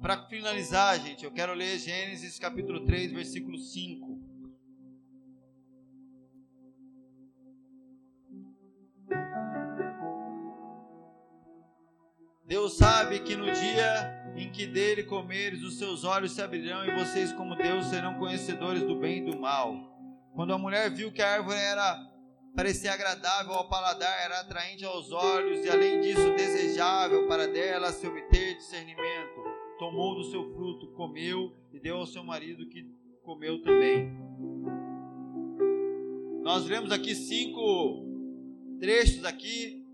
Para 0.00 0.24
finalizar, 0.28 1.00
gente, 1.00 1.24
eu 1.24 1.32
quero 1.32 1.52
ler 1.52 1.76
Gênesis 1.80 2.38
capítulo 2.38 2.84
3, 2.84 3.10
versículo 3.10 3.58
5. 3.58 4.22
Deus 12.46 12.76
sabe 12.76 13.18
que 13.18 13.34
no 13.34 13.50
dia 13.50 14.32
em 14.36 14.48
que 14.52 14.64
dele 14.64 15.02
comeres, 15.02 15.64
os 15.64 15.76
seus 15.76 16.04
olhos 16.04 16.30
se 16.30 16.40
abrirão 16.40 16.86
e 16.86 16.94
vocês, 16.94 17.32
como 17.32 17.56
Deus, 17.56 17.86
serão 17.86 18.14
conhecedores 18.14 18.84
do 18.84 18.94
bem 18.94 19.18
e 19.18 19.32
do 19.32 19.36
mal. 19.36 19.93
Quando 20.34 20.52
a 20.52 20.58
mulher 20.58 20.90
viu 20.90 21.12
que 21.12 21.22
a 21.22 21.34
árvore 21.34 21.58
era 21.58 22.10
parecia 22.54 22.92
agradável 22.92 23.52
ao 23.52 23.68
paladar, 23.68 24.16
era 24.24 24.40
atraente 24.40 24.84
aos 24.84 25.10
olhos 25.10 25.64
e 25.64 25.70
além 25.70 26.00
disso 26.00 26.34
desejável 26.34 27.26
para 27.26 27.48
dela 27.48 27.90
se 27.92 28.06
obter 28.06 28.56
discernimento, 28.56 29.42
tomou 29.78 30.14
do 30.14 30.24
seu 30.30 30.54
fruto, 30.54 30.92
comeu 30.92 31.52
e 31.72 31.80
deu 31.80 31.96
ao 31.96 32.06
seu 32.06 32.22
marido 32.22 32.68
que 32.68 32.88
comeu 33.22 33.60
também. 33.62 34.12
Nós 36.42 36.64
lemos 36.66 36.92
aqui 36.92 37.14
cinco 37.14 38.04
trechos 38.78 39.24
aqui 39.24 39.84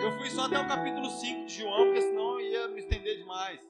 eu 0.00 0.12
fui 0.18 0.30
só 0.30 0.42
até 0.46 0.58
o 0.58 0.66
capítulo 0.66 1.10
5 1.10 1.44
de 1.44 1.58
João, 1.58 1.84
porque 1.84 2.00
senão 2.00 2.40
ia 2.40 2.68
me 2.68 2.80
estender 2.80 3.18
demais. 3.18 3.60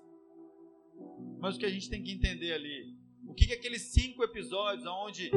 Mas 1.41 1.57
o 1.57 1.59
que 1.59 1.67
a 1.67 1.71
gente 1.71 1.91
tem 1.91 2.03
que 2.03 2.13
entender 2.13 2.53
ali? 2.53 2.95
O 3.27 3.35
que, 3.35 3.47
que 3.47 3.53
aqueles 3.53 3.83
cinco 3.93 4.23
episódios 4.23 4.87
onde 4.87 5.31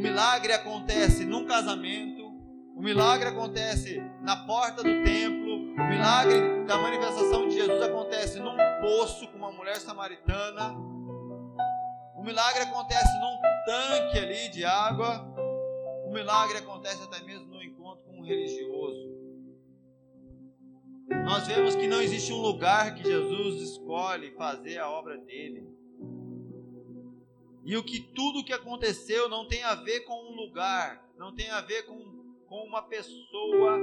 o 0.00 0.02
milagre 0.02 0.50
acontece 0.54 1.26
num 1.26 1.44
casamento, 1.44 2.26
o 2.74 2.80
milagre 2.80 3.28
acontece 3.28 4.00
na 4.22 4.34
porta 4.46 4.82
do 4.82 5.04
templo, 5.04 5.74
o 5.74 5.88
milagre 5.90 6.64
da 6.64 6.78
manifestação 6.78 7.46
de 7.46 7.56
Jesus 7.56 7.82
acontece 7.82 8.40
num 8.40 8.56
poço 8.80 9.28
com 9.28 9.36
uma 9.36 9.52
mulher 9.52 9.76
samaritana, 9.76 10.74
o 12.16 12.22
milagre 12.24 12.62
acontece 12.62 13.12
num 13.20 13.42
tanque 13.66 14.18
ali 14.18 14.48
de 14.48 14.64
água, 14.64 15.22
o 16.06 16.10
milagre 16.10 16.56
acontece 16.56 17.02
até 17.04 17.22
mesmo 17.22 17.48
no 17.48 17.62
encontro 17.62 18.02
com 18.06 18.20
um 18.20 18.24
religioso 18.24 19.10
nós 21.26 21.46
vemos 21.46 21.76
que 21.76 21.86
não 21.86 22.00
existe 22.00 22.32
um 22.32 22.40
lugar 22.40 22.94
que 22.94 23.02
Jesus 23.02 23.72
escolhe 23.72 24.30
fazer 24.30 24.78
a 24.78 24.88
obra 24.88 25.18
dele. 25.18 25.68
E 27.64 27.76
o 27.76 27.84
que 27.84 28.00
tudo 28.00 28.44
que 28.44 28.52
aconteceu 28.52 29.28
não 29.28 29.46
tem 29.46 29.62
a 29.62 29.74
ver 29.74 30.00
com 30.00 30.14
um 30.14 30.34
lugar, 30.34 31.04
não 31.18 31.34
tem 31.34 31.50
a 31.50 31.60
ver 31.60 31.84
com, 31.84 31.94
com 32.46 32.64
uma 32.64 32.82
pessoa, 32.82 33.78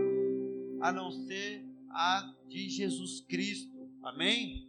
a 0.82 0.91
não 0.91 1.11
ser 1.11 1.63
a 1.91 2.34
de 2.47 2.69
Jesus 2.69 3.21
Cristo. 3.21 3.89
Amém? 4.03 4.67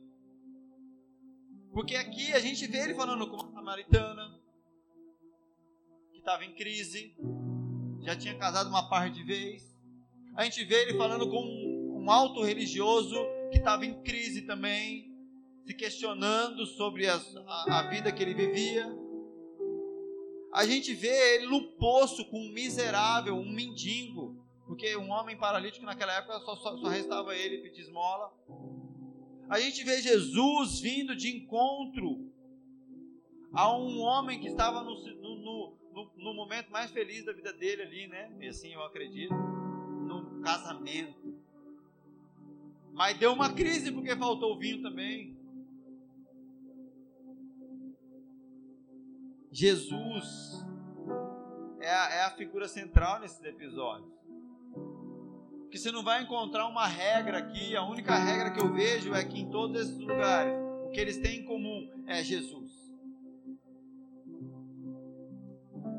Porque 1.72 1.94
aqui 1.96 2.32
a 2.32 2.40
gente 2.40 2.66
vê 2.66 2.78
ele 2.78 2.94
falando 2.94 3.28
com 3.28 3.36
uma 3.36 3.52
samaritana 3.52 4.38
que 6.10 6.18
estava 6.18 6.44
em 6.44 6.54
crise, 6.54 7.14
já 8.00 8.16
tinha 8.16 8.36
casado 8.36 8.68
uma 8.68 8.88
par 8.88 9.10
de 9.10 9.22
vez. 9.22 9.76
A 10.34 10.44
gente 10.44 10.64
vê 10.64 10.82
ele 10.82 10.98
falando 10.98 11.28
com 11.30 11.40
um 11.40 12.10
alto 12.10 12.42
religioso 12.42 13.16
que 13.50 13.58
estava 13.58 13.84
em 13.84 14.02
crise 14.02 14.42
também, 14.42 15.07
se 15.68 15.74
questionando 15.74 16.64
sobre 16.64 17.06
as, 17.06 17.36
a, 17.46 17.80
a 17.80 17.82
vida 17.90 18.10
que 18.10 18.22
ele 18.22 18.32
vivia. 18.32 18.90
A 20.50 20.64
gente 20.64 20.94
vê 20.94 21.34
ele 21.34 21.46
no 21.46 21.72
poço 21.72 22.24
com 22.30 22.40
um 22.40 22.50
miserável, 22.54 23.34
um 23.36 23.52
mendigo, 23.52 24.42
porque 24.66 24.96
um 24.96 25.10
homem 25.10 25.36
paralítico 25.36 25.84
naquela 25.84 26.14
época 26.14 26.40
só, 26.40 26.56
só, 26.56 26.74
só 26.78 26.88
restava 26.88 27.36
ele 27.36 27.58
pedir 27.58 27.82
esmola. 27.82 28.32
A 29.46 29.60
gente 29.60 29.84
vê 29.84 30.00
Jesus 30.00 30.80
vindo 30.80 31.14
de 31.14 31.36
encontro 31.36 32.32
a 33.52 33.70
um 33.76 34.00
homem 34.00 34.40
que 34.40 34.48
estava 34.48 34.82
no, 34.82 34.94
no, 34.94 35.76
no, 35.92 36.10
no 36.16 36.32
momento 36.32 36.70
mais 36.70 36.90
feliz 36.90 37.26
da 37.26 37.34
vida 37.34 37.52
dele 37.52 37.82
ali, 37.82 38.06
né? 38.06 38.34
E 38.40 38.48
assim 38.48 38.72
eu 38.72 38.82
acredito, 38.84 39.34
no 39.34 40.40
casamento. 40.40 41.38
Mas 42.94 43.18
deu 43.18 43.34
uma 43.34 43.52
crise 43.52 43.92
porque 43.92 44.16
faltou 44.16 44.58
vinho 44.58 44.80
também. 44.80 45.37
Jesus 49.58 50.64
é 51.80 51.92
a, 51.92 52.10
é 52.10 52.24
a 52.26 52.30
figura 52.30 52.68
central 52.68 53.18
nesses 53.18 53.42
episódios. 53.42 54.08
Que 55.68 55.76
você 55.76 55.90
não 55.90 56.04
vai 56.04 56.22
encontrar 56.22 56.68
uma 56.68 56.86
regra 56.86 57.38
aqui, 57.38 57.74
a 57.74 57.82
única 57.82 58.14
regra 58.14 58.52
que 58.52 58.60
eu 58.60 58.72
vejo 58.72 59.12
é 59.12 59.24
que 59.24 59.40
em 59.40 59.50
todos 59.50 59.82
esses 59.82 59.98
lugares, 59.98 60.54
o 60.86 60.90
que 60.90 61.00
eles 61.00 61.18
têm 61.18 61.40
em 61.40 61.44
comum 61.44 62.04
é 62.06 62.22
Jesus. 62.22 62.70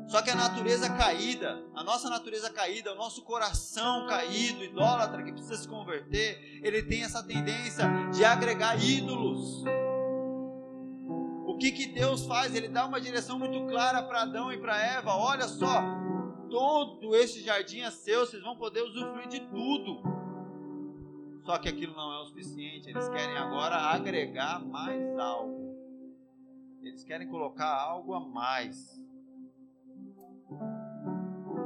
Só 0.06 0.22
que 0.22 0.30
a 0.30 0.34
natureza 0.34 0.88
caída, 0.96 1.62
a 1.74 1.84
nossa 1.84 2.08
natureza 2.08 2.48
caída, 2.48 2.94
o 2.94 2.96
nosso 2.96 3.22
coração 3.24 4.06
caído, 4.06 4.64
idólatra, 4.64 5.22
que 5.22 5.32
precisa 5.32 5.56
se 5.56 5.68
converter, 5.68 6.62
ele 6.64 6.82
tem 6.82 7.02
essa 7.02 7.22
tendência 7.22 7.84
de 8.10 8.24
agregar 8.24 8.82
ídolos. 8.82 9.62
Que, 11.60 11.72
que 11.72 11.86
Deus 11.88 12.24
faz? 12.24 12.54
Ele 12.54 12.68
dá 12.68 12.86
uma 12.86 12.98
direção 12.98 13.38
muito 13.38 13.66
clara 13.66 14.02
para 14.02 14.22
Adão 14.22 14.50
e 14.50 14.56
para 14.56 14.82
Eva: 14.82 15.14
olha 15.14 15.46
só, 15.46 15.82
todo 16.48 17.14
esse 17.14 17.42
jardim 17.42 17.80
é 17.80 17.90
seu, 17.90 18.20
vocês 18.20 18.42
vão 18.42 18.56
poder 18.56 18.82
usufruir 18.82 19.28
de 19.28 19.40
tudo. 19.40 20.02
Só 21.44 21.58
que 21.58 21.68
aquilo 21.68 21.94
não 21.94 22.12
é 22.12 22.22
o 22.22 22.26
suficiente, 22.26 22.88
eles 22.88 23.08
querem 23.10 23.36
agora 23.36 23.76
agregar 23.76 24.64
mais 24.64 25.18
algo. 25.18 25.76
Eles 26.82 27.04
querem 27.04 27.28
colocar 27.28 27.70
algo 27.70 28.14
a 28.14 28.20
mais. 28.20 28.98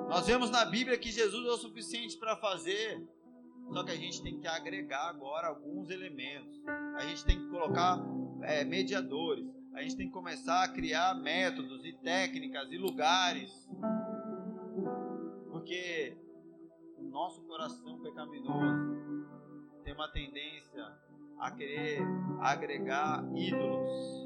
Nós 0.09 0.27
vemos 0.27 0.51
na 0.51 0.65
Bíblia 0.65 0.99
que 0.99 1.11
Jesus 1.11 1.47
é 1.47 1.51
o 1.51 1.57
suficiente 1.57 2.17
para 2.19 2.37
fazer, 2.37 3.01
só 3.73 3.85
que 3.85 3.93
a 3.93 3.97
gente 3.97 4.23
tem 4.23 4.41
que 4.41 4.47
agregar 4.49 5.09
agora 5.09 5.49
alguns 5.49 5.89
elementos. 5.89 6.61
A 6.97 7.07
gente 7.07 7.25
tem 7.25 7.39
que 7.39 7.47
colocar 7.49 8.01
é, 8.43 8.65
mediadores. 8.65 9.54
A 9.75 9.83
gente 9.83 9.97
tem 9.97 10.07
que 10.07 10.13
começar 10.13 10.63
a 10.63 10.69
criar 10.69 11.15
métodos 11.15 11.85
e 11.85 11.93
técnicas 11.93 12.71
e 12.71 12.79
lugares. 12.79 13.51
Porque 15.51 16.17
o 16.99 17.03
nosso 17.05 17.43
coração 17.43 18.01
pecaminoso 18.01 19.35
tem 19.83 19.93
uma 19.93 20.09
tendência 20.11 20.85
a 21.39 21.51
querer 21.51 22.01
agregar 22.41 23.25
ídolos 23.35 24.25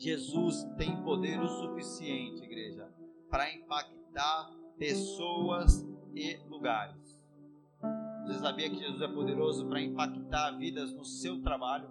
Jesus 0.00 0.64
tem 0.78 0.96
poder 1.02 1.38
o 1.38 1.46
suficiente, 1.46 2.42
igreja, 2.42 2.90
para 3.28 3.52
impactar 3.52 4.50
pessoas 4.78 5.86
e 6.14 6.38
lugares. 6.48 7.09
Você 8.26 8.38
sabia 8.38 8.70
que 8.70 8.78
Jesus 8.78 9.00
é 9.00 9.08
poderoso 9.08 9.66
para 9.66 9.80
impactar 9.80 10.52
vidas 10.52 10.92
no 10.92 11.04
seu 11.04 11.40
trabalho, 11.42 11.90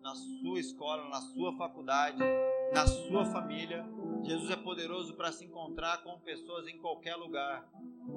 na 0.00 0.14
sua 0.14 0.60
escola, 0.60 1.08
na 1.08 1.20
sua 1.20 1.56
faculdade, 1.56 2.18
na 2.72 2.86
sua 2.86 3.24
família? 3.26 3.84
Jesus 4.22 4.50
é 4.50 4.56
poderoso 4.56 5.14
para 5.14 5.30
se 5.32 5.44
encontrar 5.44 6.02
com 6.02 6.18
pessoas 6.20 6.66
em 6.66 6.78
qualquer 6.78 7.16
lugar. 7.16 7.68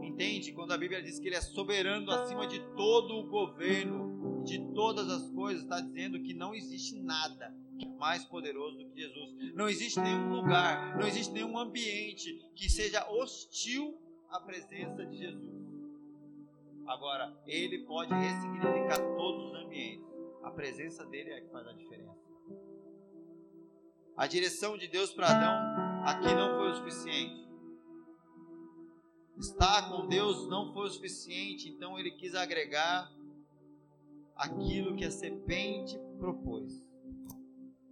Entende? 0.02 0.52
Quando 0.54 0.72
a 0.72 0.78
Bíblia 0.78 1.02
diz 1.02 1.20
que 1.20 1.28
Ele 1.28 1.36
é 1.36 1.42
soberano 1.42 2.12
acima 2.12 2.48
de 2.48 2.60
todo 2.76 3.16
o 3.16 3.28
governo, 3.28 4.44
de 4.44 4.60
todas 4.74 5.10
as 5.10 5.30
coisas, 5.30 5.64
está 5.64 5.80
dizendo 5.80 6.22
que 6.22 6.34
não 6.34 6.54
existe 6.56 6.96
nada 6.96 7.54
mais 7.98 8.24
poderoso 8.26 8.78
do 8.78 8.86
que 8.86 9.02
Jesus. 9.02 9.54
Não 9.54 9.70
existe 9.70 10.00
nenhum 10.00 10.34
lugar, 10.34 10.98
não 10.98 11.08
existe 11.08 11.32
nenhum 11.34 11.58
ambiente 11.58 12.34
que 12.56 12.70
seja 12.70 13.08
hostil 13.10 13.98
à 14.30 14.40
presença 14.40 15.06
de 15.06 15.18
Jesus. 15.18 15.59
Agora, 16.90 17.32
ele 17.46 17.86
pode 17.86 18.12
ressignificar 18.12 18.98
todos 19.16 19.52
os 19.52 19.54
ambientes. 19.64 20.10
A 20.42 20.50
presença 20.50 21.06
dele 21.06 21.30
é 21.30 21.42
que 21.42 21.52
faz 21.52 21.68
a 21.68 21.74
diferença. 21.74 22.20
A 24.18 24.26
direção 24.26 24.76
de 24.76 24.88
Deus 24.88 25.14
para 25.14 25.28
Adão 25.28 26.04
aqui 26.04 26.34
não 26.34 26.58
foi 26.58 26.72
o 26.72 26.74
suficiente. 26.74 27.48
Estar 29.38 29.88
com 29.88 30.08
Deus 30.08 30.50
não 30.50 30.74
foi 30.74 30.88
o 30.88 30.90
suficiente, 30.90 31.70
então 31.70 32.00
ele 32.00 32.10
quis 32.10 32.34
agregar 32.34 33.08
aquilo 34.36 34.96
que 34.96 35.06
a 35.06 35.12
serpente 35.12 35.96
propôs. 36.18 36.74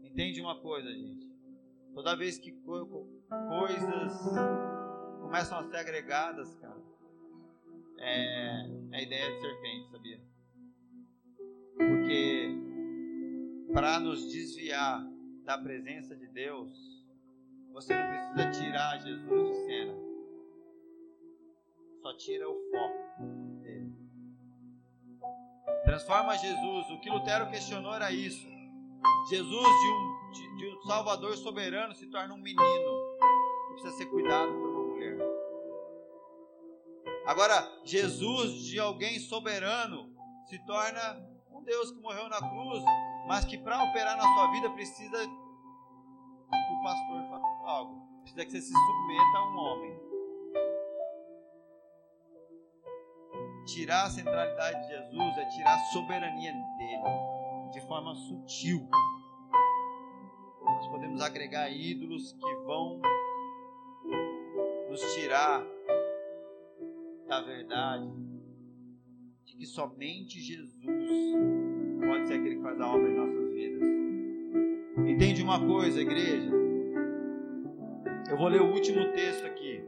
Entende 0.02 0.42
uma 0.42 0.60
coisa, 0.60 0.90
gente? 0.90 1.28
Toda 1.94 2.18
vez 2.18 2.40
que 2.40 2.52
coisas 2.64 3.14
começam 5.22 5.60
a 5.60 5.64
ser 5.70 5.78
agregadas, 5.78 6.56
cara, 6.56 6.87
é, 8.00 8.66
é 8.92 8.98
a 8.98 9.02
ideia 9.02 9.32
de 9.32 9.42
serpente, 9.42 9.92
sabia? 9.92 10.22
Porque 11.78 12.56
para 13.74 14.00
nos 14.00 14.32
desviar 14.32 15.06
da 15.44 15.58
presença 15.58 16.16
de 16.16 16.28
Deus, 16.28 16.74
você 17.72 17.96
não 17.96 18.08
precisa 18.08 18.52
tirar 18.52 19.00
Jesus 19.00 19.48
de 19.48 19.66
cena. 19.66 19.94
Só 22.02 22.18
tira 22.18 22.50
o 22.50 22.56
foco 22.72 23.62
dele. 23.62 23.94
Transforma 25.86 26.38
Jesus. 26.38 26.90
O 26.90 27.00
que 27.00 27.10
Lutero 27.10 27.50
questionou 27.50 27.94
era 27.94 28.12
isso. 28.12 28.48
Jesus, 29.30 29.48
de 29.50 29.90
um, 29.90 30.32
de, 30.32 30.58
de 30.58 30.68
um 30.76 30.82
Salvador 30.82 31.36
soberano, 31.38 31.94
se 31.94 32.08
torna 32.08 32.34
um 32.34 32.42
menino 32.42 33.18
que 33.68 33.74
precisa 33.74 33.98
ser 33.98 34.06
cuidado 34.08 34.52
por. 34.54 34.67
Agora, 37.28 37.70
Jesus, 37.84 38.64
de 38.64 38.80
alguém 38.80 39.20
soberano, 39.20 40.10
se 40.46 40.58
torna 40.66 41.22
um 41.52 41.62
Deus 41.62 41.92
que 41.92 42.00
morreu 42.00 42.30
na 42.30 42.38
cruz, 42.38 42.82
mas 43.28 43.44
que 43.44 43.58
para 43.58 43.84
operar 43.84 44.16
na 44.16 44.24
sua 44.24 44.50
vida 44.54 44.70
precisa 44.70 45.18
que 45.18 46.74
o 46.74 46.84
pastor 46.84 47.30
faça 47.30 47.70
algo. 47.70 48.08
Precisa 48.22 48.46
que 48.46 48.52
você 48.52 48.62
se 48.62 48.72
submeta 48.72 49.38
a 49.38 49.46
um 49.46 49.58
homem. 49.58 50.00
Tirar 53.66 54.06
a 54.06 54.10
centralidade 54.10 54.82
de 54.84 54.88
Jesus 54.88 55.38
é 55.38 55.46
tirar 55.50 55.76
a 55.76 55.80
soberania 55.92 56.54
dele 56.54 57.72
de 57.74 57.82
forma 57.88 58.16
sutil. 58.16 58.88
Nós 60.64 60.88
podemos 60.88 61.22
agregar 61.22 61.70
ídolos 61.70 62.32
que 62.32 62.56
vão 62.64 63.02
nos 64.90 65.02
tirar 65.14 65.77
da 67.28 67.42
verdade 67.42 68.10
de 69.46 69.58
que 69.58 69.66
somente 69.66 70.40
Jesus 70.40 70.86
pode 72.06 72.28
ser 72.28 72.36
aquele 72.36 72.56
que 72.56 72.62
faz 72.62 72.80
a 72.80 72.88
obra 72.88 73.10
em 73.10 73.16
nossas 73.16 73.54
vidas. 73.54 73.82
Entende 75.06 75.44
uma 75.44 75.60
coisa, 75.66 76.02
igreja? 76.02 76.52
Eu 78.30 78.38
vou 78.38 78.48
ler 78.48 78.62
o 78.62 78.72
último 78.72 79.12
texto 79.12 79.46
aqui. 79.46 79.84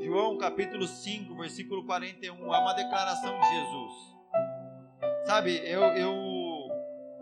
João 0.00 0.36
capítulo 0.36 0.86
5, 0.86 1.34
versículo 1.36 1.86
41, 1.86 2.34
é 2.34 2.58
uma 2.58 2.72
declaração 2.72 3.38
de 3.38 3.46
Jesus. 3.46 3.92
Sabe, 5.24 5.62
eu, 5.64 5.80
eu 5.80 6.12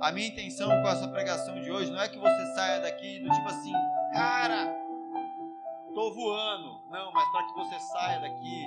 a 0.01 0.11
minha 0.12 0.28
intenção 0.28 0.68
com 0.68 0.88
essa 0.88 1.07
pregação 1.09 1.61
de 1.61 1.70
hoje 1.70 1.91
não 1.91 2.01
é 2.01 2.09
que 2.09 2.18
você 2.18 2.55
saia 2.55 2.80
daqui 2.80 3.18
do 3.20 3.30
tipo 3.30 3.49
assim, 3.49 3.72
cara, 4.14 4.74
tô 5.95 6.14
voando. 6.14 6.80
Não, 6.91 7.12
mas 7.12 7.28
para 7.30 7.47
que 7.47 7.55
você 7.55 7.80
saia 7.80 8.20
daqui 8.20 8.66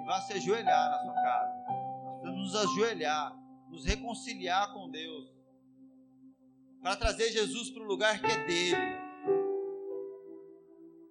e 0.00 0.04
vá 0.04 0.20
se 0.20 0.34
ajoelhar 0.34 0.90
na 0.90 0.98
sua 1.00 1.14
casa. 1.14 1.64
Nós 1.66 2.20
precisamos 2.20 2.40
nos 2.40 2.56
ajoelhar, 2.56 3.36
nos 3.68 3.84
reconciliar 3.84 4.72
com 4.72 4.88
Deus, 4.90 5.28
para 6.80 6.96
trazer 6.96 7.30
Jesus 7.30 7.70
para 7.70 7.82
o 7.82 7.86
lugar 7.86 8.20
que 8.20 8.30
é 8.30 8.44
dele 8.46 9.06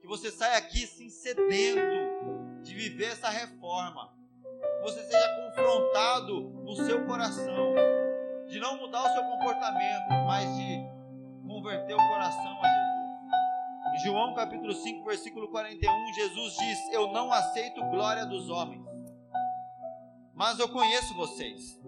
que 0.06 0.08
você 0.08 0.30
saia 0.30 0.58
aqui 0.60 0.86
se 0.86 1.10
sedento 1.10 2.62
de 2.62 2.76
viver 2.76 3.06
essa 3.06 3.28
reforma. 3.28 4.14
Que 4.62 4.84
você 4.84 5.04
seja 5.04 5.36
confrontado 5.36 6.42
no 6.64 6.76
seu 6.76 7.04
coração, 7.08 7.74
de 8.48 8.60
não 8.60 8.78
mudar 8.78 9.04
o 9.04 9.14
seu 9.14 9.24
comportamento, 9.24 10.10
mas 10.28 10.56
de 10.56 10.78
converter 11.48 11.96
o 11.96 11.98
coração 11.98 12.64
a 12.64 12.68
Jesus. 12.68 12.85
João 14.04 14.34
capítulo 14.34 14.74
5, 14.74 15.06
versículo 15.06 15.48
41, 15.50 16.14
Jesus 16.14 16.58
diz: 16.58 16.94
Eu 16.94 17.12
não 17.14 17.32
aceito 17.32 17.82
glória 17.90 18.26
dos 18.26 18.50
homens, 18.50 18.84
mas 20.34 20.60
eu 20.60 20.68
conheço 20.68 21.16
vocês. 21.16 21.80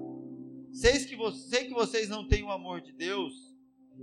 Sei 0.72 0.94
que, 1.06 1.32
sei 1.34 1.68
que 1.68 1.74
vocês 1.74 2.08
não 2.08 2.28
têm 2.28 2.44
o 2.44 2.52
amor 2.52 2.82
de 2.82 2.94
Deus, 2.94 3.34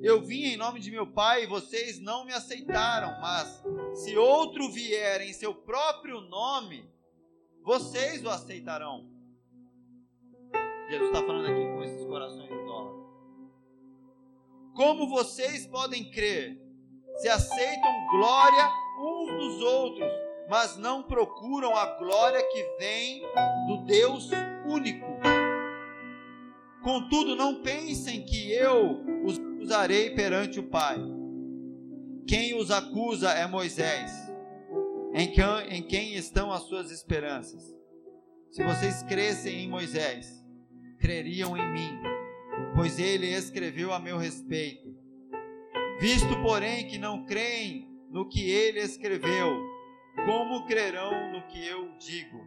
eu 0.03 0.23
vim 0.23 0.45
em 0.45 0.57
nome 0.57 0.81
de 0.81 0.91
meu 0.91 1.07
Pai 1.07 1.45
e 1.45 1.47
vocês 1.47 2.01
não 2.01 2.25
me 2.25 2.33
aceitaram, 2.33 3.21
mas 3.21 3.63
se 3.95 4.17
outro 4.17 4.71
vier 4.71 5.23
em 5.23 5.33
seu 5.33 5.55
próprio 5.55 6.21
nome, 6.21 6.85
vocês 7.63 8.25
o 8.25 8.29
aceitarão. 8.29 9.09
Jesus 10.91 11.09
está 11.09 11.25
falando 11.25 11.47
aqui 11.47 11.67
com 11.73 11.83
esses 11.83 12.05
corações 12.05 12.51
idólatras. 12.51 13.05
Como 14.75 15.09
vocês 15.09 15.67
podem 15.67 16.11
crer 16.11 16.64
se 17.17 17.29
aceitam 17.29 18.07
glória 18.11 18.71
uns 18.99 19.31
dos 19.31 19.63
outros, 19.63 20.13
mas 20.49 20.77
não 20.77 21.03
procuram 21.03 21.77
a 21.77 21.87
glória 21.99 22.43
que 22.49 22.63
vem 22.79 23.23
do 23.67 23.85
Deus 23.85 24.31
único? 24.67 25.07
Contudo, 26.83 27.35
não 27.35 27.63
pensem 27.63 28.25
que 28.25 28.53
eu 28.53 29.03
os 29.25 29.39
acusarei 29.39 30.11
perante 30.11 30.61
o 30.61 30.69
Pai. 30.69 30.99
Quem 32.27 32.55
os 32.55 32.71
acusa 32.71 33.31
é 33.31 33.47
Moisés, 33.47 34.13
em 35.15 35.31
quem, 35.33 35.45
em 35.71 35.83
quem 35.83 36.15
estão 36.15 36.53
as 36.53 36.65
suas 36.65 36.91
esperanças. 36.91 37.63
Se 38.51 38.63
vocês 38.63 39.03
crescem 39.03 39.65
em 39.65 39.69
Moisés, 39.69 40.45
creriam 41.01 41.57
em 41.57 41.73
mim, 41.73 41.99
pois 42.75 42.99
ele 42.99 43.29
escreveu 43.29 43.93
a 43.93 43.99
meu 43.99 44.19
respeito. 44.19 44.84
Visto, 45.99 46.41
porém, 46.43 46.89
que 46.89 46.99
não 46.99 47.25
creem 47.25 47.89
no 48.11 48.29
que 48.29 48.51
ele 48.51 48.81
escreveu, 48.81 49.61
como 50.25 50.67
crerão 50.67 51.33
no 51.33 51.47
que 51.47 51.65
eu 51.67 51.97
digo? 51.99 52.47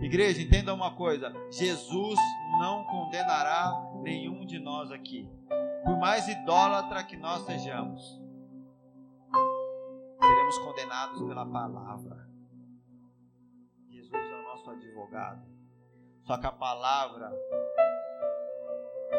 Igreja, 0.00 0.40
entenda 0.40 0.72
uma 0.72 0.94
coisa: 0.94 1.32
Jesus 1.50 2.18
não 2.58 2.84
condenará 2.84 3.72
nenhum 4.02 4.46
de 4.46 4.58
nós 4.58 4.90
aqui, 4.90 5.28
por 5.84 5.98
mais 5.98 6.26
idólatra 6.28 7.04
que 7.04 7.16
nós 7.16 7.44
sejamos, 7.44 8.20
seremos 10.20 10.58
condenados 10.58 11.22
pela 11.22 11.44
palavra. 11.44 12.28
Jesus 13.90 14.14
é 14.14 14.40
o 14.40 14.44
nosso 14.44 14.70
advogado, 14.70 15.46
só 16.24 16.38
que 16.38 16.46
a 16.46 16.52
palavra 16.52 17.30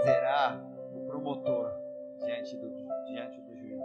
será 0.03 0.59
o 0.93 1.07
promotor 1.07 1.78
diante 2.19 2.55
do, 2.57 2.69
diante 3.05 3.41
do 3.41 3.55
juiz. 3.57 3.81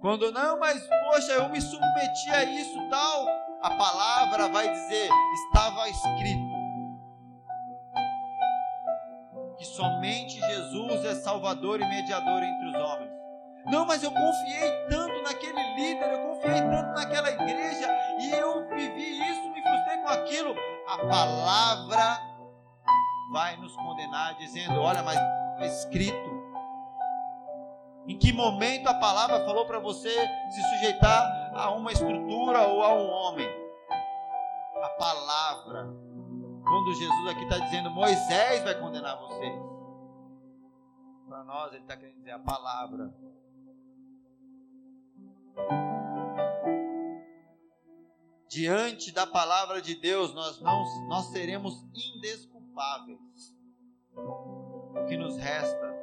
Quando 0.00 0.32
não, 0.32 0.58
mas 0.58 0.86
poxa, 0.88 1.32
eu 1.32 1.48
me 1.48 1.60
submeti 1.60 2.30
a 2.30 2.44
isso 2.44 2.78
tal, 2.88 3.26
a 3.62 3.70
palavra 3.70 4.48
vai 4.48 4.70
dizer: 4.70 5.08
estava 5.46 5.88
escrito 5.88 6.52
que 9.56 9.64
somente 9.64 10.40
Jesus 10.40 11.04
é 11.04 11.14
Salvador 11.14 11.80
e 11.80 11.86
mediador 11.86 12.42
entre 12.42 12.68
os 12.68 12.74
homens. 12.74 13.12
Não, 13.66 13.86
mas 13.86 14.02
eu 14.02 14.10
confiei 14.10 14.86
tanto 14.88 15.22
naquele 15.22 15.62
líder, 15.76 16.10
eu 16.10 16.28
confiei 16.28 16.60
tanto 16.62 16.92
naquela 16.94 17.30
igreja 17.30 17.88
e 18.18 18.32
eu 18.32 18.68
vivi 18.70 19.20
isso, 19.30 19.48
me 19.50 19.62
frustrei 19.62 19.98
com 19.98 20.08
aquilo. 20.08 20.54
A 20.88 20.98
palavra 20.98 22.20
vai 23.32 23.56
nos 23.58 23.76
condenar, 23.76 24.34
dizendo: 24.34 24.80
Olha, 24.80 25.02
mas 25.02 25.16
está 25.16 25.66
escrito. 25.66 26.31
Em 28.06 28.18
que 28.18 28.32
momento 28.32 28.88
a 28.88 28.94
palavra 28.94 29.44
falou 29.44 29.64
para 29.66 29.78
você 29.78 30.10
se 30.10 30.62
sujeitar 30.70 31.52
a 31.54 31.70
uma 31.70 31.92
estrutura 31.92 32.66
ou 32.66 32.82
a 32.82 32.94
um 32.94 33.08
homem? 33.08 33.48
A 34.82 34.88
palavra 34.98 36.02
quando 36.72 36.94
Jesus 36.94 37.28
aqui 37.28 37.42
está 37.42 37.58
dizendo 37.58 37.90
Moisés 37.90 38.62
vai 38.62 38.78
condenar 38.80 39.18
vocês. 39.18 39.60
Para 41.28 41.44
nós, 41.44 41.72
ele 41.72 41.82
está 41.82 41.96
querendo 41.96 42.16
dizer 42.16 42.30
a 42.30 42.38
palavra. 42.38 43.14
Diante 48.48 49.12
da 49.12 49.26
palavra 49.26 49.80
de 49.80 49.94
Deus, 49.94 50.34
nós, 50.34 50.60
não, 50.60 51.08
nós 51.08 51.26
seremos 51.26 51.84
indesculpáveis. 51.94 53.56
O 54.14 55.04
que 55.06 55.16
nos 55.16 55.36
resta 55.36 56.01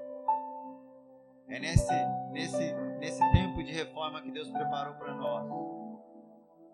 é 1.49 1.59
nesse, 1.59 1.93
nesse, 2.31 2.73
nesse 2.99 3.31
tempo 3.31 3.63
de 3.63 3.71
reforma 3.71 4.21
que 4.21 4.31
Deus 4.31 4.49
preparou 4.49 4.95
para 4.95 5.13
nós 5.13 5.69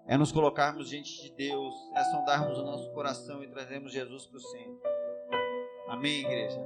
é 0.08 0.18
nos 0.18 0.32
colocarmos 0.32 0.90
diante 0.90 1.24
de 1.24 1.32
Deus, 1.32 1.74
é 1.96 2.04
sondarmos 2.04 2.60
o 2.60 2.64
nosso 2.64 2.92
coração 2.94 3.44
e 3.44 3.48
trazermos 3.48 3.92
Jesus 3.92 4.28
para 4.28 4.38
o 4.38 4.40
centro. 4.40 4.82
Amém, 5.88 6.20
igreja? 6.20 6.60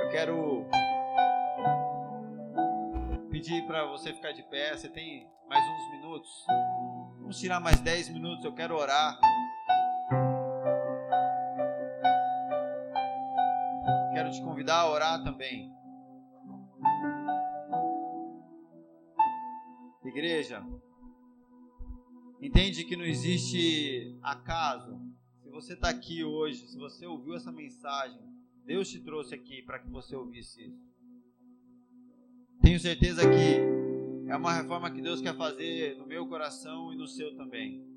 Eu 0.00 0.08
quero 0.10 0.64
pedir 3.30 3.66
para 3.66 3.84
você 3.86 4.12
ficar 4.12 4.30
de 4.30 4.44
pé. 4.44 4.76
Você 4.76 4.88
tem 4.88 5.28
mais 5.48 5.64
uns 5.64 5.90
minutos? 5.96 6.46
Vamos 7.18 7.38
tirar 7.40 7.58
mais 7.58 7.80
10 7.80 8.10
minutos. 8.10 8.44
Eu 8.44 8.54
quero 8.54 8.76
orar. 8.76 9.18
Quero 14.30 14.32
te 14.32 14.42
convidar 14.42 14.76
a 14.76 14.90
orar 14.90 15.24
também. 15.24 15.72
Igreja, 20.04 20.64
entende 22.40 22.84
que 22.84 22.96
não 22.96 23.04
existe 23.04 24.16
acaso. 24.22 25.00
Se 25.42 25.50
você 25.50 25.74
está 25.74 25.88
aqui 25.88 26.22
hoje, 26.22 26.68
se 26.68 26.78
você 26.78 27.06
ouviu 27.06 27.34
essa 27.34 27.50
mensagem, 27.50 28.20
Deus 28.64 28.88
te 28.88 29.00
trouxe 29.00 29.34
aqui 29.34 29.62
para 29.62 29.80
que 29.80 29.90
você 29.90 30.14
ouvisse 30.14 30.62
isso. 30.62 30.90
Tenho 32.62 32.78
certeza 32.78 33.22
que 33.22 33.80
É 34.30 34.36
uma 34.36 34.52
reforma 34.52 34.92
que 34.92 35.02
Deus 35.02 35.20
quer 35.20 35.36
fazer 35.36 35.96
no 35.98 36.06
meu 36.06 36.24
coração 36.28 36.92
e 36.92 36.96
no 36.96 37.08
seu 37.08 37.36
também. 37.36 37.89